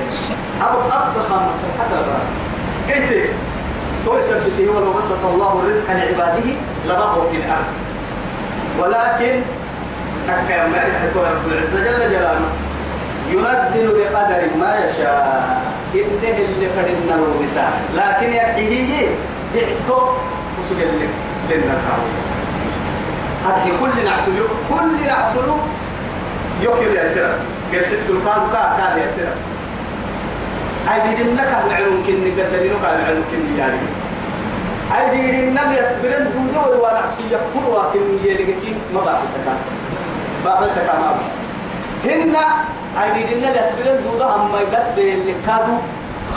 أبو 0.61 0.77
أبو 0.77 1.19
خامس 1.29 1.59
حتى 1.79 1.95
الآن 1.95 2.27
قلت 2.89 3.29
تقول 4.05 4.23
سبته 4.23 4.69
ولو 4.69 4.93
بسط 4.93 5.21
الله 5.33 5.51
الرزق 5.59 5.87
لعباده 5.91 6.47
لبغوا 6.85 7.29
في 7.31 7.37
الأرض. 7.37 7.73
ولكن 8.79 9.41
تكا 10.27 10.67
ما 10.67 10.77
رب 11.15 11.51
العزة 11.51 11.83
جل 11.83 12.11
جلاله. 12.11 12.49
ينزل 13.29 13.87
بقدر 13.87 14.41
ما 14.59 14.71
يشاء. 14.75 15.61
إنه 16.03 16.37
اللي 16.37 16.67
له 17.07 17.43
بساعة 17.43 17.79
لكن 17.95 18.33
يحيي 18.33 19.07
يعتو 19.55 19.99
وسجل 20.59 20.87
لك 20.99 21.09
لنا 21.49 21.75
كاوس 21.85 22.25
هذه 23.45 23.71
كل 23.81 24.05
نعسل 24.05 24.31
كل 24.69 25.07
نعسل 25.07 25.47
يوكل 26.61 26.95
يا 26.95 27.13
سيرا 27.13 27.39
قرست 27.73 28.09
الكاد 28.09 28.51
كا 28.51 28.77
كاد 28.77 28.97
يا 28.97 29.07
سيرا 29.15 29.35
أي 30.93 31.15
دين 31.15 31.35
لك 31.35 31.51
العلم 31.67 32.03
كني 32.07 32.31
قدرينك 32.41 32.83
العلم 32.83 33.23
كني 33.31 33.57
يعني. 33.59 33.79
أي 34.95 35.31
دين 35.31 35.53
لك 35.53 35.79
يسبرن 35.79 36.31
دودو 36.33 36.83
ونعسل 36.83 37.23
يكفر 37.31 37.69
وكني 37.69 38.29
يلقي 38.29 38.71
ما 38.93 39.01
بعد 39.01 39.15
سكان. 39.33 39.57
بعد 40.45 40.69
تكامل 40.75 41.17
هن 42.05 42.35
أي 43.01 43.23
دين 43.23 43.37
لك 43.43 43.55
يسبرن 43.61 43.97
دودو 44.03 44.23
أما 44.23 44.59
يقدر 44.59 45.03
اللي 45.03 45.35
كادو 45.47 45.77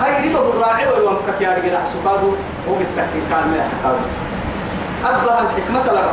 خير 0.01 0.33
بالراعي 0.35 0.87
ويومك 0.87 1.41
يا 1.41 1.51
رجل 1.57 1.77
حسكادو 1.85 2.31
وبالتحكيم 2.69 3.25
كان 3.31 3.45
ما 3.51 3.57
يحكادو 3.57 4.05
أبها 5.05 5.41
الحكمة 5.41 5.93
لك؟ 5.93 6.11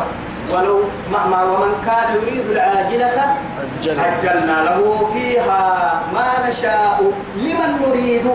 ولو 0.54 0.80
مع 1.12 1.44
ومن 1.44 1.74
كان 1.86 2.16
يريد 2.16 2.50
العاجلة 2.50 3.38
عجلنا 3.84 4.64
له 4.64 5.10
فيها 5.14 6.02
ما 6.14 6.50
نشاء 6.50 7.12
لمن 7.36 7.72
نريد. 7.82 8.26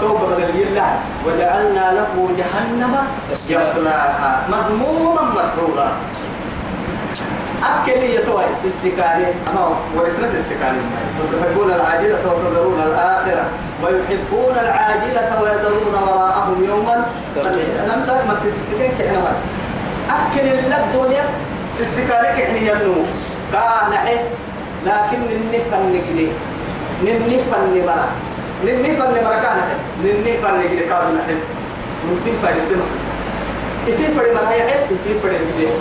توبة 0.00 0.26
بدل 0.26 0.62
الله 0.68 0.90
وجعلنا 1.26 1.92
له 1.98 2.28
جهنم 2.38 2.94
يصلاها. 3.30 4.32
مذموما 4.48 5.22
مدحورا. 5.22 5.88
أكل 7.62 8.02
يتوي 8.02 8.44
سيسكاني 8.62 9.26
أما 9.50 9.76
ورسنا 9.96 10.28
سيسكاني 10.28 10.78
وتحبون 11.18 11.70
العاجلة 11.72 12.22
وتذرون 12.26 12.80
الآخرة. 12.86 13.44
ويحبون 13.82 14.56
العاجلة 14.64 15.42
ويذرون 15.42 15.94
وراءهم 15.94 16.64
يوما. 16.68 17.06
لم 17.90 18.00
ما 18.28 18.34
تسسكين 18.44 18.90
كحنا 18.98 19.32
أكل 20.10 20.46
الدنيا. 20.84 21.24
سيسكاني 21.74 22.28
كحنا 22.38 22.58
ينو 22.58 22.94
كان 23.52 23.92
لكن 24.86 25.20
النفن 25.36 25.82
نجري 25.92 26.28
النفن 27.02 27.62
نمرا 27.74 28.06
النفن 28.62 29.08
نمرا 29.14 29.36
كان 29.44 29.58
النفن 30.04 30.52
نجري 30.60 30.84
كانوا 30.86 31.18
نحن. 31.18 31.38
ممكن 32.08 32.32
الدم 32.56 32.80
يصير 33.86 34.10
مرا 34.14 34.54
يحب 34.54 34.92
يصير 34.92 35.16
الدم 35.24 35.74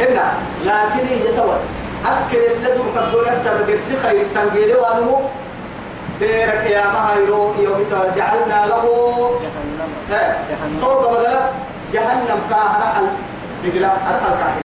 هنا 0.00 0.32
لكن 0.64 1.06
يتوى 1.24 1.58
أكل 2.06 2.38
الذي 2.56 2.80
مقدون 2.94 3.28
أحسن 3.28 3.50
قرسي 3.68 3.94
خير 4.02 4.26
سنجيري 4.26 4.74
وانمو 4.74 5.20
ديرك 6.20 6.64
يا 6.70 6.84
مهيرو 6.94 7.54
يوم 7.60 7.86
جعلنا 8.16 8.66
له 8.66 8.84
جهنم. 10.10 10.80
توبة 10.80 11.10
بدلا 11.10 11.40
جهنم 11.92 12.40
كاهر 12.50 12.82
حل 12.94 13.06
تقلا 13.64 13.88
أرحل 13.88 14.34
كاهر 14.40 14.65